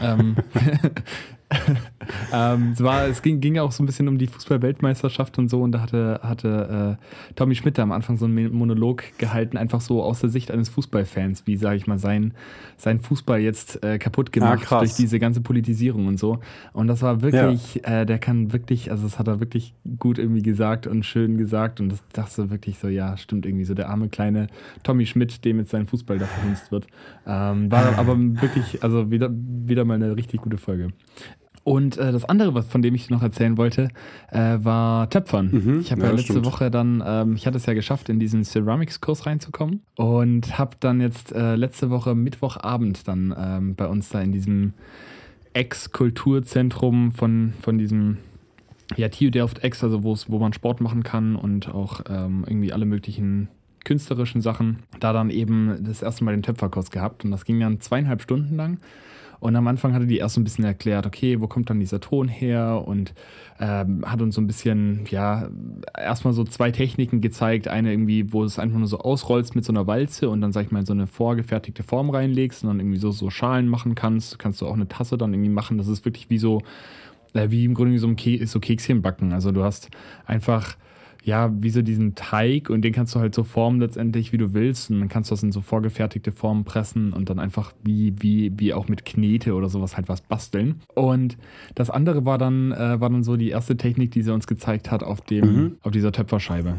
ähm, 0.00 0.36
ähm, 2.32 2.72
es, 2.72 2.82
war, 2.82 3.06
es 3.06 3.22
ging, 3.22 3.40
ging 3.40 3.58
auch 3.58 3.72
so 3.72 3.82
ein 3.82 3.86
bisschen 3.86 4.08
um 4.08 4.18
die 4.18 4.26
Fußball-Weltmeisterschaft 4.26 5.38
und 5.38 5.48
so 5.48 5.62
und 5.62 5.72
da 5.72 5.80
hatte, 5.80 6.20
hatte 6.22 6.98
äh, 6.98 7.34
Tommy 7.34 7.54
Schmidt 7.54 7.78
am 7.78 7.92
Anfang 7.92 8.16
so 8.16 8.26
einen 8.26 8.52
Monolog 8.52 9.04
gehalten, 9.18 9.56
einfach 9.56 9.80
so 9.80 10.02
aus 10.02 10.20
der 10.20 10.30
Sicht 10.30 10.50
eines 10.50 10.68
Fußballfans, 10.70 11.46
wie, 11.46 11.56
sage 11.56 11.76
ich 11.76 11.86
mal, 11.86 11.98
sein, 11.98 12.34
sein 12.76 13.00
Fußball 13.00 13.40
jetzt 13.40 13.82
äh, 13.84 13.98
kaputt 13.98 14.32
gemacht 14.32 14.70
ja, 14.70 14.78
durch 14.78 14.94
diese 14.94 15.18
ganze 15.18 15.40
Politisierung 15.40 16.06
und 16.06 16.18
so. 16.18 16.40
Und 16.72 16.86
das 16.86 17.02
war 17.02 17.22
wirklich, 17.22 17.80
ja. 17.84 18.02
äh, 18.02 18.06
der 18.06 18.18
kann 18.18 18.52
wirklich, 18.52 18.90
also 18.90 19.04
das 19.04 19.18
hat 19.18 19.28
er 19.28 19.40
wirklich 19.40 19.74
gut 19.98 20.18
irgendwie 20.18 20.42
gesagt 20.42 20.86
und 20.86 21.04
schön 21.04 21.38
gesagt 21.38 21.80
und 21.80 21.90
das 21.90 22.02
dachte 22.12 22.50
wirklich 22.50 22.78
so, 22.78 22.88
ja, 22.88 23.16
stimmt 23.16 23.46
irgendwie 23.46 23.64
so, 23.64 23.74
der 23.74 23.88
arme 23.88 24.08
kleine 24.08 24.48
Tommy 24.82 25.06
Schmidt, 25.06 25.44
dem 25.44 25.58
jetzt 25.58 25.70
sein 25.70 25.86
Fußball 25.86 26.18
da 26.18 26.26
verhunzt 26.26 26.72
wird. 26.72 26.86
Ähm, 27.26 27.70
war 27.70 27.98
aber 27.98 28.16
wirklich, 28.18 28.82
also 28.82 29.10
wieder, 29.10 29.30
wieder 29.32 29.84
mal 29.84 29.94
eine 29.94 30.16
richtig 30.16 30.40
gute 30.40 30.56
Folge. 30.56 30.88
Und 31.64 31.96
äh, 31.96 32.10
das 32.10 32.24
andere, 32.24 32.54
was 32.54 32.66
von 32.66 32.82
dem 32.82 32.94
ich 32.94 33.08
noch 33.08 33.22
erzählen 33.22 33.56
wollte, 33.56 33.88
äh, 34.30 34.58
war 34.62 35.08
Töpfern. 35.10 35.50
Mhm, 35.52 35.80
ich 35.80 35.92
habe 35.92 36.02
ja, 36.02 36.08
ja, 36.08 36.12
letzte 36.14 36.32
stimmt. 36.32 36.46
Woche 36.46 36.70
dann, 36.70 37.02
ähm, 37.06 37.36
ich 37.36 37.46
hatte 37.46 37.56
es 37.56 37.66
ja 37.66 37.74
geschafft, 37.74 38.08
in 38.08 38.18
diesen 38.18 38.42
Ceramics-Kurs 38.44 39.26
reinzukommen 39.26 39.82
und 39.96 40.58
habe 40.58 40.76
dann 40.80 41.00
jetzt 41.00 41.32
äh, 41.32 41.54
letzte 41.54 41.90
Woche 41.90 42.14
Mittwochabend 42.14 43.06
dann 43.06 43.34
ähm, 43.38 43.74
bei 43.76 43.86
uns 43.86 44.08
da 44.08 44.20
in 44.20 44.32
diesem 44.32 44.72
Ex-Kulturzentrum 45.52 47.12
von, 47.12 47.52
von 47.60 47.78
diesem 47.78 48.18
ja, 48.96 49.08
TU 49.08 49.30
Delft 49.30 49.62
Ex, 49.62 49.84
also 49.84 50.02
wo 50.02 50.38
man 50.38 50.52
Sport 50.52 50.80
machen 50.80 51.02
kann 51.02 51.36
und 51.36 51.72
auch 51.72 52.00
ähm, 52.08 52.44
irgendwie 52.46 52.72
alle 52.72 52.86
möglichen 52.86 53.48
künstlerischen 53.84 54.42
Sachen, 54.42 54.80
da 55.00 55.12
dann 55.12 55.30
eben 55.30 55.84
das 55.84 56.02
erste 56.02 56.24
Mal 56.24 56.32
den 56.32 56.42
Töpferkurs 56.42 56.90
gehabt 56.90 57.24
und 57.24 57.30
das 57.30 57.44
ging 57.44 57.60
dann 57.60 57.80
zweieinhalb 57.80 58.22
Stunden 58.22 58.56
lang. 58.56 58.78
Und 59.42 59.56
am 59.56 59.66
Anfang 59.66 59.92
hatte 59.92 60.06
die 60.06 60.18
erst 60.18 60.36
so 60.36 60.40
ein 60.40 60.44
bisschen 60.44 60.64
erklärt, 60.64 61.04
okay, 61.04 61.40
wo 61.40 61.48
kommt 61.48 61.68
dann 61.68 61.80
dieser 61.80 61.98
Ton 61.98 62.28
her? 62.28 62.84
Und 62.86 63.12
ähm, 63.58 64.04
hat 64.06 64.22
uns 64.22 64.36
so 64.36 64.40
ein 64.40 64.46
bisschen, 64.46 65.04
ja, 65.10 65.48
erstmal 65.98 66.32
so 66.32 66.44
zwei 66.44 66.70
Techniken 66.70 67.20
gezeigt. 67.20 67.66
Eine 67.66 67.90
irgendwie, 67.90 68.32
wo 68.32 68.44
es 68.44 68.60
einfach 68.60 68.78
nur 68.78 68.86
so 68.86 69.00
ausrollst 69.00 69.56
mit 69.56 69.64
so 69.64 69.72
einer 69.72 69.88
Walze 69.88 70.30
und 70.30 70.42
dann, 70.42 70.52
sag 70.52 70.66
ich 70.66 70.70
mal, 70.70 70.86
so 70.86 70.92
eine 70.92 71.08
vorgefertigte 71.08 71.82
Form 71.82 72.10
reinlegst 72.10 72.62
und 72.62 72.68
dann 72.68 72.78
irgendwie 72.78 73.00
so, 73.00 73.10
so 73.10 73.30
Schalen 73.30 73.66
machen 73.66 73.96
kannst. 73.96 74.38
Kannst 74.38 74.60
du 74.60 74.68
auch 74.68 74.74
eine 74.74 74.86
Tasse 74.86 75.18
dann 75.18 75.34
irgendwie 75.34 75.50
machen. 75.50 75.76
Das 75.76 75.88
ist 75.88 76.04
wirklich 76.04 76.30
wie 76.30 76.38
so, 76.38 76.62
äh, 77.32 77.50
wie 77.50 77.64
im 77.64 77.74
Grunde 77.74 77.98
so, 77.98 78.06
ein 78.06 78.14
Ke 78.14 78.46
so 78.46 78.60
Kekschen 78.60 79.02
backen. 79.02 79.32
Also 79.32 79.50
du 79.50 79.64
hast 79.64 79.88
einfach 80.24 80.76
ja, 81.24 81.50
wie 81.62 81.70
so 81.70 81.82
diesen 81.82 82.14
Teig 82.14 82.68
und 82.68 82.82
den 82.82 82.92
kannst 82.92 83.14
du 83.14 83.20
halt 83.20 83.34
so 83.34 83.44
formen 83.44 83.80
letztendlich, 83.80 84.32
wie 84.32 84.38
du 84.38 84.54
willst. 84.54 84.90
Und 84.90 85.00
dann 85.00 85.08
kannst 85.08 85.30
du 85.30 85.34
das 85.34 85.42
in 85.42 85.52
so 85.52 85.60
vorgefertigte 85.60 86.32
Formen 86.32 86.64
pressen 86.64 87.12
und 87.12 87.30
dann 87.30 87.38
einfach 87.38 87.72
wie, 87.84 88.14
wie, 88.18 88.52
wie 88.58 88.74
auch 88.74 88.88
mit 88.88 89.04
Knete 89.04 89.54
oder 89.54 89.68
sowas 89.68 89.96
halt 89.96 90.08
was 90.08 90.20
basteln. 90.20 90.80
Und 90.94 91.36
das 91.76 91.90
andere 91.90 92.24
war 92.24 92.38
dann, 92.38 92.72
äh, 92.72 93.00
war 93.00 93.08
dann 93.10 93.22
so 93.22 93.36
die 93.36 93.50
erste 93.50 93.76
Technik, 93.76 94.10
die 94.10 94.22
sie 94.22 94.32
uns 94.32 94.48
gezeigt 94.48 94.90
hat 94.90 95.04
auf 95.04 95.20
dem, 95.20 95.44
mhm. 95.44 95.76
auf 95.82 95.92
dieser 95.92 96.10
Töpferscheibe. 96.10 96.74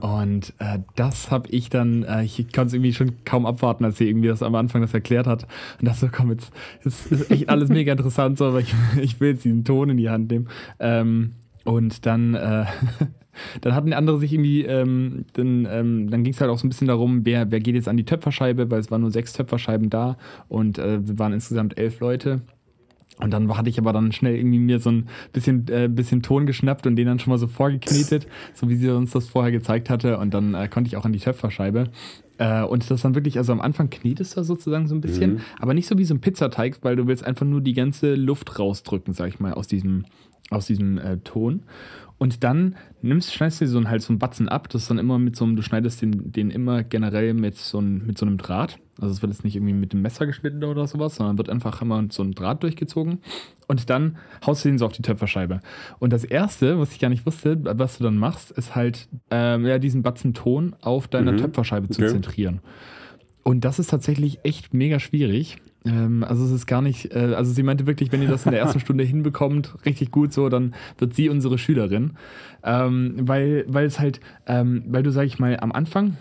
und 0.00 0.54
äh, 0.58 0.78
das 0.96 1.30
habe 1.30 1.48
ich 1.50 1.68
dann, 1.68 2.04
äh, 2.04 2.24
ich 2.24 2.36
konnte 2.52 2.68
es 2.68 2.72
irgendwie 2.72 2.94
schon 2.94 3.24
kaum 3.26 3.44
abwarten, 3.44 3.84
als 3.84 3.98
sie 3.98 4.08
irgendwie 4.08 4.28
das 4.28 4.42
am 4.42 4.54
Anfang 4.54 4.80
das 4.80 4.94
erklärt 4.94 5.26
hat. 5.26 5.46
Und 5.78 5.88
dachte 5.88 6.00
so, 6.00 6.08
komm, 6.10 6.30
jetzt, 6.30 6.50
jetzt 6.84 7.12
ist 7.12 7.30
echt 7.30 7.50
alles 7.50 7.68
mega 7.68 7.92
interessant, 7.92 8.38
so, 8.38 8.46
aber 8.46 8.60
ich, 8.60 8.74
ich 9.00 9.20
will 9.20 9.32
jetzt 9.32 9.44
diesen 9.44 9.64
Ton 9.64 9.90
in 9.90 9.98
die 9.98 10.08
Hand 10.08 10.30
nehmen. 10.30 10.48
Ähm, 10.78 11.32
und 11.64 12.06
dann 12.06 12.34
äh, 12.34 12.64
Dann 13.60 13.74
hatten 13.74 13.92
andere 13.92 14.18
sich 14.18 14.32
irgendwie, 14.32 14.62
ähm, 14.62 15.24
dann, 15.34 15.66
ähm, 15.70 16.10
dann 16.10 16.24
ging 16.24 16.32
es 16.32 16.40
halt 16.40 16.50
auch 16.50 16.58
so 16.58 16.66
ein 16.66 16.70
bisschen 16.70 16.88
darum, 16.88 17.24
wer, 17.24 17.50
wer 17.50 17.60
geht 17.60 17.74
jetzt 17.74 17.88
an 17.88 17.96
die 17.96 18.04
Töpferscheibe, 18.04 18.70
weil 18.70 18.80
es 18.80 18.90
waren 18.90 19.00
nur 19.00 19.10
sechs 19.10 19.32
Töpferscheiben 19.32 19.90
da 19.90 20.16
und 20.48 20.78
äh, 20.78 21.06
wir 21.06 21.18
waren 21.18 21.32
insgesamt 21.32 21.78
elf 21.78 22.00
Leute. 22.00 22.40
Und 23.20 23.32
dann 23.32 23.56
hatte 23.56 23.68
ich 23.68 23.78
aber 23.78 23.92
dann 23.92 24.12
schnell 24.12 24.36
irgendwie 24.36 24.60
mir 24.60 24.78
so 24.78 24.90
ein 24.90 25.08
bisschen, 25.32 25.66
äh, 25.68 25.88
bisschen 25.88 26.22
Ton 26.22 26.46
geschnappt 26.46 26.86
und 26.86 26.96
den 26.96 27.06
dann 27.06 27.18
schon 27.18 27.32
mal 27.32 27.38
so 27.38 27.48
vorgeknetet, 27.48 28.28
so 28.54 28.68
wie 28.68 28.76
sie 28.76 28.94
uns 28.94 29.10
das 29.10 29.28
vorher 29.28 29.50
gezeigt 29.50 29.90
hatte. 29.90 30.18
Und 30.18 30.34
dann 30.34 30.54
äh, 30.54 30.68
konnte 30.68 30.88
ich 30.88 30.96
auch 30.96 31.04
an 31.04 31.12
die 31.12 31.18
Töpferscheibe. 31.18 31.90
Äh, 32.38 32.62
und 32.62 32.88
das 32.88 33.02
dann 33.02 33.16
wirklich, 33.16 33.36
also 33.36 33.52
am 33.52 33.60
Anfang 33.60 33.90
knetest 33.90 34.36
du 34.36 34.44
sozusagen 34.44 34.86
so 34.86 34.94
ein 34.94 35.00
bisschen, 35.00 35.34
mhm. 35.34 35.40
aber 35.58 35.74
nicht 35.74 35.88
so 35.88 35.98
wie 35.98 36.04
so 36.04 36.14
ein 36.14 36.20
Pizzateig, 36.20 36.78
weil 36.82 36.94
du 36.94 37.06
willst 37.08 37.24
einfach 37.24 37.46
nur 37.46 37.60
die 37.60 37.74
ganze 37.74 38.14
Luft 38.14 38.58
rausdrücken, 38.58 39.12
sag 39.12 39.28
ich 39.28 39.40
mal, 39.40 39.52
aus 39.52 39.66
diesem, 39.66 40.04
aus 40.50 40.66
diesem 40.66 40.98
äh, 40.98 41.18
Ton. 41.18 41.62
Und 42.18 42.42
dann 42.42 42.74
nimmst, 43.00 43.32
schneidest 43.32 43.60
du 43.60 43.68
so 43.68 43.78
einen, 43.78 43.88
halt 43.88 44.02
so 44.02 44.12
einen 44.12 44.18
Batzen 44.18 44.48
ab. 44.48 44.68
Das 44.68 44.82
ist 44.82 44.90
dann 44.90 44.98
immer 44.98 45.18
mit 45.18 45.36
so 45.36 45.44
einem, 45.44 45.54
du 45.54 45.62
schneidest 45.62 46.02
den, 46.02 46.32
den 46.32 46.50
immer 46.50 46.82
generell 46.82 47.32
mit 47.32 47.56
so, 47.56 47.80
ein, 47.80 48.04
mit 48.06 48.18
so 48.18 48.26
einem 48.26 48.38
Draht. 48.38 48.78
Also 49.00 49.14
es 49.14 49.22
wird 49.22 49.32
jetzt 49.32 49.44
nicht 49.44 49.54
irgendwie 49.54 49.72
mit 49.72 49.92
dem 49.92 50.02
Messer 50.02 50.26
geschnitten 50.26 50.64
oder 50.64 50.88
sowas, 50.88 51.14
sondern 51.14 51.38
wird 51.38 51.48
einfach 51.48 51.80
immer 51.80 52.04
so 52.10 52.24
ein 52.24 52.32
Draht 52.32 52.64
durchgezogen. 52.64 53.20
Und 53.68 53.88
dann 53.88 54.16
haust 54.44 54.64
du 54.64 54.68
den 54.68 54.78
so 54.78 54.86
auf 54.86 54.92
die 54.92 55.02
Töpferscheibe. 55.02 55.60
Und 56.00 56.12
das 56.12 56.24
erste, 56.24 56.80
was 56.80 56.92
ich 56.92 56.98
gar 56.98 57.08
nicht 57.08 57.24
wusste, 57.24 57.60
was 57.62 57.98
du 57.98 58.04
dann 58.04 58.18
machst, 58.18 58.50
ist 58.50 58.74
halt 58.74 59.08
ähm, 59.30 59.64
ja, 59.64 59.78
diesen 59.78 60.02
Batzen 60.02 60.34
Ton 60.34 60.74
auf 60.80 61.06
deiner 61.06 61.32
mhm. 61.32 61.38
Töpferscheibe 61.38 61.88
zu 61.88 62.02
okay. 62.02 62.10
zentrieren. 62.10 62.60
Und 63.44 63.64
das 63.64 63.78
ist 63.78 63.90
tatsächlich 63.90 64.40
echt 64.42 64.74
mega 64.74 64.98
schwierig. 64.98 65.58
Ähm, 65.84 66.24
also 66.24 66.44
es 66.44 66.50
ist 66.50 66.66
gar 66.66 66.82
nicht, 66.82 67.14
äh, 67.14 67.34
also 67.34 67.52
sie 67.52 67.62
meinte 67.62 67.86
wirklich, 67.86 68.12
wenn 68.12 68.22
ihr 68.22 68.28
das 68.28 68.46
in 68.46 68.52
der 68.52 68.60
ersten 68.60 68.80
Stunde 68.88 69.04
hinbekommt, 69.04 69.74
richtig 69.84 70.10
gut 70.10 70.32
so, 70.32 70.48
dann 70.48 70.74
wird 70.98 71.14
sie 71.14 71.28
unsere 71.28 71.58
Schülerin. 71.58 72.12
Ähm, 72.62 73.14
weil, 73.20 73.64
weil 73.68 73.86
es 73.86 74.00
halt, 74.00 74.20
ähm, 74.46 74.84
weil 74.88 75.02
du, 75.02 75.10
sag 75.10 75.24
ich 75.24 75.38
mal, 75.38 75.58
am 75.60 75.72
Anfang 75.72 76.16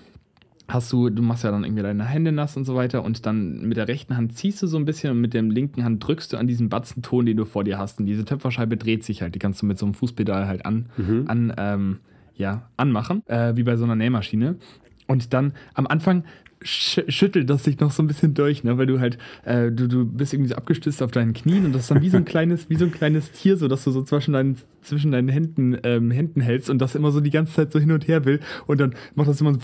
hast 0.67 0.91
du, 0.91 1.09
du 1.09 1.21
machst 1.21 1.43
ja 1.43 1.51
dann 1.51 1.63
irgendwie 1.63 1.83
deine 1.83 2.05
Hände 2.05 2.31
nass 2.31 2.57
und 2.57 2.65
so 2.65 2.75
weiter 2.75 3.03
und 3.03 3.25
dann 3.25 3.67
mit 3.67 3.77
der 3.77 3.87
rechten 3.87 4.17
Hand 4.17 4.37
ziehst 4.37 4.61
du 4.61 4.67
so 4.67 4.77
ein 4.77 4.85
bisschen 4.85 5.11
und 5.11 5.21
mit 5.21 5.33
der 5.33 5.41
linken 5.41 5.83
Hand 5.83 6.05
drückst 6.05 6.33
du 6.33 6.37
an 6.37 6.47
diesen 6.47 6.69
Batzenton, 6.69 7.25
den 7.25 7.37
du 7.37 7.45
vor 7.45 7.63
dir 7.63 7.77
hast. 7.77 7.99
Und 7.99 8.05
diese 8.05 8.25
Töpferscheibe 8.25 8.75
dreht 8.75 9.03
sich 9.03 9.21
halt, 9.21 9.33
die 9.33 9.39
kannst 9.39 9.61
du 9.61 9.65
mit 9.65 9.77
so 9.77 9.85
einem 9.85 9.93
Fußpedal 9.93 10.47
halt 10.47 10.65
an, 10.65 10.87
mhm. 10.97 11.23
an 11.27 11.53
ähm, 11.57 11.97
ja, 12.35 12.69
anmachen, 12.75 13.23
äh, 13.27 13.55
wie 13.55 13.63
bei 13.63 13.77
so 13.77 13.85
einer 13.85 13.95
Nähmaschine. 13.95 14.57
Und 15.07 15.33
dann 15.33 15.53
am 15.73 15.87
Anfang 15.87 16.25
schüttelt 16.61 17.49
das 17.49 17.63
sich 17.63 17.79
noch 17.79 17.91
so 17.91 18.01
ein 18.01 18.07
bisschen 18.07 18.33
durch, 18.33 18.63
ne? 18.63 18.77
weil 18.77 18.87
du 18.87 18.99
halt, 18.99 19.17
äh, 19.45 19.71
du, 19.71 19.87
du 19.87 20.05
bist 20.05 20.33
irgendwie 20.33 20.49
so 20.49 20.55
abgestützt 20.55 21.03
auf 21.03 21.11
deinen 21.11 21.33
Knien 21.33 21.65
und 21.65 21.73
das 21.73 21.83
ist 21.83 21.91
dann 21.91 22.01
wie 22.01 22.09
so 22.09 22.17
ein 22.17 22.25
kleines, 22.25 22.69
wie 22.69 22.75
so 22.75 22.85
ein 22.85 22.91
kleines 22.91 23.31
Tier, 23.31 23.57
so 23.57 23.67
dass 23.67 23.83
du 23.83 23.91
so 23.91 24.01
zwischen 24.01 24.33
deinen, 24.33 24.57
zwischen 24.81 25.11
deinen 25.11 25.29
Händen, 25.29 25.77
ähm, 25.83 26.11
Händen 26.11 26.41
hältst 26.41 26.69
und 26.69 26.79
das 26.79 26.95
immer 26.95 27.11
so 27.11 27.21
die 27.21 27.29
ganze 27.29 27.53
Zeit 27.53 27.71
so 27.71 27.79
hin 27.79 27.91
und 27.91 28.07
her 28.07 28.25
will 28.25 28.39
und 28.65 28.79
dann 28.79 28.95
macht 29.15 29.29
das 29.29 29.39
immer 29.39 29.53
so 29.53 29.59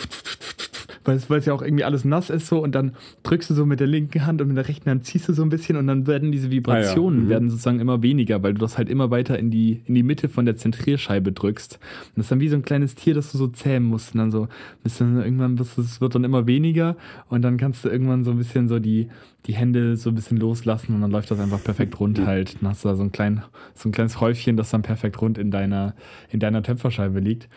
weil 1.06 1.18
es, 1.18 1.46
ja 1.46 1.54
auch 1.54 1.62
irgendwie 1.62 1.84
alles 1.84 2.06
nass 2.06 2.30
ist 2.30 2.48
so 2.48 2.64
und 2.64 2.74
dann 2.74 2.94
drückst 3.24 3.50
du 3.50 3.54
so 3.54 3.66
mit 3.66 3.80
der 3.80 3.88
linken 3.88 4.26
Hand 4.26 4.42
und 4.42 4.48
mit 4.48 4.58
der 4.58 4.68
rechten 4.68 4.90
Hand 4.90 5.06
ziehst 5.06 5.28
du 5.28 5.34
so 5.34 5.44
ein 5.44 5.50
bisschen 5.50 5.78
und 5.78 5.88
dann 5.88 6.08
werden 6.08 6.32
diese 6.32 6.52
Vibrationen 6.52 7.20
ah, 7.20 7.22
ja. 7.22 7.26
mhm. 7.26 7.30
werden 7.30 7.50
sozusagen 7.50 7.80
immer 7.80 8.02
weniger, 8.02 8.42
weil 8.44 8.54
du 8.54 8.60
das 8.60 8.78
halt 8.78 8.90
immer 8.90 9.12
weiter 9.12 9.38
in 9.38 9.52
die, 9.52 9.82
in 9.86 9.96
die 9.96 10.04
Mitte 10.04 10.30
von 10.30 10.46
der 10.46 10.58
Zentrierscheibe 10.58 11.32
drückst. 11.32 11.80
Und 12.08 12.18
das 12.18 12.26
ist 12.26 12.32
dann 12.32 12.40
wie 12.40 12.50
so 12.50 12.56
ein 12.56 12.64
kleines 12.64 12.96
Tier, 12.96 13.14
das 13.14 13.32
du 13.32 13.38
so 13.38 13.48
zähmen 13.48 13.90
musst 13.90 14.14
und 14.14 14.20
dann 14.20 14.32
so, 14.32 14.48
bis 14.84 14.98
dann 14.98 15.22
irgendwann, 15.22 15.58
es 15.58 16.02
wird 16.02 16.16
dann 16.16 16.24
immer 16.24 16.48
weniger 16.48 16.96
und 17.30 17.42
dann 17.42 17.58
kannst 17.58 17.84
du 17.86 17.90
irgendwann 17.90 18.24
so 18.24 18.32
ein 18.32 18.38
bisschen 18.38 18.68
so 18.68 18.80
die, 18.80 19.10
die 19.46 19.54
Hände 19.54 19.98
so 19.98 20.10
ein 20.10 20.16
bisschen 20.16 20.38
loslassen 20.38 20.96
und 20.96 21.02
dann 21.02 21.12
läuft 21.12 21.30
das 21.32 21.40
einfach 21.40 21.64
perfekt 21.64 22.00
rund 22.00 22.26
halt. 22.26 22.62
Dann 22.62 22.70
hast 22.70 22.86
du 22.86 22.90
da 22.90 22.96
so 22.96 23.04
ein, 23.04 23.12
klein, 23.12 23.44
so 23.76 23.90
ein 23.90 23.92
kleines 23.92 24.22
Häufchen, 24.22 24.56
das 24.58 24.70
dann 24.70 24.82
perfekt 24.82 25.22
rund 25.22 25.38
in 25.38 25.52
deiner, 25.52 25.96
in 26.30 26.40
deiner 26.40 26.64
Töpferscheibe 26.64 27.20
liegt. 27.20 27.50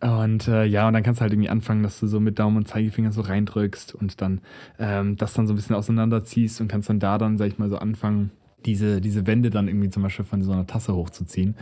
Und 0.00 0.46
äh, 0.46 0.64
ja, 0.64 0.86
und 0.86 0.94
dann 0.94 1.02
kannst 1.02 1.20
du 1.20 1.22
halt 1.22 1.32
irgendwie 1.32 1.48
anfangen, 1.48 1.82
dass 1.82 1.98
du 1.98 2.06
so 2.06 2.20
mit 2.20 2.38
Daumen 2.38 2.58
und 2.58 2.68
Zeigefinger 2.68 3.10
so 3.10 3.20
reindrückst 3.20 3.94
und 3.94 4.20
dann 4.20 4.40
ähm, 4.78 5.16
das 5.16 5.32
dann 5.32 5.48
so 5.48 5.54
ein 5.54 5.56
bisschen 5.56 5.74
auseinanderziehst 5.74 6.60
und 6.60 6.68
kannst 6.68 6.88
dann 6.88 7.00
da 7.00 7.18
dann, 7.18 7.36
sag 7.36 7.48
ich 7.48 7.58
mal, 7.58 7.68
so 7.68 7.78
anfangen, 7.78 8.30
diese, 8.64 9.00
diese 9.00 9.26
Wände 9.26 9.50
dann 9.50 9.68
irgendwie 9.68 9.90
zum 9.90 10.02
Beispiel 10.02 10.24
von 10.24 10.42
so 10.42 10.52
einer 10.52 10.66
Tasse 10.66 10.94
hochzuziehen. 10.94 11.56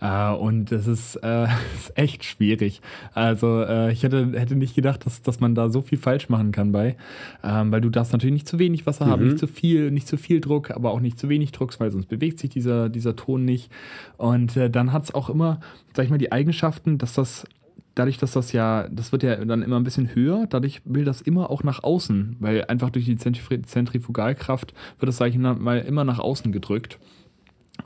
Äh, 0.00 0.30
und 0.32 0.70
das 0.70 0.86
ist, 0.86 1.16
äh, 1.16 1.44
ist 1.76 1.96
echt 1.96 2.24
schwierig. 2.24 2.80
Also 3.14 3.62
äh, 3.62 3.92
ich 3.92 4.02
hätte, 4.02 4.32
hätte 4.38 4.54
nicht 4.54 4.74
gedacht, 4.74 5.04
dass, 5.06 5.22
dass 5.22 5.40
man 5.40 5.54
da 5.54 5.68
so 5.70 5.82
viel 5.82 5.98
falsch 5.98 6.28
machen 6.28 6.52
kann 6.52 6.72
bei, 6.72 6.96
ähm, 7.42 7.72
weil 7.72 7.80
du 7.80 7.90
darfst 7.90 8.12
natürlich 8.12 8.34
nicht 8.34 8.48
zu 8.48 8.58
wenig 8.58 8.86
Wasser 8.86 9.06
mhm. 9.06 9.10
haben, 9.10 9.24
nicht 9.24 9.38
zu 9.38 9.46
viel, 9.46 9.90
nicht 9.90 10.08
zu 10.08 10.16
viel 10.16 10.40
Druck, 10.40 10.70
aber 10.70 10.92
auch 10.92 11.00
nicht 11.00 11.18
zu 11.18 11.28
wenig 11.28 11.52
Druck, 11.52 11.78
weil 11.80 11.90
sonst 11.90 12.06
bewegt 12.06 12.38
sich 12.38 12.50
dieser, 12.50 12.88
dieser 12.88 13.16
Ton 13.16 13.44
nicht. 13.44 13.70
Und 14.16 14.56
äh, 14.56 14.70
dann 14.70 14.92
hat 14.92 15.04
es 15.04 15.14
auch 15.14 15.30
immer, 15.30 15.60
sag 15.94 16.04
ich 16.04 16.10
mal, 16.10 16.18
die 16.18 16.32
Eigenschaften, 16.32 16.98
dass 16.98 17.14
das 17.14 17.46
dadurch, 17.98 18.18
dass 18.18 18.32
das 18.32 18.52
ja, 18.52 18.88
das 18.88 19.12
wird 19.12 19.22
ja 19.22 19.36
dann 19.44 19.62
immer 19.62 19.76
ein 19.76 19.84
bisschen 19.84 20.14
höher, 20.14 20.46
dadurch 20.48 20.80
will 20.84 21.04
das 21.04 21.20
immer 21.20 21.50
auch 21.50 21.62
nach 21.62 21.82
außen, 21.82 22.36
weil 22.38 22.64
einfach 22.66 22.90
durch 22.90 23.06
die 23.06 23.16
Zentrifugalkraft 23.16 24.72
wird 24.98 25.08
das, 25.08 25.16
sag 25.16 25.30
ich 25.30 25.38
mal, 25.38 25.78
immer 25.80 26.04
nach 26.04 26.18
außen 26.18 26.52
gedrückt. 26.52 26.98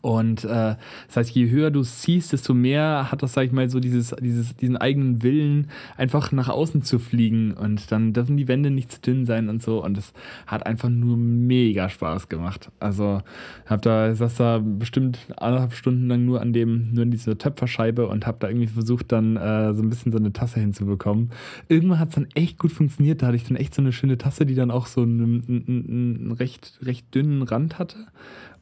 Und 0.00 0.44
äh, 0.44 0.76
das 1.06 1.16
heißt, 1.16 1.30
je 1.30 1.50
höher 1.50 1.70
du 1.70 1.80
es 1.80 2.00
ziehst, 2.00 2.32
desto 2.32 2.54
mehr 2.54 3.12
hat 3.12 3.22
das, 3.22 3.34
sag 3.34 3.44
ich 3.44 3.52
mal, 3.52 3.68
so 3.68 3.78
dieses, 3.78 4.14
dieses, 4.20 4.56
diesen 4.56 4.76
eigenen 4.76 5.22
Willen, 5.22 5.68
einfach 5.96 6.32
nach 6.32 6.48
außen 6.48 6.82
zu 6.82 6.98
fliegen. 6.98 7.52
Und 7.52 7.92
dann 7.92 8.12
dürfen 8.12 8.36
die 8.36 8.48
Wände 8.48 8.70
nicht 8.70 8.90
zu 8.90 9.00
dünn 9.00 9.26
sein 9.26 9.48
und 9.48 9.62
so. 9.62 9.84
Und 9.84 9.98
es 9.98 10.12
hat 10.46 10.66
einfach 10.66 10.88
nur 10.88 11.16
mega 11.16 11.88
Spaß 11.88 12.28
gemacht. 12.28 12.70
Also 12.80 13.22
hab 13.66 13.82
da, 13.82 14.14
saß 14.14 14.36
da 14.36 14.58
bestimmt 14.58 15.18
anderthalb 15.36 15.74
Stunden 15.74 16.08
lang 16.08 16.24
nur 16.24 16.40
an 16.40 16.52
dem, 16.52 16.92
nur 16.92 17.02
an 17.02 17.10
dieser 17.10 17.38
Töpferscheibe 17.38 18.08
und 18.08 18.26
hab 18.26 18.40
da 18.40 18.48
irgendwie 18.48 18.68
versucht, 18.68 19.12
dann 19.12 19.36
äh, 19.36 19.74
so 19.74 19.82
ein 19.82 19.90
bisschen 19.90 20.10
so 20.10 20.18
eine 20.18 20.32
Tasse 20.32 20.58
hinzubekommen. 20.58 21.30
Irgendwann 21.68 21.98
hat 21.98 22.08
es 22.08 22.14
dann 22.14 22.28
echt 22.34 22.58
gut 22.58 22.72
funktioniert. 22.72 23.22
Da 23.22 23.26
hatte 23.26 23.36
ich 23.36 23.44
dann 23.44 23.56
echt 23.56 23.74
so 23.74 23.82
eine 23.82 23.92
schöne 23.92 24.18
Tasse, 24.18 24.46
die 24.46 24.54
dann 24.54 24.70
auch 24.70 24.86
so 24.86 25.02
einen, 25.02 25.44
einen, 25.46 26.18
einen 26.20 26.32
recht, 26.32 26.78
recht 26.82 27.14
dünnen 27.14 27.42
Rand 27.42 27.78
hatte. 27.78 27.96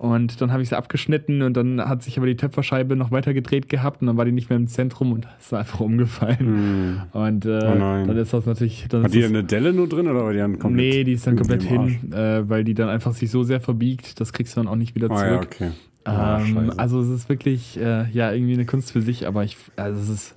Und 0.00 0.40
dann 0.40 0.50
habe 0.50 0.62
ich 0.62 0.70
sie 0.70 0.78
abgeschnitten 0.78 1.42
und 1.42 1.58
dann 1.58 1.78
hat 1.78 2.02
sich 2.02 2.16
aber 2.16 2.26
die 2.26 2.34
Töpferscheibe 2.34 2.96
noch 2.96 3.10
weiter 3.10 3.34
gedreht 3.34 3.68
gehabt 3.68 4.00
und 4.00 4.06
dann 4.06 4.16
war 4.16 4.24
die 4.24 4.32
nicht 4.32 4.48
mehr 4.48 4.56
im 4.56 4.66
Zentrum 4.66 5.12
und 5.12 5.28
ist 5.38 5.52
einfach 5.52 5.80
umgefallen. 5.80 7.02
Mm. 7.02 7.02
Und 7.12 7.44
äh, 7.44 7.58
oh 7.58 8.06
dann 8.06 8.16
ist 8.16 8.32
das 8.32 8.46
natürlich. 8.46 8.86
Dann 8.88 9.04
Hat 9.04 9.12
die 9.12 9.22
eine 9.22 9.44
Delle 9.44 9.74
nur 9.74 9.90
drin 9.90 10.08
oder 10.08 10.24
war 10.24 10.32
die 10.32 10.38
dann 10.38 10.58
komplett? 10.58 10.94
Nee, 10.94 11.04
die 11.04 11.12
ist 11.12 11.26
dann 11.26 11.36
komplett 11.36 11.64
hin, 11.64 12.14
äh, 12.14 12.48
weil 12.48 12.64
die 12.64 12.72
dann 12.72 12.88
einfach 12.88 13.12
sich 13.12 13.30
so 13.30 13.42
sehr 13.42 13.60
verbiegt, 13.60 14.18
das 14.20 14.32
kriegst 14.32 14.56
du 14.56 14.60
dann 14.60 14.68
auch 14.68 14.76
nicht 14.76 14.94
wieder 14.94 15.08
zurück. 15.08 15.20
Ah, 15.20 15.32
ja, 15.32 15.36
okay. 15.36 15.70
Ähm, 16.10 16.72
also 16.76 17.00
es 17.00 17.08
ist 17.08 17.28
wirklich 17.28 17.78
äh, 17.78 18.08
ja 18.10 18.32
irgendwie 18.32 18.54
eine 18.54 18.66
Kunst 18.66 18.92
für 18.92 19.00
sich, 19.00 19.26
aber 19.26 19.44
ich 19.44 19.56
also 19.76 20.00
es 20.00 20.08
ist 20.08 20.36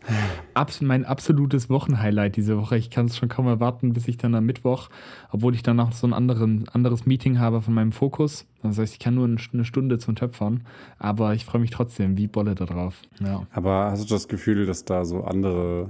abs 0.53 0.81
mein 0.81 1.05
absolutes 1.05 1.69
Wochenhighlight 1.69 2.35
diese 2.35 2.57
Woche. 2.57 2.77
Ich 2.77 2.89
kann 2.89 3.07
es 3.07 3.17
schon 3.17 3.29
kaum 3.29 3.47
erwarten, 3.47 3.93
bis 3.93 4.07
ich 4.07 4.17
dann 4.17 4.35
am 4.35 4.45
Mittwoch, 4.45 4.89
obwohl 5.31 5.55
ich 5.55 5.63
dann 5.63 5.77
noch 5.77 5.91
so 5.91 6.07
ein 6.07 6.13
anderen, 6.13 6.67
anderes 6.69 7.05
Meeting 7.05 7.39
habe 7.39 7.61
von 7.61 7.73
meinem 7.73 7.91
Fokus. 7.91 8.45
Das 8.61 8.77
heißt, 8.77 8.93
ich 8.93 8.99
kann 8.99 9.15
nur 9.15 9.25
eine 9.25 9.65
Stunde 9.65 9.97
zum 9.97 10.15
Töpfern, 10.15 10.61
aber 10.97 11.33
ich 11.33 11.45
freue 11.45 11.61
mich 11.61 11.71
trotzdem 11.71 12.17
wie 12.17 12.27
Bolle 12.27 12.55
darauf. 12.55 13.01
Ja. 13.19 13.45
Aber 13.51 13.91
hast 13.91 14.09
du 14.09 14.13
das 14.13 14.27
Gefühl, 14.27 14.65
dass 14.65 14.85
da 14.85 15.03
so 15.03 15.23
andere 15.23 15.89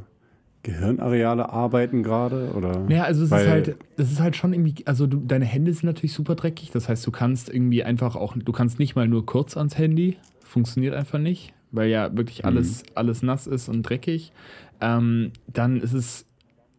Gehirnareale 0.64 1.50
arbeiten 1.50 2.04
gerade? 2.04 2.54
Oder? 2.54 2.86
Ja, 2.90 3.04
also 3.04 3.26
es 3.26 3.32
ist 3.32 3.48
halt, 3.48 3.76
das 3.98 4.12
ist 4.12 4.22
halt 4.22 4.38
schon 4.38 4.54
irgendwie, 4.54 4.76
also 4.88 5.08
du, 5.08 5.18
deine 5.18 5.46
Hände 5.46 5.74
sind 5.74 5.84
natürlich 5.84 6.14
super 6.14 6.36
dreckig. 6.36 6.72
Das 6.72 6.88
heißt, 6.88 7.06
du 7.06 7.12
kannst 7.12 7.54
irgendwie 7.54 7.84
einfach 7.84 8.16
auch, 8.16 8.36
du 8.36 8.52
kannst 8.54 8.80
nicht 8.80 8.96
mal 8.96 9.08
nur 9.08 9.26
kurz 9.26 9.58
ans 9.58 9.78
Handy. 9.78 10.18
Funktioniert 10.44 10.96
einfach 10.96 11.20
nicht, 11.20 11.54
weil 11.72 11.90
ja 11.90 12.16
wirklich 12.16 12.40
mhm. 12.40 12.48
alles, 12.48 12.84
mhm. 12.84 12.90
alles 12.96 13.22
nass 13.24 13.46
ist 13.46 13.68
und 13.68 13.84
dreckig. 13.84 14.32
Ähm, 14.80 15.32
dann 15.52 15.82
ist 15.82 15.94
es, 15.94 16.26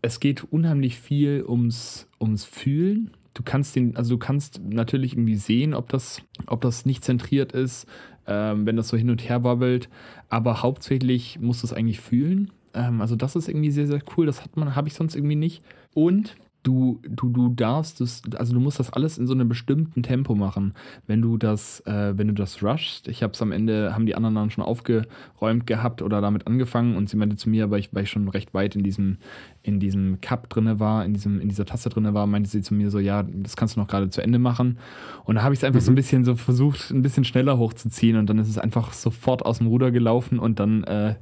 es 0.00 0.18
geht 0.18 0.44
unheimlich 0.50 0.98
viel 0.98 1.44
ums, 1.46 2.08
ums 2.20 2.44
Fühlen. 2.44 3.10
Du 3.34 3.42
kannst 3.42 3.76
den, 3.76 3.96
also 3.96 4.14
du 4.14 4.18
kannst 4.18 4.62
natürlich 4.64 5.12
irgendwie 5.12 5.36
sehen, 5.36 5.74
ob 5.74 5.90
das, 5.90 6.22
ob 6.46 6.62
das 6.62 6.86
nicht 6.86 7.04
zentriert 7.04 7.52
ist, 7.52 7.86
ähm, 8.26 8.64
wenn 8.64 8.76
das 8.76 8.88
so 8.88 8.96
hin 8.96 9.10
und 9.10 9.28
her 9.28 9.44
wabbelt. 9.44 9.90
Aber 10.30 10.62
hauptsächlich 10.62 11.38
musst 11.40 11.62
du 11.62 11.66
es 11.66 11.72
eigentlich 11.74 12.00
fühlen. 12.00 12.50
Ähm, 12.74 13.00
also 13.00 13.16
das 13.16 13.36
ist 13.36 13.48
irgendwie 13.48 13.70
sehr, 13.70 13.86
sehr 13.86 14.00
cool. 14.16 14.26
Das 14.26 14.42
hat 14.42 14.56
man, 14.56 14.74
habe 14.76 14.88
ich 14.88 14.94
sonst 14.94 15.14
irgendwie 15.14 15.36
nicht. 15.36 15.62
Und 15.94 16.36
du, 16.64 16.98
du, 17.06 17.28
du 17.28 17.50
darfst 17.50 18.00
es, 18.00 18.22
also 18.34 18.54
du 18.54 18.60
musst 18.60 18.80
das 18.80 18.92
alles 18.92 19.18
in 19.18 19.26
so 19.26 19.34
einem 19.34 19.48
bestimmten 19.48 20.02
Tempo 20.02 20.34
machen. 20.34 20.72
Wenn 21.06 21.20
du 21.20 21.36
das, 21.36 21.80
äh, 21.80 22.16
wenn 22.16 22.26
du 22.26 22.34
das 22.34 22.62
rushst, 22.62 23.06
ich 23.06 23.22
habe 23.22 23.34
es 23.34 23.42
am 23.42 23.52
Ende, 23.52 23.94
haben 23.94 24.06
die 24.06 24.14
anderen 24.14 24.34
dann 24.34 24.50
schon 24.50 24.64
aufgeräumt 24.64 25.66
gehabt 25.66 26.00
oder 26.00 26.20
damit 26.22 26.46
angefangen 26.46 26.96
und 26.96 27.08
sie 27.08 27.16
meinte 27.16 27.36
zu 27.36 27.50
mir, 27.50 27.70
weil 27.70 27.80
ich, 27.80 27.94
weil 27.94 28.04
ich 28.04 28.10
schon 28.10 28.28
recht 28.28 28.54
weit 28.54 28.74
in 28.74 28.82
diesem, 28.82 29.18
in 29.62 29.78
diesem 29.78 30.20
Cup 30.22 30.48
drinne 30.48 30.80
war, 30.80 31.04
in 31.04 31.12
diesem, 31.12 31.38
in 31.38 31.48
dieser 31.48 31.66
Tasse 31.66 31.90
drinne 31.90 32.14
war, 32.14 32.26
meinte 32.26 32.48
sie 32.48 32.62
zu 32.62 32.74
mir 32.74 32.90
so, 32.90 32.98
ja, 32.98 33.22
das 33.22 33.56
kannst 33.56 33.76
du 33.76 33.80
noch 33.80 33.88
gerade 33.88 34.08
zu 34.08 34.22
Ende 34.22 34.38
machen. 34.38 34.78
Und 35.24 35.36
da 35.36 35.42
habe 35.42 35.52
ich 35.52 35.60
es 35.60 35.64
einfach 35.64 35.80
mhm. 35.80 35.84
so 35.84 35.92
ein 35.92 35.96
bisschen 35.96 36.24
so 36.24 36.34
versucht, 36.34 36.90
ein 36.90 37.02
bisschen 37.02 37.24
schneller 37.24 37.58
hochzuziehen 37.58 38.16
und 38.16 38.30
dann 38.30 38.38
ist 38.38 38.48
es 38.48 38.56
einfach 38.58 38.94
sofort 38.94 39.44
aus 39.44 39.58
dem 39.58 39.66
Ruder 39.66 39.90
gelaufen 39.90 40.38
und 40.38 40.58
dann 40.58 40.82
äh, 40.84 41.14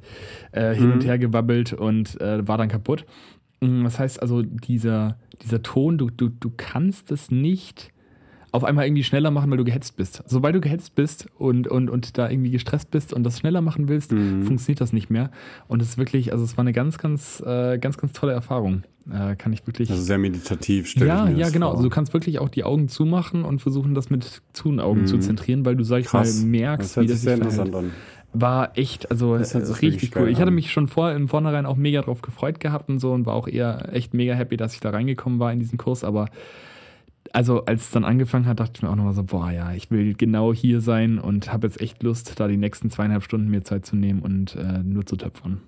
äh, 0.53 0.73
hin 0.73 0.87
mhm. 0.87 0.93
und 0.93 1.05
her 1.05 1.19
gewabbelt 1.19 1.73
und 1.73 2.19
äh, 2.21 2.47
war 2.47 2.57
dann 2.57 2.69
kaputt. 2.69 3.05
Mm, 3.63 3.83
das 3.83 3.99
heißt 3.99 4.21
also, 4.21 4.41
dieser, 4.41 5.17
dieser 5.41 5.63
Ton, 5.63 5.97
du, 5.97 6.09
du, 6.09 6.29
du 6.29 6.51
kannst 6.55 7.11
es 7.11 7.31
nicht 7.31 7.93
auf 8.53 8.63
einmal 8.63 8.85
irgendwie 8.85 9.03
schneller 9.03 9.31
machen, 9.31 9.49
weil 9.49 9.57
du 9.57 9.63
gehetzt 9.63 9.95
bist. 9.95 10.23
Sobald 10.27 10.53
du 10.53 10.61
gehetzt 10.61 10.93
bist 10.93 11.25
und, 11.39 11.67
und, 11.67 11.89
und 11.89 12.19
da 12.19 12.29
irgendwie 12.29 12.51
gestresst 12.51 12.91
bist 12.91 13.11
und 13.11 13.23
das 13.23 13.39
schneller 13.39 13.61
machen 13.61 13.87
willst, 13.87 14.11
mhm. 14.11 14.43
funktioniert 14.43 14.79
das 14.79 14.93
nicht 14.93 15.09
mehr. 15.09 15.31
Und 15.67 15.81
es 15.81 15.89
ist 15.89 15.97
wirklich, 15.97 16.31
also 16.31 16.43
es 16.43 16.55
war 16.55 16.61
eine 16.61 16.71
ganz, 16.71 16.99
ganz, 16.99 17.41
äh, 17.43 17.79
ganz, 17.79 17.97
ganz 17.97 18.13
tolle 18.13 18.33
Erfahrung. 18.33 18.83
Äh, 19.11 19.35
kann 19.37 19.53
ich 19.53 19.65
wirklich. 19.65 19.89
Also 19.89 20.03
sehr 20.03 20.19
meditativ, 20.19 20.87
stell 20.87 21.07
Ja, 21.07 21.27
ja, 21.29 21.49
genau. 21.49 21.65
Vor. 21.65 21.77
Also 21.77 21.83
du 21.83 21.89
kannst 21.89 22.13
wirklich 22.13 22.37
auch 22.37 22.47
die 22.47 22.63
Augen 22.63 22.89
zumachen 22.89 23.43
und 23.43 23.59
versuchen, 23.59 23.95
das 23.95 24.11
mit 24.11 24.43
Zunaugen 24.53 25.01
mhm. 25.01 25.07
zu 25.07 25.17
zentrieren, 25.17 25.65
weil 25.65 25.75
du, 25.75 25.83
sag 25.83 26.01
ich 26.01 26.05
Krass. 26.05 26.41
mal, 26.43 26.47
merkst, 26.47 26.95
das 26.95 27.03
wie 27.03 27.07
das 27.07 27.15
sich 27.17 27.23
sehr 27.23 27.35
interessant 27.35 27.73
an 27.73 27.91
war 28.33 28.77
echt, 28.77 29.09
also 29.11 29.35
richtig 29.35 30.15
cool. 30.15 30.27
Ich 30.29 30.39
hatte 30.39 30.51
mich 30.51 30.71
schon 30.71 30.87
vor, 30.87 31.11
im 31.11 31.27
Vornherein 31.27 31.65
auch 31.65 31.77
mega 31.77 32.01
drauf 32.01 32.21
gefreut 32.21 32.59
gehabt 32.59 32.89
und 32.89 32.99
so 32.99 33.11
und 33.13 33.25
war 33.25 33.35
auch 33.35 33.47
eher 33.47 33.93
echt 33.93 34.13
mega 34.13 34.33
happy, 34.33 34.57
dass 34.57 34.73
ich 34.73 34.79
da 34.79 34.89
reingekommen 34.89 35.39
war 35.39 35.53
in 35.53 35.59
diesen 35.59 35.77
Kurs, 35.77 36.03
aber 36.03 36.29
also 37.31 37.65
als 37.65 37.83
es 37.83 37.91
dann 37.91 38.03
angefangen 38.03 38.45
hat, 38.45 38.59
dachte 38.59 38.73
ich 38.75 38.81
mir 38.81 38.89
auch 38.89 38.95
nochmal 38.95 39.13
so, 39.13 39.23
boah 39.23 39.51
ja, 39.51 39.73
ich 39.73 39.89
will 39.91 40.13
genau 40.13 40.53
hier 40.53 40.81
sein 40.81 41.19
und 41.19 41.51
habe 41.51 41.67
jetzt 41.67 41.81
echt 41.81 42.03
Lust, 42.03 42.39
da 42.39 42.47
die 42.47 42.57
nächsten 42.57 42.89
zweieinhalb 42.89 43.23
Stunden 43.23 43.49
mir 43.49 43.63
Zeit 43.63 43.85
zu 43.85 43.95
nehmen 43.95 44.21
und 44.21 44.55
äh, 44.55 44.79
nur 44.83 45.05
zu 45.05 45.15
töpfern. 45.15 45.61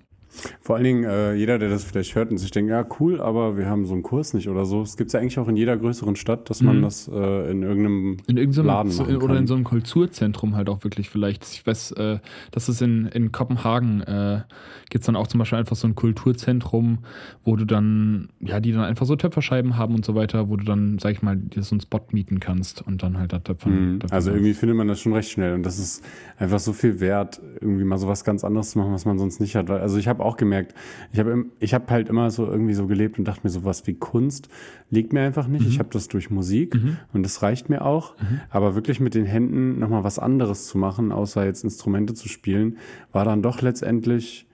Vor 0.60 0.76
allen 0.76 0.84
Dingen, 0.84 1.04
äh, 1.04 1.34
jeder, 1.34 1.58
der 1.58 1.68
das 1.68 1.84
vielleicht 1.84 2.14
hört 2.14 2.30
und 2.30 2.38
sich 2.38 2.50
denkt, 2.50 2.70
ja, 2.70 2.84
cool, 3.00 3.20
aber 3.20 3.56
wir 3.56 3.66
haben 3.66 3.86
so 3.86 3.94
einen 3.94 4.02
Kurs 4.02 4.34
nicht 4.34 4.48
oder 4.48 4.64
so. 4.64 4.82
Es 4.82 4.96
gibt 4.96 5.12
ja 5.12 5.20
eigentlich 5.20 5.38
auch 5.38 5.48
in 5.48 5.56
jeder 5.56 5.76
größeren 5.76 6.16
Stadt, 6.16 6.48
dass 6.50 6.62
man 6.62 6.78
mhm. 6.78 6.82
das 6.82 7.08
äh, 7.08 7.50
in 7.50 7.62
irgendeinem 7.62 8.16
in 8.26 8.36
irgendeinem 8.36 8.66
Laden 8.66 8.96
machen 8.96 9.06
kann. 9.06 9.22
Oder 9.22 9.36
in 9.36 9.46
so 9.46 9.54
einem 9.54 9.64
Kulturzentrum 9.64 10.56
halt 10.56 10.68
auch 10.68 10.84
wirklich 10.84 11.10
vielleicht. 11.10 11.44
Ich 11.44 11.66
weiß, 11.66 11.92
äh, 11.92 12.18
dass 12.50 12.68
es 12.68 12.80
in, 12.80 13.06
in 13.06 13.32
Kopenhagen 13.32 14.02
äh, 14.02 14.42
gibt 14.90 15.02
es 15.02 15.06
dann 15.06 15.16
auch 15.16 15.26
zum 15.26 15.38
Beispiel 15.38 15.58
einfach 15.58 15.76
so 15.76 15.88
ein 15.88 15.94
Kulturzentrum, 15.94 16.98
wo 17.44 17.56
du 17.56 17.64
dann, 17.64 18.28
ja, 18.40 18.60
die 18.60 18.72
dann 18.72 18.82
einfach 18.82 19.06
so 19.06 19.16
Töpferscheiben 19.16 19.76
haben 19.76 19.94
und 19.94 20.04
so 20.04 20.14
weiter, 20.14 20.48
wo 20.48 20.56
du 20.56 20.64
dann, 20.64 20.98
sag 20.98 21.12
ich 21.12 21.22
mal, 21.22 21.36
dir 21.36 21.62
so 21.62 21.74
einen 21.74 21.80
Spot 21.80 22.02
mieten 22.12 22.40
kannst 22.40 22.82
und 22.82 23.02
dann 23.02 23.18
halt 23.18 23.32
da 23.32 23.38
töpfern. 23.38 23.94
Mhm. 23.94 23.98
Also 24.10 24.30
irgendwie 24.30 24.54
findet 24.54 24.76
man 24.76 24.88
das 24.88 25.00
schon 25.00 25.12
recht 25.12 25.30
schnell 25.30 25.54
und 25.54 25.64
das 25.64 25.78
ist 25.78 26.04
einfach 26.38 26.58
so 26.58 26.72
viel 26.72 27.00
wert, 27.00 27.40
irgendwie 27.60 27.84
mal 27.84 27.98
so 27.98 28.08
was 28.08 28.24
ganz 28.24 28.44
anderes 28.44 28.70
zu 28.70 28.78
machen, 28.78 28.92
was 28.92 29.04
man 29.04 29.18
sonst 29.18 29.40
nicht 29.40 29.56
hat. 29.56 29.70
Also 29.70 29.98
ich 29.98 30.08
habe 30.08 30.24
auch 30.26 30.36
gemerkt, 30.36 30.74
ich 31.12 31.18
habe 31.18 31.46
ich 31.60 31.74
hab 31.74 31.90
halt 31.90 32.08
immer 32.08 32.30
so 32.30 32.46
irgendwie 32.46 32.74
so 32.74 32.86
gelebt 32.86 33.18
und 33.18 33.26
dachte 33.26 33.40
mir, 33.44 33.50
sowas 33.50 33.86
wie 33.86 33.94
Kunst 33.94 34.48
liegt 34.90 35.12
mir 35.12 35.22
einfach 35.22 35.48
nicht. 35.48 35.62
Mhm. 35.62 35.68
Ich 35.68 35.78
habe 35.78 35.88
das 35.92 36.08
durch 36.08 36.30
Musik 36.30 36.74
mhm. 36.74 36.98
und 37.12 37.22
das 37.22 37.42
reicht 37.42 37.68
mir 37.68 37.84
auch. 37.84 38.16
Mhm. 38.18 38.40
Aber 38.50 38.74
wirklich 38.74 39.00
mit 39.00 39.14
den 39.14 39.24
Händen 39.24 39.78
nochmal 39.78 40.04
was 40.04 40.18
anderes 40.18 40.66
zu 40.66 40.78
machen, 40.78 41.12
außer 41.12 41.44
jetzt 41.44 41.64
Instrumente 41.64 42.14
zu 42.14 42.28
spielen, 42.28 42.78
war 43.12 43.24
dann 43.24 43.42
doch 43.42 43.62
letztendlich 43.62 44.46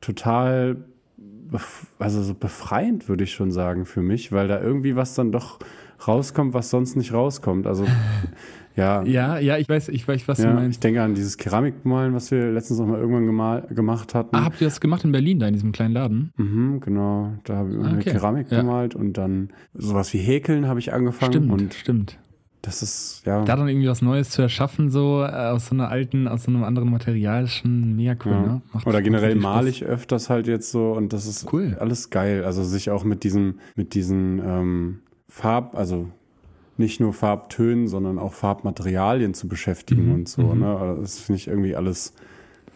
total 0.00 0.84
also 1.98 2.22
so 2.22 2.34
befreiend, 2.34 3.08
würde 3.08 3.24
ich 3.24 3.32
schon 3.32 3.50
sagen, 3.50 3.84
für 3.84 4.02
mich, 4.02 4.32
weil 4.32 4.48
da 4.48 4.60
irgendwie 4.60 4.96
was 4.96 5.14
dann 5.14 5.32
doch 5.32 5.58
rauskommt, 6.06 6.54
was 6.54 6.70
sonst 6.70 6.96
nicht 6.96 7.12
rauskommt. 7.12 7.66
Also 7.66 7.86
Ja. 8.76 9.02
Ja, 9.02 9.38
ja, 9.38 9.58
ich 9.58 9.68
weiß, 9.68 9.88
ich 9.88 10.06
weiß, 10.06 10.28
was 10.28 10.38
ja, 10.38 10.50
du 10.50 10.54
meinst. 10.54 10.76
Ich 10.76 10.80
denke 10.80 11.02
an 11.02 11.14
dieses 11.14 11.36
Keramikmalen, 11.36 12.14
was 12.14 12.30
wir 12.30 12.50
letztens 12.52 12.78
noch 12.78 12.86
mal 12.86 12.98
irgendwann 12.98 13.26
gemal, 13.26 13.62
gemacht 13.70 14.14
hatten. 14.14 14.34
Ah, 14.36 14.44
habt 14.44 14.60
ihr 14.60 14.66
das 14.66 14.80
gemacht 14.80 15.04
in 15.04 15.12
Berlin, 15.12 15.38
da 15.38 15.46
in 15.46 15.54
diesem 15.54 15.72
kleinen 15.72 15.94
Laden? 15.94 16.32
Mhm, 16.36 16.80
genau. 16.80 17.32
Da 17.44 17.56
habe 17.56 17.70
ich 17.70 17.78
ah, 17.78 17.94
okay. 17.94 18.10
Keramik 18.10 18.50
ja. 18.50 18.60
gemalt 18.60 18.94
und 18.94 19.14
dann 19.14 19.50
sowas 19.74 20.12
wie 20.14 20.18
Häkeln 20.18 20.66
habe 20.66 20.78
ich 20.78 20.92
angefangen. 20.92 21.32
Stimmt, 21.32 21.52
und 21.52 21.74
stimmt. 21.74 22.18
Das 22.62 22.82
ist, 22.82 23.22
ja. 23.24 23.42
Da 23.44 23.56
dann 23.56 23.68
irgendwie 23.68 23.88
was 23.88 24.02
Neues 24.02 24.30
zu 24.30 24.42
erschaffen, 24.42 24.90
so 24.90 25.22
äh, 25.22 25.30
aus 25.30 25.66
so 25.66 25.74
einer 25.74 25.88
alten, 25.88 26.28
aus 26.28 26.42
so 26.42 26.50
einem 26.50 26.62
anderen 26.62 26.90
Material, 26.90 27.44
ist 27.44 27.54
schon 27.54 27.96
mega 27.96 28.14
cool, 28.24 28.32
ja. 28.32 28.40
ne? 28.40 28.62
Macht 28.72 28.86
Oder 28.86 29.00
generell 29.00 29.34
male 29.34 29.70
ich 29.70 29.82
öfters 29.82 30.28
halt 30.28 30.46
jetzt 30.46 30.70
so 30.70 30.92
und 30.92 31.14
das 31.14 31.26
ist 31.26 31.50
cool. 31.52 31.76
alles 31.80 32.10
geil. 32.10 32.44
Also 32.44 32.62
sich 32.62 32.90
auch 32.90 33.04
mit 33.04 33.24
diesem, 33.24 33.60
mit 33.76 33.94
diesen 33.94 34.42
ähm, 34.44 34.98
Farb, 35.26 35.74
also 35.74 36.10
nicht 36.80 36.98
nur 36.98 37.12
Farbtönen, 37.12 37.86
sondern 37.86 38.18
auch 38.18 38.32
Farbmaterialien 38.32 39.34
zu 39.34 39.46
beschäftigen 39.46 40.06
mhm. 40.06 40.14
und 40.14 40.28
so. 40.28 40.42
Mhm. 40.42 40.60
Ne? 40.60 40.76
Also 40.76 41.02
das 41.02 41.18
finde 41.20 41.36
ich 41.36 41.46
irgendwie 41.46 41.76
alles, 41.76 42.14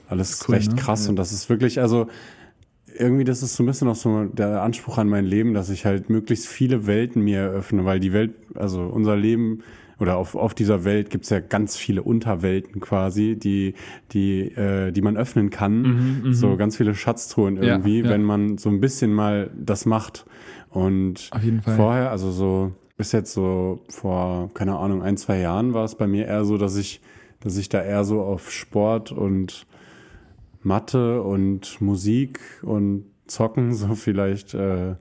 alles 0.08 0.46
cool, 0.46 0.54
recht 0.54 0.70
ne? 0.70 0.76
krass. 0.76 1.04
Ja. 1.04 1.10
Und 1.10 1.16
das 1.16 1.32
ist 1.32 1.48
wirklich, 1.48 1.80
also 1.80 2.06
irgendwie, 2.96 3.24
das 3.24 3.42
ist 3.42 3.56
so 3.56 3.64
ein 3.64 3.66
bisschen 3.66 3.88
auch 3.88 3.96
so 3.96 4.24
der 4.26 4.62
Anspruch 4.62 4.98
an 4.98 5.08
mein 5.08 5.24
Leben, 5.24 5.54
dass 5.54 5.68
ich 5.70 5.84
halt 5.84 6.10
möglichst 6.10 6.46
viele 6.46 6.86
Welten 6.86 7.22
mir 7.22 7.38
eröffne, 7.38 7.84
weil 7.84 7.98
die 7.98 8.12
Welt, 8.12 8.34
also 8.54 8.82
unser 8.82 9.16
Leben 9.16 9.64
oder 9.98 10.16
auf, 10.16 10.34
auf 10.34 10.54
dieser 10.54 10.84
Welt 10.84 11.10
gibt's 11.10 11.30
ja 11.30 11.40
ganz 11.40 11.76
viele 11.76 12.02
Unterwelten 12.02 12.80
quasi, 12.80 13.36
die, 13.36 13.74
die, 14.12 14.42
äh, 14.52 14.92
die 14.92 15.02
man 15.02 15.16
öffnen 15.16 15.50
kann. 15.50 15.82
Mhm, 15.82 16.20
mhm. 16.24 16.32
so 16.34 16.56
ganz 16.56 16.76
viele 16.76 16.94
Schatztruhen 16.94 17.56
irgendwie, 17.56 17.98
ja, 17.98 18.04
ja. 18.04 18.10
wenn 18.10 18.22
man 18.22 18.58
so 18.58 18.68
ein 18.68 18.80
bisschen 18.80 19.12
mal 19.12 19.50
das 19.56 19.86
macht. 19.86 20.26
Und 20.70 21.30
vorher, 21.64 22.10
also 22.10 22.32
so 22.32 22.72
bis 22.96 23.12
jetzt 23.12 23.32
so 23.32 23.80
vor, 23.88 24.50
keine 24.54 24.76
Ahnung, 24.78 25.02
ein, 25.02 25.16
zwei 25.16 25.38
Jahren 25.40 25.74
war 25.74 25.84
es 25.84 25.96
bei 25.96 26.06
mir 26.06 26.26
eher 26.26 26.44
so, 26.44 26.58
dass 26.58 26.76
ich, 26.76 27.00
dass 27.40 27.56
ich 27.56 27.68
da 27.68 27.82
eher 27.82 28.04
so 28.04 28.22
auf 28.22 28.50
Sport 28.50 29.12
und 29.12 29.66
Mathe 30.62 31.22
und 31.22 31.80
Musik 31.80 32.40
und 32.62 33.06
Zocken 33.26 33.74
so 33.74 33.94
vielleicht 33.94 34.54
äh, 34.54 34.94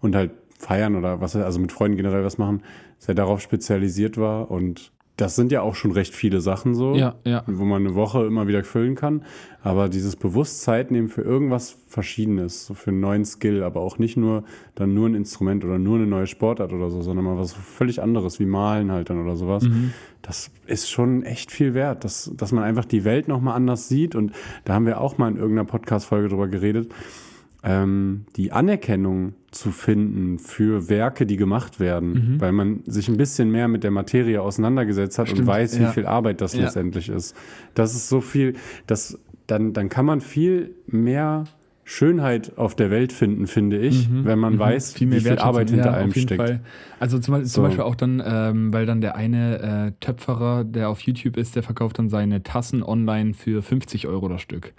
und 0.00 0.14
halt 0.14 0.32
feiern 0.58 0.96
oder 0.96 1.20
was, 1.20 1.34
also 1.36 1.58
mit 1.58 1.72
Freunden 1.72 1.96
generell 1.96 2.24
was 2.24 2.38
machen, 2.38 2.62
sehr 2.98 3.14
darauf 3.14 3.40
spezialisiert 3.40 4.18
war 4.18 4.50
und 4.50 4.92
das 5.20 5.36
sind 5.36 5.52
ja 5.52 5.60
auch 5.60 5.74
schon 5.74 5.92
recht 5.92 6.14
viele 6.14 6.40
Sachen 6.40 6.74
so, 6.74 6.94
ja, 6.94 7.14
ja. 7.26 7.42
wo 7.46 7.64
man 7.64 7.84
eine 7.84 7.94
Woche 7.94 8.24
immer 8.24 8.48
wieder 8.48 8.64
füllen 8.64 8.94
kann. 8.94 9.22
Aber 9.62 9.90
dieses 9.90 10.16
Bewusstsein 10.16 10.86
nehmen 10.88 11.08
für 11.08 11.20
irgendwas 11.20 11.76
Verschiedenes, 11.88 12.64
so 12.64 12.72
für 12.72 12.90
einen 12.90 13.00
neuen 13.00 13.26
Skill, 13.26 13.62
aber 13.62 13.80
auch 13.80 13.98
nicht 13.98 14.16
nur 14.16 14.44
dann 14.74 14.94
nur 14.94 15.08
ein 15.08 15.14
Instrument 15.14 15.62
oder 15.64 15.78
nur 15.78 15.96
eine 15.96 16.06
neue 16.06 16.26
Sportart 16.26 16.72
oder 16.72 16.88
so, 16.88 17.02
sondern 17.02 17.26
mal 17.26 17.36
was 17.36 17.52
völlig 17.52 18.02
anderes 18.02 18.40
wie 18.40 18.46
Malen 18.46 18.90
halt 18.90 19.10
dann 19.10 19.22
oder 19.22 19.36
sowas. 19.36 19.64
Mhm. 19.64 19.92
Das 20.22 20.50
ist 20.66 20.90
schon 20.90 21.22
echt 21.22 21.50
viel 21.50 21.74
wert, 21.74 22.04
dass, 22.04 22.32
dass 22.34 22.52
man 22.52 22.64
einfach 22.64 22.86
die 22.86 23.04
Welt 23.04 23.28
nochmal 23.28 23.56
anders 23.56 23.88
sieht. 23.88 24.14
Und 24.14 24.32
da 24.64 24.72
haben 24.74 24.86
wir 24.86 25.00
auch 25.00 25.18
mal 25.18 25.30
in 25.30 25.36
irgendeiner 25.36 25.66
Podcast-Folge 25.66 26.28
drüber 26.28 26.48
geredet 26.48 26.90
ähm, 27.62 28.24
die 28.36 28.52
Anerkennung 28.52 29.34
zu 29.50 29.70
finden 29.70 30.38
für 30.38 30.88
Werke, 30.88 31.26
die 31.26 31.36
gemacht 31.36 31.80
werden, 31.80 32.12
mhm. 32.12 32.40
weil 32.40 32.52
man 32.52 32.82
sich 32.86 33.08
ein 33.08 33.16
bisschen 33.16 33.50
mehr 33.50 33.68
mit 33.68 33.84
der 33.84 33.90
Materie 33.90 34.40
auseinandergesetzt 34.40 35.18
hat 35.18 35.28
Stimmt, 35.28 35.42
und 35.42 35.46
weiß, 35.46 35.78
ja. 35.78 35.88
wie 35.88 35.92
viel 35.92 36.06
Arbeit 36.06 36.40
das 36.40 36.54
ja. 36.54 36.62
letztendlich 36.62 37.08
ist. 37.08 37.36
Das 37.74 37.94
ist 37.94 38.08
so 38.08 38.20
viel, 38.20 38.54
dass 38.86 39.18
dann, 39.46 39.72
dann 39.72 39.88
kann 39.88 40.06
man 40.06 40.20
viel 40.20 40.74
mehr 40.86 41.44
Schönheit 41.84 42.56
auf 42.56 42.76
der 42.76 42.92
Welt 42.92 43.12
finden, 43.12 43.48
finde 43.48 43.78
ich, 43.78 44.08
mhm, 44.08 44.24
wenn 44.24 44.38
man 44.38 44.54
mhm. 44.54 44.58
weiß, 44.60 44.92
viel 44.92 45.10
wie 45.10 45.18
viel 45.18 45.38
Arbeit 45.38 45.70
hinter 45.70 45.86
ja, 45.86 45.92
allem 45.92 46.12
steckt. 46.12 46.36
Fall. 46.36 46.60
Also 47.00 47.18
zum, 47.18 47.32
Beispiel, 47.32 47.46
so. 47.46 47.54
zum 47.54 47.64
Beispiel 47.64 47.82
auch 47.82 47.96
dann, 47.96 48.22
ähm, 48.24 48.72
weil 48.72 48.86
dann 48.86 49.00
der 49.00 49.16
eine 49.16 49.88
äh, 49.88 49.92
Töpferer, 49.98 50.62
der 50.62 50.88
auf 50.88 51.00
YouTube 51.00 51.36
ist, 51.36 51.56
der 51.56 51.64
verkauft 51.64 51.98
dann 51.98 52.08
seine 52.08 52.44
Tassen 52.44 52.84
online 52.84 53.34
für 53.34 53.60
50 53.60 54.06
Euro 54.06 54.28
das 54.28 54.40
Stück. 54.40 54.72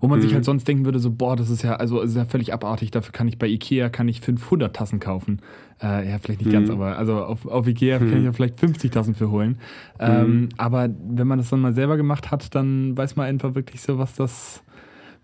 Wo 0.00 0.06
man 0.06 0.18
mhm. 0.18 0.22
sich 0.22 0.34
halt 0.34 0.44
sonst 0.44 0.66
denken 0.68 0.84
würde, 0.84 1.00
so, 1.00 1.10
boah, 1.10 1.34
das 1.34 1.50
ist 1.50 1.62
ja, 1.62 1.74
also 1.76 2.00
ist 2.00 2.14
ja 2.14 2.24
völlig 2.24 2.52
abartig. 2.52 2.92
Dafür 2.92 3.12
kann 3.12 3.26
ich 3.26 3.36
bei 3.36 3.48
Ikea, 3.48 3.88
kann 3.88 4.06
ich 4.06 4.20
500 4.20 4.74
Tassen 4.74 5.00
kaufen. 5.00 5.40
Äh, 5.82 6.10
ja, 6.10 6.18
vielleicht 6.18 6.40
nicht 6.40 6.48
mhm. 6.48 6.52
ganz, 6.52 6.70
aber 6.70 6.96
also 6.96 7.16
auf, 7.16 7.46
auf 7.46 7.66
Ikea 7.66 7.98
mhm. 7.98 8.08
kann 8.08 8.18
ich 8.18 8.24
ja 8.24 8.32
vielleicht 8.32 8.60
50 8.60 8.90
Tassen 8.90 9.14
für 9.14 9.30
holen. 9.30 9.58
Ähm, 9.98 10.40
mhm. 10.40 10.48
aber 10.56 10.88
wenn 11.08 11.26
man 11.26 11.38
das 11.38 11.50
dann 11.50 11.60
mal 11.60 11.74
selber 11.74 11.96
gemacht 11.96 12.30
hat, 12.30 12.54
dann 12.54 12.96
weiß 12.96 13.16
man 13.16 13.26
einfach 13.26 13.54
wirklich 13.54 13.80
so, 13.80 13.98
was 13.98 14.14
das, 14.14 14.62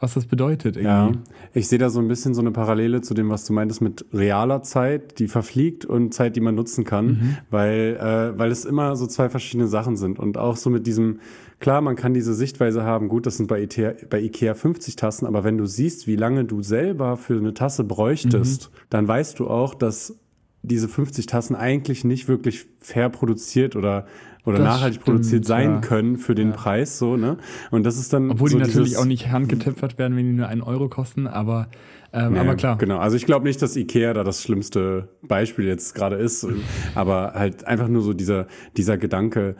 was 0.00 0.14
das 0.14 0.26
bedeutet. 0.26 0.76
Irgendwie. 0.76 0.88
Ja, 0.88 1.12
ich 1.52 1.68
sehe 1.68 1.78
da 1.78 1.90
so 1.90 2.00
ein 2.00 2.08
bisschen 2.08 2.34
so 2.34 2.40
eine 2.40 2.50
Parallele 2.50 3.00
zu 3.00 3.14
dem, 3.14 3.30
was 3.30 3.44
du 3.46 3.52
meintest 3.52 3.80
mit 3.80 4.04
realer 4.12 4.62
Zeit, 4.62 5.18
die 5.18 5.28
verfliegt 5.28 5.84
und 5.84 6.14
Zeit, 6.14 6.36
die 6.36 6.40
man 6.40 6.54
nutzen 6.54 6.84
kann, 6.84 7.06
mhm. 7.06 7.36
weil, 7.50 7.96
äh, 8.00 8.38
weil 8.38 8.50
es 8.50 8.64
immer 8.64 8.96
so 8.96 9.06
zwei 9.06 9.28
verschiedene 9.28 9.68
Sachen 9.68 9.96
sind 9.96 10.18
und 10.18 10.38
auch 10.38 10.56
so 10.56 10.70
mit 10.70 10.86
diesem, 10.86 11.20
klar, 11.64 11.80
man 11.80 11.96
kann 11.96 12.12
diese 12.12 12.34
Sichtweise 12.34 12.84
haben, 12.84 13.08
gut, 13.08 13.24
das 13.24 13.38
sind 13.38 13.46
bei 13.46 13.58
Ikea, 13.62 13.94
bei 14.10 14.20
Ikea 14.20 14.52
50 14.52 14.96
Tassen, 14.96 15.26
aber 15.26 15.44
wenn 15.44 15.56
du 15.56 15.64
siehst, 15.64 16.06
wie 16.06 16.14
lange 16.14 16.44
du 16.44 16.60
selber 16.60 17.16
für 17.16 17.38
eine 17.38 17.54
Tasse 17.54 17.84
bräuchtest, 17.84 18.70
mhm. 18.70 18.76
dann 18.90 19.08
weißt 19.08 19.38
du 19.38 19.48
auch, 19.48 19.72
dass 19.72 20.20
diese 20.60 20.88
50 20.88 21.24
Tassen 21.24 21.56
eigentlich 21.56 22.04
nicht 22.04 22.28
wirklich 22.28 22.66
fair 22.80 23.08
produziert 23.08 23.76
oder 23.76 24.04
oder 24.44 24.58
das 24.58 24.66
nachhaltig 24.66 25.00
stimmt, 25.00 25.04
produziert 25.06 25.46
sein 25.46 25.70
ja. 25.70 25.80
können 25.80 26.18
für 26.18 26.34
den 26.34 26.50
ja. 26.50 26.54
Preis, 26.54 26.98
so, 26.98 27.16
ne? 27.16 27.38
Und 27.70 27.84
das 27.86 27.96
ist 27.96 28.12
dann. 28.12 28.30
Obwohl 28.30 28.50
so 28.50 28.58
die 28.58 28.64
natürlich 28.64 28.98
auch 28.98 29.06
nicht 29.06 29.32
handgetöpfert 29.32 29.96
werden, 29.96 30.18
wenn 30.18 30.26
die 30.26 30.32
nur 30.32 30.48
einen 30.48 30.60
Euro 30.60 30.90
kosten, 30.90 31.26
aber, 31.26 31.68
ähm, 32.12 32.34
nee, 32.34 32.40
aber 32.40 32.56
klar. 32.56 32.76
Genau. 32.76 32.98
Also 32.98 33.16
ich 33.16 33.24
glaube 33.24 33.46
nicht, 33.46 33.62
dass 33.62 33.74
Ikea 33.74 34.12
da 34.12 34.22
das 34.22 34.42
schlimmste 34.42 35.08
Beispiel 35.22 35.64
jetzt 35.64 35.94
gerade 35.94 36.16
ist, 36.16 36.46
aber 36.94 37.32
halt 37.34 37.66
einfach 37.66 37.88
nur 37.88 38.02
so 38.02 38.12
dieser, 38.12 38.48
dieser 38.76 38.98
Gedanke, 38.98 39.56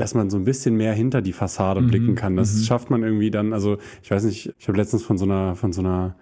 dass 0.00 0.14
man 0.14 0.30
so 0.30 0.38
ein 0.38 0.44
bisschen 0.44 0.76
mehr 0.76 0.94
hinter 0.94 1.20
die 1.20 1.32
Fassade 1.32 1.80
mhm, 1.80 1.88
blicken 1.88 2.14
kann. 2.14 2.36
Das 2.36 2.54
mhm. 2.54 2.62
schafft 2.62 2.90
man 2.90 3.02
irgendwie 3.02 3.30
dann, 3.30 3.52
also 3.52 3.78
ich 4.02 4.10
weiß 4.10 4.24
nicht, 4.24 4.52
ich 4.58 4.68
habe 4.68 4.78
letztens 4.78 5.02
von 5.02 5.18
so 5.18 5.24
einer, 5.24 5.54
von 5.56 5.72
so 5.72 5.82
einer 5.82 6.16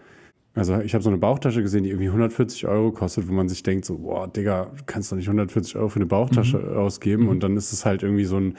also 0.55 0.81
ich 0.81 0.93
habe 0.95 1.05
so 1.05 1.11
eine 1.11 1.19
Bauchtasche 1.19 1.63
gesehen, 1.63 1.85
die 1.85 1.91
irgendwie 1.91 2.09
140 2.09 2.67
Euro 2.67 2.91
kostet, 2.91 3.29
wo 3.29 3.33
man 3.33 3.49
sich 3.49 3.63
denkt, 3.63 3.85
so, 3.85 3.99
boah, 3.99 4.27
Digga, 4.27 4.73
du 4.77 4.83
kannst 4.87 5.13
doch 5.13 5.17
nicht 5.17 5.29
140 5.29 5.77
Euro 5.77 5.89
für 5.89 5.97
eine 6.01 6.07
Bauchtasche 6.07 6.59
mhm. 6.59 6.77
ausgeben. 6.77 7.23
Mhm. 7.25 7.29
Und 7.29 7.43
dann 7.45 7.57
ist 7.57 7.73
es 7.73 7.87
halt 7.87 8.03
irgendwie 8.03 8.25
so 8.25 8.39
ein 8.39 8.57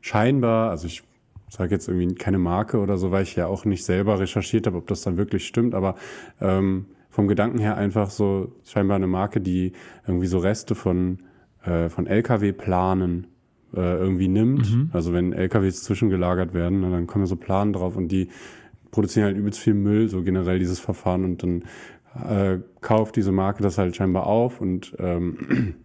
scheinbar, 0.00 0.70
also 0.70 0.86
ich 0.86 1.02
sage 1.50 1.74
jetzt 1.74 1.88
irgendwie 1.88 2.14
keine 2.14 2.38
Marke 2.38 2.78
oder 2.78 2.96
so, 2.96 3.10
weil 3.10 3.24
ich 3.24 3.36
ja 3.36 3.48
auch 3.48 3.66
nicht 3.66 3.84
selber 3.84 4.18
recherchiert 4.18 4.66
habe, 4.66 4.78
ob 4.78 4.86
das 4.86 5.02
dann 5.02 5.18
wirklich 5.18 5.46
stimmt, 5.46 5.74
aber 5.74 5.96
ähm, 6.40 6.86
vom 7.10 7.28
Gedanken 7.28 7.58
her 7.58 7.76
einfach 7.76 8.08
so 8.08 8.52
scheinbar 8.64 8.96
eine 8.96 9.06
Marke, 9.06 9.42
die 9.42 9.72
irgendwie 10.06 10.28
so 10.28 10.38
Reste 10.38 10.74
von 10.74 11.18
äh, 11.64 11.90
von 11.90 12.06
LKW-Planen 12.06 13.26
äh, 13.74 13.96
irgendwie 13.96 14.28
nimmt. 14.28 14.70
Mhm. 14.74 14.90
Also 14.92 15.12
wenn 15.12 15.32
LKWs 15.32 15.82
zwischengelagert 15.84 16.54
werden, 16.54 16.82
dann 16.82 17.06
kommen 17.06 17.26
so 17.26 17.36
Planen 17.36 17.72
drauf 17.72 17.96
und 17.96 18.08
die 18.08 18.28
produzieren 18.90 19.26
halt 19.26 19.36
übelst 19.36 19.58
viel 19.58 19.74
Müll, 19.74 20.08
so 20.08 20.22
generell 20.22 20.58
dieses 20.58 20.80
Verfahren 20.80 21.24
und 21.24 21.42
dann 21.42 21.64
äh, 22.28 22.58
kauft 22.80 23.16
diese 23.16 23.32
Marke 23.32 23.62
das 23.62 23.78
halt 23.78 23.96
scheinbar 23.96 24.26
auf 24.26 24.60
und 24.60 24.94
ähm, 24.98 25.74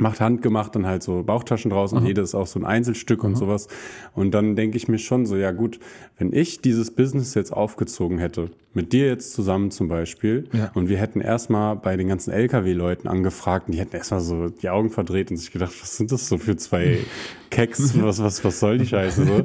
macht 0.00 0.20
handgemacht 0.20 0.74
dann 0.74 0.86
halt 0.86 1.02
so 1.02 1.22
Bauchtaschen 1.22 1.70
draus 1.70 1.92
und 1.92 2.06
jedes 2.06 2.30
ist 2.30 2.34
auch 2.34 2.46
so 2.46 2.58
ein 2.58 2.64
Einzelstück 2.64 3.20
Aha. 3.20 3.28
und 3.28 3.36
sowas. 3.36 3.68
Und 4.14 4.32
dann 4.32 4.56
denke 4.56 4.76
ich 4.76 4.88
mir 4.88 4.98
schon 4.98 5.26
so, 5.26 5.36
ja 5.36 5.52
gut, 5.52 5.78
wenn 6.18 6.32
ich 6.32 6.60
dieses 6.60 6.90
Business 6.90 7.34
jetzt 7.34 7.52
aufgezogen 7.52 8.18
hätte, 8.18 8.50
mit 8.72 8.92
dir 8.92 9.06
jetzt 9.06 9.32
zusammen 9.32 9.70
zum 9.70 9.88
Beispiel, 9.88 10.48
ja. 10.52 10.70
und 10.74 10.88
wir 10.88 10.98
hätten 10.98 11.20
erstmal 11.20 11.76
bei 11.76 11.96
den 11.96 12.08
ganzen 12.08 12.32
LKW-Leuten 12.32 13.08
angefragt 13.08 13.66
und 13.66 13.74
die 13.74 13.80
hätten 13.80 13.96
erstmal 13.96 14.20
so 14.20 14.48
die 14.48 14.68
Augen 14.68 14.90
verdreht 14.90 15.30
und 15.30 15.36
sich 15.36 15.50
gedacht, 15.50 15.72
was 15.80 15.96
sind 15.96 16.12
das 16.12 16.28
so 16.28 16.38
für 16.38 16.56
zwei 16.56 16.98
Keks, 17.50 18.00
was, 18.00 18.22
was, 18.22 18.44
was 18.44 18.60
soll 18.60 18.78
die 18.78 18.86
Scheiße 18.86 19.26
so? 19.26 19.44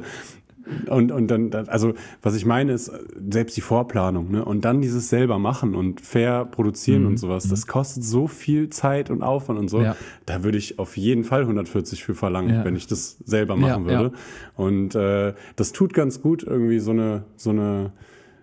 Und, 0.88 1.12
und 1.12 1.28
dann, 1.28 1.54
also 1.68 1.94
was 2.22 2.36
ich 2.36 2.46
meine 2.46 2.74
ist, 2.74 2.92
selbst 3.30 3.56
die 3.56 3.62
Vorplanung, 3.62 4.32
ne? 4.32 4.44
Und 4.44 4.66
dann 4.66 4.82
dieses 4.82 5.10
selber 5.10 5.40
machen 5.40 5.76
und 5.76 6.02
fair 6.02 6.46
produzieren 6.46 7.02
mhm. 7.02 7.08
und 7.10 7.18
sowas, 7.18 7.48
das 7.48 7.66
mhm. 7.66 7.70
kostet 7.72 8.04
so 8.04 8.28
viel 8.28 8.70
Zeit 8.70 9.10
und 9.10 9.22
Aufwand 9.22 9.60
und 9.60 9.70
so. 9.70 9.82
Ja. 9.82 9.96
Da 10.26 10.44
würde 10.44 10.58
ich 10.58 10.80
auf 10.80 10.98
jeden 10.98 11.24
Fall 11.24 11.42
140 11.42 12.04
für 12.04 12.16
verlangen, 12.16 12.54
ja. 12.54 12.66
wenn 12.66 12.76
ich 12.76 12.88
das 12.88 13.18
selber 13.26 13.56
machen 13.56 13.88
ja, 13.88 13.90
würde. 13.90 14.12
Und 14.56 14.96
äh, 14.96 15.34
das 15.56 15.72
tut 15.72 15.94
ganz 15.94 16.22
gut, 16.22 16.44
irgendwie 16.44 16.80
so 16.80 16.92
eine, 16.92 17.26
so 17.36 17.52
eine 17.52 17.92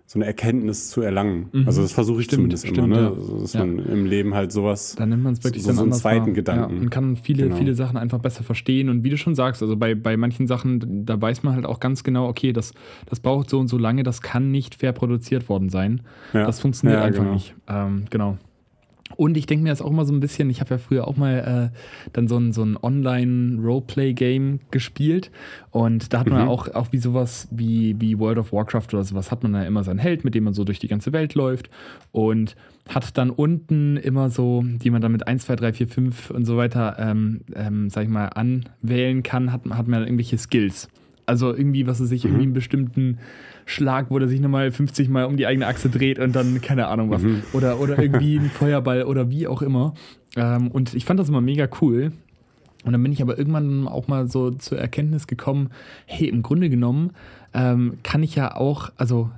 so 0.06 0.18
eine 0.18 0.26
Erkenntnis 0.26 0.90
zu 0.90 1.00
erlangen. 1.00 1.48
Mhm. 1.52 1.66
Also 1.66 1.82
das 1.82 1.92
versuche 1.92 2.20
ich 2.20 2.26
stimmt, 2.26 2.38
zumindest 2.38 2.66
stimmt, 2.66 2.78
immer, 2.78 2.88
ne? 2.88 3.02
Ja. 3.02 3.08
Also, 3.08 3.40
dass 3.40 3.52
ja. 3.54 3.64
man 3.64 3.78
im 3.78 4.04
Leben 4.04 4.34
halt 4.34 4.52
sowas. 4.52 4.94
Dann 4.96 5.08
nimmt 5.08 5.22
man 5.22 5.32
es 5.32 5.42
wirklich 5.44 5.62
so, 5.62 5.72
so 5.72 5.82
einen 5.82 5.92
zweiten 5.92 6.26
wahr. 6.26 6.34
Gedanken. 6.34 6.76
Ja, 6.76 6.82
und 6.82 6.90
kann 6.90 7.16
viele, 7.16 7.44
genau. 7.44 7.56
viele 7.56 7.74
Sachen 7.74 7.96
einfach 7.96 8.18
besser 8.18 8.44
verstehen. 8.44 8.88
Und 8.88 9.04
wie 9.04 9.10
du 9.10 9.16
schon 9.16 9.34
sagst, 9.34 9.62
also 9.62 9.76
bei, 9.76 9.94
bei 9.94 10.16
manchen 10.16 10.46
Sachen, 10.46 11.06
da 11.06 11.20
weiß 11.20 11.42
man 11.44 11.54
halt 11.54 11.66
auch 11.66 11.80
ganz 11.80 12.04
genau, 12.04 12.28
okay, 12.28 12.52
das, 12.52 12.74
das 13.06 13.20
braucht 13.20 13.48
so 13.48 13.58
und 13.58 13.68
so 13.68 13.78
lange, 13.78 14.02
das 14.02 14.20
kann 14.20 14.50
nicht 14.50 14.74
fair 14.74 14.92
produziert 14.92 15.48
worden 15.48 15.68
sein. 15.68 16.02
Das 16.32 16.60
funktioniert 16.60 17.00
einfach 17.00 17.22
genau. 17.22 17.34
nicht. 17.34 17.54
Ähm, 17.68 18.04
genau. 18.10 18.38
Und 19.16 19.36
ich 19.36 19.46
denke 19.46 19.62
mir 19.62 19.70
das 19.70 19.82
auch 19.82 19.90
immer 19.90 20.04
so 20.04 20.12
ein 20.12 20.20
bisschen, 20.20 20.50
ich 20.50 20.60
habe 20.60 20.70
ja 20.70 20.78
früher 20.78 21.06
auch 21.06 21.16
mal 21.16 21.70
äh, 21.72 21.78
dann 22.12 22.28
so 22.28 22.36
ein, 22.38 22.52
so 22.52 22.62
ein 22.62 22.76
Online-Roleplay-Game 22.76 24.60
gespielt 24.70 25.30
und 25.70 26.12
da 26.12 26.20
hat 26.20 26.28
man 26.28 26.42
mhm. 26.42 26.48
auch, 26.48 26.68
auch 26.68 26.92
wie 26.92 26.98
sowas 26.98 27.48
wie, 27.50 28.00
wie 28.00 28.18
World 28.18 28.38
of 28.38 28.52
Warcraft 28.52 28.88
oder 28.92 29.04
sowas, 29.04 29.30
hat 29.30 29.42
man 29.42 29.52
da 29.52 29.64
immer 29.64 29.84
seinen 29.84 29.98
Held, 29.98 30.24
mit 30.24 30.34
dem 30.34 30.44
man 30.44 30.54
so 30.54 30.64
durch 30.64 30.78
die 30.78 30.88
ganze 30.88 31.12
Welt 31.12 31.34
läuft 31.34 31.70
und 32.10 32.56
hat 32.88 33.16
dann 33.16 33.30
unten 33.30 33.96
immer 33.96 34.30
so, 34.30 34.64
die 34.64 34.90
man 34.90 35.00
dann 35.00 35.12
mit 35.12 35.26
1, 35.26 35.46
2, 35.46 35.56
3, 35.56 35.72
4, 35.72 35.88
5 35.88 36.30
und 36.30 36.44
so 36.44 36.56
weiter, 36.56 36.96
ähm, 36.98 37.42
ähm, 37.54 37.90
sag 37.90 38.04
ich 38.04 38.10
mal, 38.10 38.26
anwählen 38.26 39.22
kann, 39.22 39.52
hat, 39.52 39.62
hat 39.70 39.88
man 39.88 40.02
irgendwelche 40.02 40.38
Skills. 40.38 40.88
Also 41.26 41.54
irgendwie, 41.54 41.86
was 41.86 42.00
er 42.00 42.06
sich 42.06 42.24
mhm. 42.24 42.30
irgendwie 42.30 42.44
einen 42.44 42.52
bestimmten 42.52 43.18
Schlag, 43.64 44.10
wo 44.10 44.18
er 44.18 44.28
sich 44.28 44.40
nochmal 44.40 44.70
50 44.70 45.08
Mal 45.08 45.24
um 45.24 45.36
die 45.36 45.46
eigene 45.46 45.66
Achse 45.66 45.88
dreht 45.88 46.18
und 46.18 46.34
dann 46.34 46.60
keine 46.60 46.88
Ahnung 46.88 47.10
was. 47.10 47.22
Mhm. 47.22 47.42
Oder, 47.52 47.80
oder 47.80 47.98
irgendwie 47.98 48.38
ein 48.38 48.50
Feuerball 48.54 49.04
oder 49.04 49.30
wie 49.30 49.46
auch 49.46 49.62
immer. 49.62 49.94
Ähm, 50.36 50.70
und 50.70 50.94
ich 50.94 51.04
fand 51.04 51.20
das 51.20 51.28
immer 51.28 51.40
mega 51.40 51.68
cool. 51.80 52.12
Und 52.84 52.92
dann 52.92 53.02
bin 53.02 53.12
ich 53.12 53.22
aber 53.22 53.38
irgendwann 53.38 53.86
auch 53.86 54.08
mal 54.08 54.28
so 54.28 54.50
zur 54.50 54.78
Erkenntnis 54.78 55.26
gekommen, 55.26 55.70
hey, 56.06 56.28
im 56.28 56.42
Grunde 56.42 56.68
genommen 56.68 57.12
ähm, 57.54 57.98
kann 58.02 58.22
ich 58.22 58.34
ja 58.34 58.56
auch, 58.56 58.90
also 58.96 59.30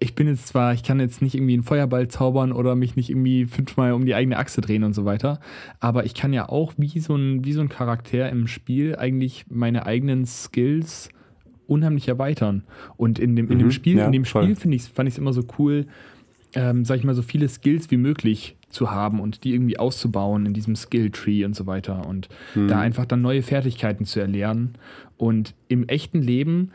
ich 0.00 0.14
bin 0.14 0.28
jetzt 0.28 0.46
zwar, 0.46 0.74
ich 0.74 0.84
kann 0.84 1.00
jetzt 1.00 1.22
nicht 1.22 1.34
irgendwie 1.34 1.54
einen 1.54 1.64
Feuerball 1.64 2.08
zaubern 2.08 2.52
oder 2.52 2.76
mich 2.76 2.94
nicht 2.94 3.10
irgendwie 3.10 3.46
fünfmal 3.46 3.92
um 3.92 4.06
die 4.06 4.14
eigene 4.14 4.36
Achse 4.36 4.60
drehen 4.60 4.84
und 4.84 4.94
so 4.94 5.04
weiter, 5.04 5.40
aber 5.80 6.04
ich 6.04 6.14
kann 6.14 6.32
ja 6.32 6.48
auch 6.48 6.74
wie 6.76 7.00
so 7.00 7.16
ein, 7.16 7.44
wie 7.44 7.52
so 7.52 7.60
ein 7.60 7.68
Charakter 7.68 8.28
im 8.30 8.46
Spiel 8.46 8.94
eigentlich 8.96 9.46
meine 9.48 9.86
eigenen 9.86 10.24
Skills 10.24 11.10
unheimlich 11.68 12.08
erweitern. 12.08 12.64
Und 12.96 13.18
in 13.18 13.36
dem, 13.36 13.50
in 13.50 13.58
dem 13.58 13.68
mhm, 13.68 13.72
Spiel, 13.72 13.98
ja, 13.98 14.06
in 14.06 14.12
dem 14.12 14.24
Spiel 14.24 14.56
finde 14.56 14.76
ich, 14.76 14.84
fand 14.84 15.08
ich 15.08 15.14
es 15.14 15.18
immer 15.18 15.32
so 15.32 15.44
cool, 15.58 15.86
ähm, 16.54 16.84
sag 16.84 16.96
ich 16.96 17.04
mal, 17.04 17.14
so 17.14 17.22
viele 17.22 17.48
Skills 17.48 17.90
wie 17.90 17.96
möglich 17.96 18.56
zu 18.70 18.90
haben 18.90 19.20
und 19.20 19.44
die 19.44 19.54
irgendwie 19.54 19.78
auszubauen 19.78 20.46
in 20.46 20.54
diesem 20.54 20.76
Skill-Tree 20.76 21.44
und 21.44 21.54
so 21.54 21.66
weiter 21.66 22.06
und 22.06 22.28
mhm. 22.54 22.68
da 22.68 22.80
einfach 22.80 23.06
dann 23.06 23.20
neue 23.20 23.42
Fertigkeiten 23.42 24.04
zu 24.04 24.20
erlernen. 24.20 24.74
Und 25.16 25.54
im 25.68 25.88
echten 25.88 26.22
Leben 26.22 26.70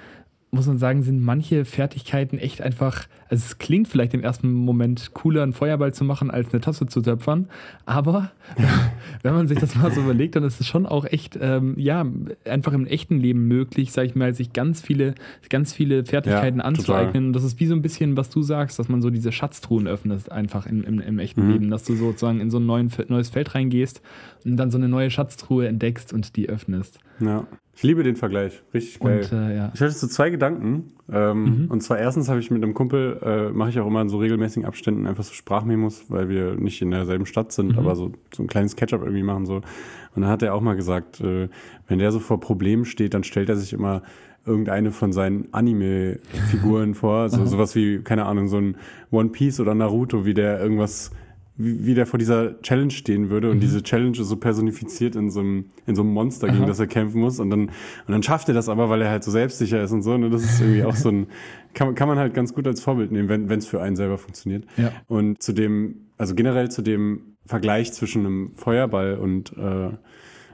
muss 0.53 0.67
man 0.67 0.77
sagen, 0.77 1.01
sind 1.01 1.19
manche 1.19 1.65
Fertigkeiten 1.65 2.37
echt 2.37 2.61
einfach, 2.61 3.07
also 3.27 3.43
es 3.43 3.57
klingt 3.57 3.87
vielleicht 3.87 4.13
im 4.13 4.21
ersten 4.21 4.53
Moment 4.53 5.13
cooler, 5.13 5.41
einen 5.41 5.53
Feuerball 5.53 5.93
zu 5.93 6.03
machen, 6.03 6.29
als 6.29 6.53
eine 6.53 6.61
Tasse 6.61 6.85
zu 6.85 7.01
töpfern, 7.01 7.47
aber 7.85 8.31
wenn 9.23 9.33
man 9.33 9.47
sich 9.47 9.57
das 9.57 9.75
mal 9.75 9.91
so 9.91 10.01
überlegt, 10.01 10.35
dann 10.35 10.43
ist 10.43 10.61
es 10.61 10.67
schon 10.67 10.85
auch 10.85 11.05
echt, 11.05 11.39
ähm, 11.41 11.73
ja, 11.77 12.05
einfach 12.45 12.73
im 12.73 12.85
echten 12.85 13.19
Leben 13.19 13.47
möglich, 13.47 13.91
sag 13.91 14.05
ich 14.05 14.15
mal, 14.15 14.35
sich 14.35 14.53
ganz 14.53 14.81
viele, 14.81 15.15
ganz 15.49 15.73
viele 15.73 16.05
Fertigkeiten 16.05 16.59
ja, 16.59 16.65
anzueignen. 16.65 17.27
Und 17.27 17.33
das 17.33 17.43
ist 17.43 17.59
wie 17.59 17.65
so 17.65 17.73
ein 17.73 17.81
bisschen, 17.81 18.15
was 18.15 18.29
du 18.29 18.43
sagst, 18.43 18.77
dass 18.77 18.89
man 18.89 19.01
so 19.01 19.09
diese 19.09 19.31
Schatztruhen 19.31 19.87
öffnet, 19.87 20.31
einfach 20.31 20.67
im, 20.67 20.83
im, 20.83 20.99
im 20.99 21.19
echten 21.19 21.45
mhm. 21.45 21.51
Leben, 21.51 21.69
dass 21.71 21.83
du 21.83 21.95
sozusagen 21.95 22.39
in 22.39 22.51
so 22.51 22.59
ein 22.59 22.65
neuen, 22.65 22.91
neues 23.07 23.29
Feld 23.29 23.55
reingehst 23.55 24.01
und 24.45 24.57
dann 24.57 24.69
so 24.69 24.77
eine 24.77 24.87
neue 24.87 25.09
Schatztruhe 25.09 25.67
entdeckst 25.67 26.13
und 26.13 26.35
die 26.35 26.47
öffnest. 26.47 26.99
Ja. 27.19 27.47
Ich 27.75 27.83
liebe 27.83 28.03
den 28.03 28.15
Vergleich. 28.15 28.61
Richtig 28.73 28.99
geil. 28.99 29.27
Und, 29.31 29.37
äh, 29.37 29.55
ja. 29.55 29.71
Ich 29.73 29.81
hatte 29.81 29.91
so 29.91 30.07
zwei 30.07 30.29
Gedanken. 30.29 30.91
Ähm, 31.11 31.43
mhm. 31.43 31.71
Und 31.71 31.81
zwar 31.81 31.97
erstens 31.97 32.29
habe 32.29 32.39
ich 32.39 32.51
mit 32.51 32.63
einem 32.63 32.73
Kumpel, 32.73 33.19
äh, 33.21 33.49
mache 33.51 33.71
ich 33.71 33.79
auch 33.79 33.87
immer 33.87 34.01
in 34.01 34.09
so 34.09 34.17
regelmäßigen 34.19 34.65
Abständen 34.65 35.07
einfach 35.07 35.23
so 35.23 35.33
Sprachmemos, 35.33 36.05
weil 36.09 36.29
wir 36.29 36.55
nicht 36.55 36.81
in 36.81 36.91
derselben 36.91 37.25
Stadt 37.25 37.51
sind, 37.51 37.73
mhm. 37.73 37.79
aber 37.79 37.95
so, 37.95 38.11
so 38.33 38.43
ein 38.43 38.47
kleines 38.47 38.75
Catch-up 38.75 39.01
irgendwie 39.01 39.23
machen 39.23 39.45
so. 39.45 39.55
Und 39.55 40.21
dann 40.21 40.27
hat 40.27 40.43
er 40.43 40.53
auch 40.53 40.61
mal 40.61 40.75
gesagt, 40.75 41.19
äh, 41.21 41.49
wenn 41.87 41.99
der 41.99 42.11
so 42.11 42.19
vor 42.19 42.39
Problemen 42.39 42.85
steht, 42.85 43.13
dann 43.15 43.23
stellt 43.23 43.49
er 43.49 43.55
sich 43.55 43.73
immer 43.73 44.03
irgendeine 44.45 44.91
von 44.91 45.13
seinen 45.13 45.47
Anime-Figuren 45.53 46.93
vor. 46.95 47.29
So, 47.29 47.45
sowas 47.45 47.75
wie, 47.75 47.99
keine 47.99 48.25
Ahnung, 48.25 48.47
so 48.47 48.57
ein 48.57 48.75
One 49.09 49.29
Piece 49.29 49.59
oder 49.59 49.73
Naruto, 49.73 50.25
wie 50.25 50.33
der 50.33 50.59
irgendwas 50.59 51.11
wie, 51.55 51.85
wie 51.85 51.93
der 51.93 52.05
vor 52.05 52.17
dieser 52.17 52.59
Challenge 52.61 52.91
stehen 52.91 53.29
würde 53.29 53.49
und 53.51 53.57
mhm. 53.57 53.61
diese 53.61 53.83
Challenge 53.83 54.17
ist 54.17 54.27
so 54.27 54.37
personifiziert 54.37 55.15
in 55.15 55.29
so 55.29 55.41
einem, 55.41 55.65
in 55.85 55.95
so 55.95 56.01
einem 56.01 56.11
Monster, 56.11 56.47
gegen 56.47 56.59
Aha. 56.59 56.67
das 56.67 56.79
er 56.79 56.87
kämpfen 56.87 57.21
muss. 57.21 57.39
Und 57.39 57.49
dann, 57.51 57.61
und 57.61 57.71
dann 58.07 58.23
schafft 58.23 58.47
er 58.47 58.55
das 58.55 58.69
aber, 58.69 58.89
weil 58.89 59.01
er 59.01 59.09
halt 59.09 59.23
so 59.23 59.31
selbstsicher 59.31 59.83
ist 59.83 59.91
und 59.91 60.01
so. 60.01 60.13
Und 60.13 60.31
das 60.31 60.43
ist 60.43 60.61
irgendwie 60.61 60.83
auch 60.83 60.95
so 60.95 61.09
ein, 61.09 61.27
kann, 61.73 61.93
kann 61.93 62.07
man 62.07 62.17
halt 62.17 62.33
ganz 62.33 62.53
gut 62.53 62.67
als 62.67 62.81
Vorbild 62.81 63.11
nehmen, 63.11 63.29
wenn 63.29 63.59
es 63.59 63.67
für 63.67 63.81
einen 63.81 63.95
selber 63.95 64.17
funktioniert. 64.17 64.65
Ja. 64.77 64.91
Und 65.07 65.43
zu 65.43 65.53
dem, 65.53 66.07
also 66.17 66.33
generell 66.33 66.71
zu 66.71 66.81
dem 66.81 67.35
Vergleich 67.45 67.93
zwischen 67.93 68.25
einem 68.25 68.51
Feuerball 68.55 69.17
und, 69.17 69.55
äh, 69.57 69.89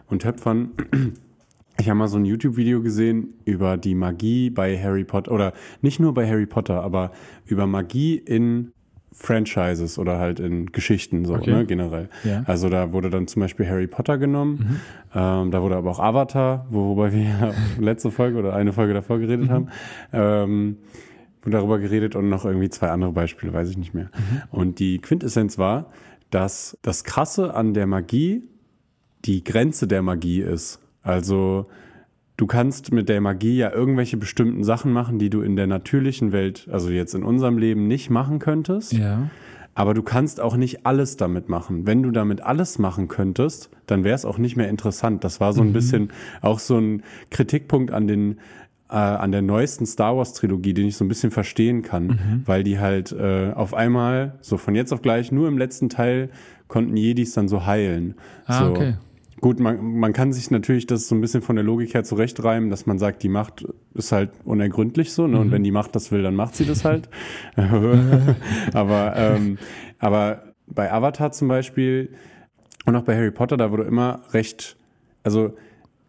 und 0.08 0.22
Töpfern. 0.22 0.72
Ich 1.80 1.88
habe 1.88 1.98
mal 1.98 2.10
so 2.10 2.18
ein 2.18 2.26
YouTube-Video 2.26 2.82
gesehen 2.82 3.36
über 3.46 3.78
die 3.78 3.96
Magie 3.96 4.50
bei 4.50 4.78
Harry 4.78 5.06
Potter, 5.06 5.32
oder 5.32 5.54
nicht 5.82 5.98
nur 6.02 6.14
bei 6.14 6.28
Harry 6.28 6.46
Potter, 6.46 6.84
aber 6.84 7.14
über 7.46 7.68
Magie 7.68 8.16
in 8.16 8.74
Franchises 9.12 9.98
oder 9.98 10.20
halt 10.20 10.40
in 10.40 10.68
Geschichten 10.68 11.26
so, 11.26 11.36
okay. 11.36 11.52
ne, 11.52 11.66
generell. 11.66 12.10
Ja. 12.24 12.44
Also 12.46 12.70
da 12.70 12.92
wurde 12.94 13.10
dann 13.10 13.28
zum 13.28 13.42
Beispiel 13.42 13.68
Harry 13.68 13.88
Potter 13.88 14.18
genommen, 14.18 14.82
mhm. 15.14 15.20
ähm, 15.20 15.52
da 15.52 15.62
wurde 15.62 15.76
aber 15.76 15.92
auch 15.92 16.00
Avatar, 16.00 16.66
worüber 16.70 17.12
wir 17.12 17.24
ja 17.24 17.54
letzte 17.80 18.12
Folge 18.12 18.38
oder 18.38 18.54
eine 18.54 18.74
Folge 18.74 18.94
davor 18.94 19.20
geredet 19.20 19.48
mhm. 19.48 19.52
haben, 19.52 19.68
ähm, 20.14 20.78
darüber 21.46 21.80
geredet 21.80 22.16
und 22.16 22.30
noch 22.30 22.46
irgendwie 22.46 22.70
zwei 22.70 22.90
andere 22.90 23.12
Beispiele, 23.12 23.54
weiß 23.54 23.70
ich 23.70 23.78
nicht 23.78 23.94
mehr. 23.94 24.12
Mhm. 24.16 24.42
Und 24.52 24.80
die 24.80 25.00
Quintessenz 25.00 25.58
war, 25.58 25.92
dass 26.30 26.78
das 26.82 27.04
Krasse 27.04 27.54
an 27.54 27.74
der 27.74 27.88
Magie 27.88 28.44
die 29.26 29.44
Grenze 29.44 29.88
der 29.88 30.02
Magie 30.02 30.42
ist. 30.42 30.80
Also 31.02 31.66
du 32.40 32.48
kannst 32.48 32.94
mit 32.94 33.10
der 33.10 33.20
Magie 33.20 33.58
ja 33.58 33.72
irgendwelche 33.72 34.16
bestimmten 34.16 34.64
Sachen 34.64 34.94
machen, 34.94 35.20
die 35.20 35.30
du 35.30 35.42
in 35.42 35.58
der 35.58 35.68
natürlichen 35.68 36.32
Welt, 36.32 36.68
also 36.72 36.90
jetzt 36.90 37.14
in 37.14 37.24
unserem 37.24 37.58
Leben 37.58 37.88
nicht 37.88 38.10
machen 38.10 38.40
könntest. 38.40 38.94
Ja. 38.94 39.30
Aber 39.76 39.94
du 39.94 40.04
kannst 40.04 40.40
auch 40.40 40.56
nicht 40.56 40.86
alles 40.86 41.18
damit 41.18 41.50
machen. 41.50 41.86
Wenn 41.86 42.02
du 42.02 42.12
damit 42.12 42.42
alles 42.42 42.80
machen 42.80 43.10
könntest, 43.10 43.70
dann 43.88 44.06
wäre 44.06 44.16
es 44.16 44.24
auch 44.24 44.38
nicht 44.38 44.56
mehr 44.56 44.70
interessant. 44.70 45.24
Das 45.26 45.42
war 45.42 45.52
so 45.52 45.62
ein 45.62 45.70
mhm. 45.70 45.74
bisschen 45.74 46.12
auch 46.42 46.60
so 46.60 46.78
ein 46.78 47.04
Kritikpunkt 47.30 47.92
an 47.92 48.08
den 48.08 48.40
äh, 48.90 48.96
an 48.96 49.32
der 49.32 49.42
neuesten 49.42 49.86
Star 49.86 50.18
Wars 50.18 50.34
Trilogie, 50.34 50.74
den 50.74 50.88
ich 50.88 50.96
so 50.96 51.06
ein 51.06 51.10
bisschen 51.10 51.32
verstehen 51.32 51.84
kann, 51.84 52.08
mhm. 52.08 52.44
weil 52.46 52.64
die 52.64 52.80
halt 52.80 53.12
äh, 53.12 53.52
auf 53.54 53.74
einmal 53.74 54.36
so 54.42 54.58
von 54.58 54.76
jetzt 54.76 54.94
auf 54.94 55.02
gleich 55.02 55.32
nur 55.32 55.48
im 55.48 55.58
letzten 55.58 55.90
Teil 55.90 56.30
konnten 56.68 56.96
Jedis 56.96 57.34
dann 57.34 57.50
so 57.50 57.66
heilen. 57.66 58.16
Ah, 58.46 58.66
so. 58.66 58.72
okay. 58.72 58.94
Gut, 59.42 59.60
man, 59.60 59.96
man 59.96 60.12
kann 60.12 60.34
sich 60.34 60.52
natürlich 60.52 60.86
das 60.86 61.08
so 61.08 61.16
ein 61.16 61.22
bisschen 61.22 61.42
von 61.42 61.56
der 61.56 61.64
Logik 61.64 61.94
her 61.94 62.04
zurechtreimen, 62.04 62.70
dass 62.70 62.86
man 62.86 63.00
sagt, 63.00 63.24
die 63.24 63.30
Macht 63.30 63.66
ist 63.94 64.12
halt 64.12 64.32
unergründlich 64.44 65.14
so, 65.14 65.28
ne? 65.28 65.36
Mhm. 65.36 65.42
und 65.42 65.52
wenn 65.52 65.64
die 65.64 65.72
Macht 65.72 65.96
das 65.96 66.12
will, 66.12 66.24
dann 66.24 66.36
macht 66.36 66.56
sie 66.56 66.66
das 66.66 66.84
halt. 66.84 67.10
aber, 68.74 69.14
ähm, 69.16 69.58
aber 69.98 70.44
bei 70.68 70.92
Avatar 70.92 71.32
zum 71.32 71.48
Beispiel 71.48 72.14
und 72.86 72.96
auch 72.96 73.04
bei 73.04 73.16
Harry 73.16 73.32
Potter, 73.32 73.56
da 73.56 73.72
wurde 73.72 73.84
immer 73.84 74.22
recht, 74.34 74.76
also 75.24 75.54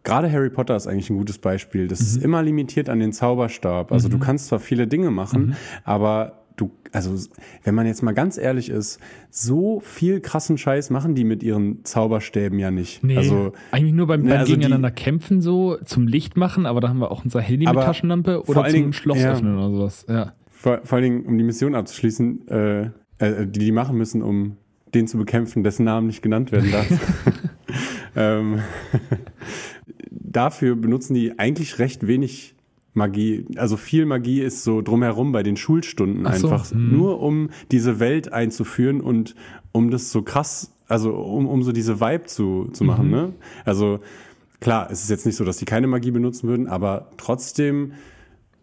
gerade 0.03 0.31
Harry 0.31 0.49
Potter 0.49 0.75
ist 0.75 0.87
eigentlich 0.87 1.09
ein 1.09 1.17
gutes 1.17 1.37
Beispiel. 1.37 1.87
Das 1.87 1.99
mhm. 2.01 2.05
ist 2.05 2.23
immer 2.23 2.43
limitiert 2.43 2.89
an 2.89 2.99
den 2.99 3.13
Zauberstab. 3.13 3.91
Also 3.91 4.07
mhm. 4.07 4.13
du 4.13 4.19
kannst 4.19 4.47
zwar 4.47 4.59
viele 4.59 4.87
Dinge 4.87 5.11
machen, 5.11 5.47
mhm. 5.47 5.55
aber 5.83 6.40
du, 6.55 6.71
also 6.91 7.15
wenn 7.63 7.75
man 7.75 7.85
jetzt 7.87 8.03
mal 8.03 8.13
ganz 8.13 8.37
ehrlich 8.37 8.69
ist, 8.69 8.99
so 9.29 9.79
viel 9.79 10.19
krassen 10.19 10.57
Scheiß 10.57 10.89
machen 10.89 11.15
die 11.15 11.23
mit 11.23 11.43
ihren 11.43 11.83
Zauberstäben 11.83 12.59
ja 12.59 12.71
nicht. 12.71 13.03
Nee, 13.03 13.17
also 13.17 13.53
eigentlich 13.71 13.93
nur 13.93 14.07
beim, 14.07 14.21
beim 14.21 14.29
ne, 14.29 14.39
also 14.39 14.53
gegeneinander 14.53 14.91
die, 14.91 15.03
kämpfen 15.03 15.41
so, 15.41 15.77
zum 15.85 16.07
Licht 16.07 16.37
machen, 16.37 16.65
aber 16.65 16.81
da 16.81 16.89
haben 16.89 16.99
wir 16.99 17.11
auch 17.11 17.23
unser 17.23 17.41
Handy 17.41 17.65
mit 17.65 17.75
Taschenlampe 17.75 18.43
oder 18.43 18.63
zum 18.63 18.73
Dingen, 18.73 18.93
Schloss 18.93 19.21
ja, 19.21 19.33
öffnen 19.33 19.57
oder 19.57 19.69
sowas. 19.69 20.05
Ja. 20.07 20.33
Vor, 20.49 20.81
vor 20.83 20.97
allen 20.97 21.03
Dingen, 21.03 21.25
um 21.25 21.37
die 21.37 21.43
Mission 21.43 21.75
abzuschließen, 21.75 22.47
äh, 22.47 22.81
äh, 23.17 23.47
die 23.47 23.59
die 23.59 23.71
machen 23.71 23.97
müssen, 23.97 24.21
um 24.21 24.57
den 24.93 25.07
zu 25.07 25.17
bekämpfen, 25.17 25.63
dessen 25.63 25.85
Namen 25.85 26.07
nicht 26.07 26.21
genannt 26.21 26.51
werden 26.51 26.71
darf. 26.71 26.87
ähm, 28.15 28.59
dafür 30.11 30.75
benutzen 30.75 31.13
die 31.13 31.37
eigentlich 31.39 31.79
recht 31.79 32.07
wenig 32.07 32.55
Magie. 32.93 33.45
Also 33.55 33.77
viel 33.77 34.05
Magie 34.05 34.41
ist 34.41 34.63
so 34.63 34.81
drumherum 34.81 35.31
bei 35.31 35.43
den 35.43 35.57
Schulstunden 35.57 36.27
Ach 36.27 36.33
einfach. 36.33 36.65
So, 36.65 36.75
hm. 36.75 36.91
nur 36.91 37.21
um 37.21 37.49
diese 37.71 37.99
Welt 37.99 38.33
einzuführen 38.33 39.01
und 39.01 39.35
um 39.71 39.91
das 39.91 40.11
so 40.11 40.21
krass, 40.21 40.71
also 40.87 41.13
um, 41.13 41.47
um 41.47 41.63
so 41.63 41.71
diese 41.71 42.01
Vibe 42.01 42.25
zu, 42.25 42.69
zu 42.73 42.83
machen. 42.83 43.05
Mhm. 43.05 43.11
Ne? 43.11 43.33
Also 43.63 43.99
klar, 44.59 44.89
es 44.91 45.03
ist 45.03 45.09
jetzt 45.09 45.25
nicht 45.25 45.37
so, 45.37 45.45
dass 45.45 45.57
die 45.57 45.65
keine 45.65 45.87
Magie 45.87 46.11
benutzen 46.11 46.49
würden, 46.49 46.67
aber 46.67 47.07
trotzdem 47.17 47.93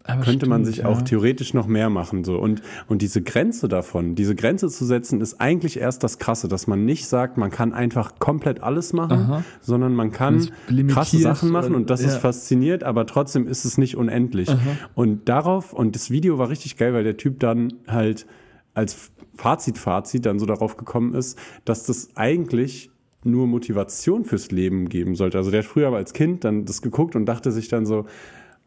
aber 0.08 0.22
könnte 0.22 0.38
stimmt, 0.38 0.50
man 0.50 0.64
sich 0.64 0.78
ja. 0.78 0.86
auch 0.86 1.02
theoretisch 1.02 1.52
noch 1.52 1.66
mehr 1.66 1.90
machen. 1.90 2.24
So. 2.24 2.38
Und, 2.38 2.62
und 2.86 3.02
diese 3.02 3.20
Grenze 3.20 3.68
davon, 3.68 4.14
diese 4.14 4.34
Grenze 4.34 4.68
zu 4.68 4.86
setzen, 4.86 5.20
ist 5.20 5.38
eigentlich 5.38 5.78
erst 5.78 6.02
das 6.02 6.18
Krasse, 6.18 6.48
dass 6.48 6.66
man 6.66 6.86
nicht 6.86 7.06
sagt, 7.06 7.36
man 7.36 7.50
kann 7.50 7.74
einfach 7.74 8.18
komplett 8.18 8.62
alles 8.62 8.94
machen, 8.94 9.18
Aha. 9.18 9.44
sondern 9.60 9.94
man 9.94 10.10
kann 10.10 10.48
krasse 10.88 11.18
Sachen 11.18 11.50
machen 11.50 11.74
und 11.74 11.90
das 11.90 12.00
ja. 12.00 12.08
ist 12.08 12.16
fasziniert, 12.16 12.84
aber 12.84 13.04
trotzdem 13.06 13.46
ist 13.46 13.66
es 13.66 13.76
nicht 13.76 13.96
unendlich. 13.96 14.48
Aha. 14.48 14.58
Und 14.94 15.28
darauf, 15.28 15.74
und 15.74 15.94
das 15.94 16.10
Video 16.10 16.38
war 16.38 16.48
richtig 16.48 16.78
geil, 16.78 16.94
weil 16.94 17.04
der 17.04 17.18
Typ 17.18 17.38
dann 17.40 17.74
halt 17.86 18.26
als 18.72 19.10
Fazit, 19.34 19.76
Fazit 19.76 20.24
dann 20.24 20.38
so 20.38 20.46
darauf 20.46 20.78
gekommen 20.78 21.14
ist, 21.14 21.38
dass 21.66 21.84
das 21.84 22.16
eigentlich 22.16 22.90
nur 23.24 23.46
Motivation 23.46 24.24
fürs 24.24 24.50
Leben 24.50 24.88
geben 24.88 25.16
sollte. 25.16 25.36
Also 25.36 25.50
der 25.50 25.60
hat 25.60 25.66
früher 25.66 25.88
aber 25.88 25.96
als 25.96 26.14
Kind 26.14 26.44
dann 26.44 26.64
das 26.64 26.80
geguckt 26.80 27.14
und 27.14 27.26
dachte 27.26 27.52
sich 27.52 27.68
dann 27.68 27.84
so, 27.84 28.06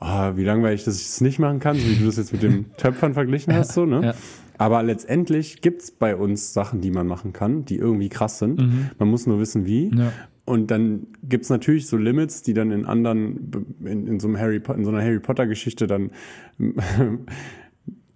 oh, 0.01 0.35
wie 0.35 0.43
langweilig, 0.43 0.83
dass 0.83 0.97
ich 0.97 1.03
es 1.03 1.11
das 1.11 1.21
nicht 1.21 1.39
machen 1.39 1.59
kann, 1.59 1.77
so 1.77 1.87
wie 1.87 1.95
du 1.95 2.05
das 2.05 2.17
jetzt 2.17 2.33
mit 2.33 2.43
dem 2.43 2.65
Töpfern 2.77 3.13
verglichen 3.13 3.53
hast, 3.53 3.73
so, 3.73 3.85
ne? 3.85 4.03
Ja. 4.03 4.13
Aber 4.57 4.83
letztendlich 4.83 5.61
gibt's 5.61 5.91
bei 5.91 6.15
uns 6.15 6.53
Sachen, 6.53 6.81
die 6.81 6.91
man 6.91 7.07
machen 7.07 7.33
kann, 7.33 7.65
die 7.65 7.77
irgendwie 7.77 8.09
krass 8.09 8.37
sind. 8.37 8.59
Mhm. 8.59 8.89
Man 8.99 9.09
muss 9.09 9.25
nur 9.25 9.39
wissen, 9.39 9.65
wie. 9.65 9.89
Ja. 9.95 10.11
Und 10.45 10.69
dann 10.69 11.07
gibt's 11.23 11.49
natürlich 11.49 11.87
so 11.87 11.97
Limits, 11.97 12.43
die 12.43 12.53
dann 12.53 12.71
in 12.71 12.85
anderen, 12.85 13.51
in, 13.83 14.05
in 14.05 14.19
so, 14.19 14.27
einem 14.27 14.37
Harry, 14.37 14.61
in 14.75 14.85
so 14.85 14.91
einer 14.91 15.01
Harry 15.01 15.19
Potter-Geschichte 15.19 15.87
dann, 15.87 16.11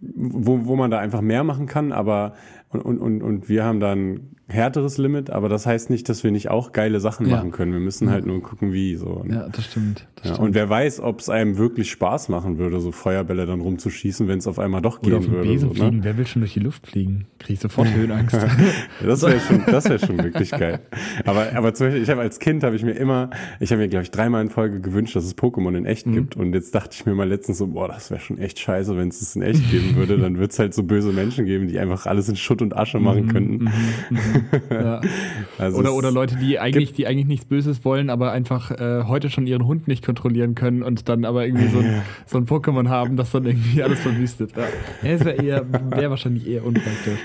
wo, 0.02 0.66
wo 0.66 0.76
man 0.76 0.92
da 0.92 1.00
einfach 1.00 1.22
mehr 1.22 1.44
machen 1.44 1.66
kann, 1.66 1.92
aber 1.92 2.36
und, 2.70 3.00
und, 3.00 3.22
und 3.24 3.50
wir 3.50 3.64
haben 3.64 3.80
dann 3.80 4.36
härteres 4.48 5.00
Limit, 5.00 5.32
aber 5.32 5.50
das 5.50 5.66
heißt 5.66 5.90
nicht, 5.90 6.08
dass 6.08 6.24
wir 6.24 6.32
nicht 6.32 6.50
auch 6.50 6.72
geile 6.72 7.00
Sachen 7.00 7.28
ja. 7.28 7.38
machen 7.38 7.52
können. 7.52 7.74
Wir 7.74 7.80
müssen 7.80 8.12
halt 8.12 8.28
nur 8.28 8.44
gucken, 8.44 8.74
wie 8.74 8.96
so. 8.96 9.26
Ja, 9.28 9.48
das 9.50 9.66
stimmt. 9.66 10.08
Das 10.16 10.26
ja, 10.26 10.34
stimmt. 10.36 10.48
Und 10.48 10.56
wer 10.56 10.70
weiß, 10.70 11.00
ob 11.00 11.20
es 11.20 11.30
einem 11.30 11.58
wirklich 11.58 11.90
Spaß 11.90 12.30
machen 12.30 12.60
würde, 12.60 12.80
so 12.80 12.92
Feuerbälle 12.92 13.48
dann 13.48 13.62
rumzuschießen, 13.62 14.28
wenn 14.28 14.38
es 14.38 14.48
auf 14.48 14.60
einmal 14.60 14.84
doch 14.84 15.00
Oder 15.00 15.20
gehen 15.20 15.32
würde. 15.32 15.50
Besen 15.50 15.70
so, 15.70 15.74
ne? 15.74 15.90
fliegen. 15.90 16.04
Wer 16.04 16.18
will 16.18 16.28
schon 16.28 16.42
durch 16.42 16.54
die 16.54 16.60
Luft 16.60 16.86
fliegen? 16.88 17.26
Kriege 17.40 17.54
ich 17.54 17.60
sofort 17.60 17.92
Höhenangst. 17.92 18.36
das 19.04 19.22
wäre 19.24 19.40
schon, 19.40 19.64
das 19.68 19.86
wäre 19.86 20.00
schon 20.00 20.24
wirklich 20.24 20.52
geil. 20.52 20.80
Aber, 21.26 21.48
aber 21.56 21.74
zum 21.74 21.88
Beispiel, 21.88 22.04
ich 22.04 22.10
habe 22.10 22.22
als 22.22 22.40
Kind 22.40 22.64
habe 22.64 22.76
ich 22.76 22.84
mir 22.84 22.94
immer, 22.94 23.32
ich 23.60 23.72
habe 23.72 23.82
mir 23.82 23.88
glaube 23.88 24.04
ich 24.04 24.12
dreimal 24.12 24.44
in 24.44 24.50
Folge 24.50 24.80
gewünscht, 24.80 25.16
dass 25.16 25.26
es 25.26 25.36
Pokémon 25.36 25.76
in 25.76 25.86
echt 25.86 26.06
mhm. 26.06 26.14
gibt. 26.14 26.36
Und 26.36 26.54
jetzt 26.54 26.76
dachte 26.76 26.92
ich 26.94 27.06
mir 27.08 27.16
mal 27.16 27.28
letztens 27.28 27.58
so, 27.58 27.68
boah, 27.68 27.88
das 27.88 28.12
wäre 28.12 28.22
schon 28.22 28.38
echt 28.38 28.60
scheiße, 28.60 28.96
wenn 28.96 29.08
es 29.08 29.22
es 29.22 29.36
in 29.36 29.42
echt 29.42 29.72
geben 29.72 29.96
würde. 29.96 30.20
Dann 30.20 30.38
wird 30.38 30.52
es 30.52 30.60
halt 30.60 30.76
so 30.76 30.84
böse 30.84 31.12
Menschen 31.12 31.46
geben, 31.46 31.68
die 31.68 31.80
einfach 31.80 32.06
alles 32.06 32.30
in 32.30 32.36
Schutt 32.36 32.62
und 32.62 32.78
Asche 32.78 33.00
machen 33.00 33.26
mhm, 33.26 33.32
könnten. 33.32 33.64
Mhm, 33.64 33.72
mhm, 34.10 34.35
ja. 34.70 35.02
Also 35.58 35.78
oder, 35.78 35.94
oder 35.94 36.12
Leute, 36.12 36.36
die 36.36 36.60
eigentlich, 36.60 36.92
die 36.92 37.08
eigentlich 37.08 37.28
nichts 37.28 37.46
Böses 37.46 37.86
wollen, 37.86 38.10
aber 38.10 38.32
einfach 38.32 38.72
äh, 38.72 39.04
heute 39.04 39.30
schon 39.30 39.48
ihren 39.48 39.66
Hund 39.66 39.88
nicht 39.88 40.06
kontrollieren 40.06 40.54
können 40.54 40.84
und 40.84 41.08
dann 41.08 41.24
aber 41.24 41.46
irgendwie 41.46 41.68
so 41.68 41.80
ein, 41.80 42.02
so 42.26 42.38
ein 42.38 42.46
Pokémon 42.46 42.90
haben, 42.90 43.16
das 43.16 43.32
dann 43.32 43.46
irgendwie 43.46 43.82
alles 43.82 44.02
verwüstet. 44.02 44.52
Ja, 44.56 44.64
ja 45.02 45.18
das 45.18 45.26
wäre 45.26 45.42
eher, 45.42 45.66
wäre 45.92 46.10
wahrscheinlich 46.10 46.48
eher 46.48 46.66
unpraktisch. 46.66 47.20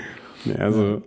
Also 0.57 1.01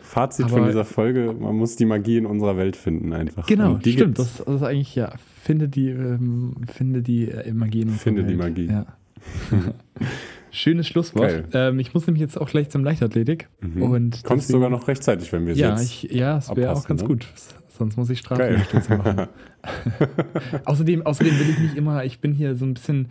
Fazit 0.00 0.46
aber, 0.46 0.56
von 0.56 0.66
dieser 0.66 0.84
Folge, 0.84 1.34
man 1.38 1.56
muss 1.56 1.76
die 1.76 1.84
Magie 1.84 2.16
in 2.16 2.26
unserer 2.26 2.56
Welt 2.56 2.76
finden 2.76 3.12
einfach. 3.12 3.46
Genau, 3.46 3.78
stimmt. 3.80 4.18
Das, 4.18 4.38
das, 4.38 4.54
ist 4.54 4.62
eigentlich, 4.62 4.94
ja, 4.94 5.12
finde 5.42 5.68
die, 5.68 5.90
ähm, 5.90 6.54
finde 6.66 7.02
die 7.02 7.28
äh, 7.28 7.52
Magie 7.52 7.82
in 7.82 7.88
unserer 7.88 8.02
Finde 8.02 8.22
Welt. 8.22 8.30
die 8.30 8.36
Magie. 8.36 8.66
Ja. 8.66 8.86
Schönes 10.50 10.86
Schlusswort. 10.86 11.44
Ähm, 11.52 11.78
ich 11.78 11.94
muss 11.94 12.06
nämlich 12.06 12.20
jetzt 12.20 12.40
auch 12.40 12.48
gleich 12.48 12.70
zum 12.70 12.84
Leichtathletik. 12.84 13.48
Mhm. 13.60 13.82
Und 13.82 14.24
Kommst 14.24 14.48
sogar 14.48 14.70
noch 14.70 14.88
rechtzeitig, 14.88 15.32
wenn 15.32 15.46
wir 15.46 15.54
ja, 15.54 15.70
jetzt 15.70 15.82
ich, 15.82 16.02
Ja, 16.12 16.38
es 16.38 16.54
wäre 16.54 16.72
auch 16.72 16.86
ganz 16.86 17.02
ne? 17.02 17.08
gut. 17.08 17.26
Sonst 17.78 17.96
muss 17.96 18.10
ich 18.10 18.18
Strafliegestütze 18.18 18.96
machen. 18.96 19.28
außerdem, 20.64 21.06
außerdem 21.06 21.38
will 21.38 21.50
ich 21.50 21.58
nicht 21.58 21.76
immer, 21.76 22.04
ich 22.04 22.20
bin 22.20 22.32
hier 22.32 22.54
so 22.54 22.64
ein 22.64 22.74
bisschen, 22.74 23.08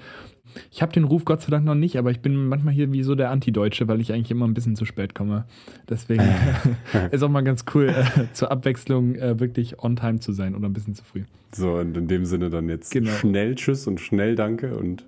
ich 0.71 0.81
habe 0.81 0.91
den 0.91 1.03
Ruf 1.03 1.25
Gott 1.25 1.41
sei 1.41 1.51
Dank 1.51 1.65
noch 1.65 1.75
nicht, 1.75 1.97
aber 1.97 2.11
ich 2.11 2.19
bin 2.19 2.47
manchmal 2.47 2.73
hier 2.73 2.91
wie 2.91 3.03
so 3.03 3.15
der 3.15 3.31
Antideutsche, 3.31 3.87
weil 3.87 4.01
ich 4.01 4.13
eigentlich 4.13 4.31
immer 4.31 4.47
ein 4.47 4.53
bisschen 4.53 4.75
zu 4.75 4.85
spät 4.85 5.15
komme. 5.15 5.45
Deswegen 5.89 6.23
ist 7.11 7.23
auch 7.23 7.29
mal 7.29 7.41
ganz 7.41 7.65
cool, 7.73 7.89
äh, 7.89 8.33
zur 8.33 8.51
Abwechslung 8.51 9.15
äh, 9.15 9.39
wirklich 9.39 9.79
on 9.79 9.95
time 9.95 10.19
zu 10.19 10.31
sein 10.33 10.55
oder 10.55 10.67
ein 10.67 10.73
bisschen 10.73 10.95
zu 10.95 11.03
früh. 11.03 11.23
So, 11.53 11.75
und 11.75 11.95
in 11.95 12.07
dem 12.07 12.25
Sinne 12.25 12.49
dann 12.49 12.67
jetzt 12.69 12.91
genau. 12.91 13.11
schnell 13.11 13.55
Tschüss 13.55 13.87
und 13.87 13.99
schnell 14.01 14.35
Danke 14.35 14.75
und 14.75 15.05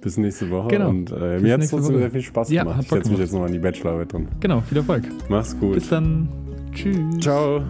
bis 0.00 0.16
nächste 0.16 0.50
Woche. 0.50 0.68
Genau. 0.68 0.88
Und 0.88 1.10
äh, 1.12 1.38
mir 1.38 1.54
hat 1.54 1.62
es 1.62 1.70
trotzdem 1.70 1.98
sehr 1.98 2.10
viel 2.10 2.22
Spaß 2.22 2.50
ja, 2.50 2.62
gemacht. 2.62 2.82
Ich 2.82 2.88
setze 2.88 3.10
mich 3.10 3.18
jetzt 3.18 3.32
noch 3.32 3.44
an 3.44 3.52
die 3.52 3.58
Bachelorarbeit 3.58 4.12
drin. 4.12 4.28
Genau, 4.40 4.60
viel 4.60 4.78
Erfolg. 4.78 5.04
Mach's 5.28 5.58
gut. 5.58 5.74
Bis 5.74 5.88
dann. 5.88 6.28
Tschüss. 6.72 6.98
Ciao. 7.20 7.62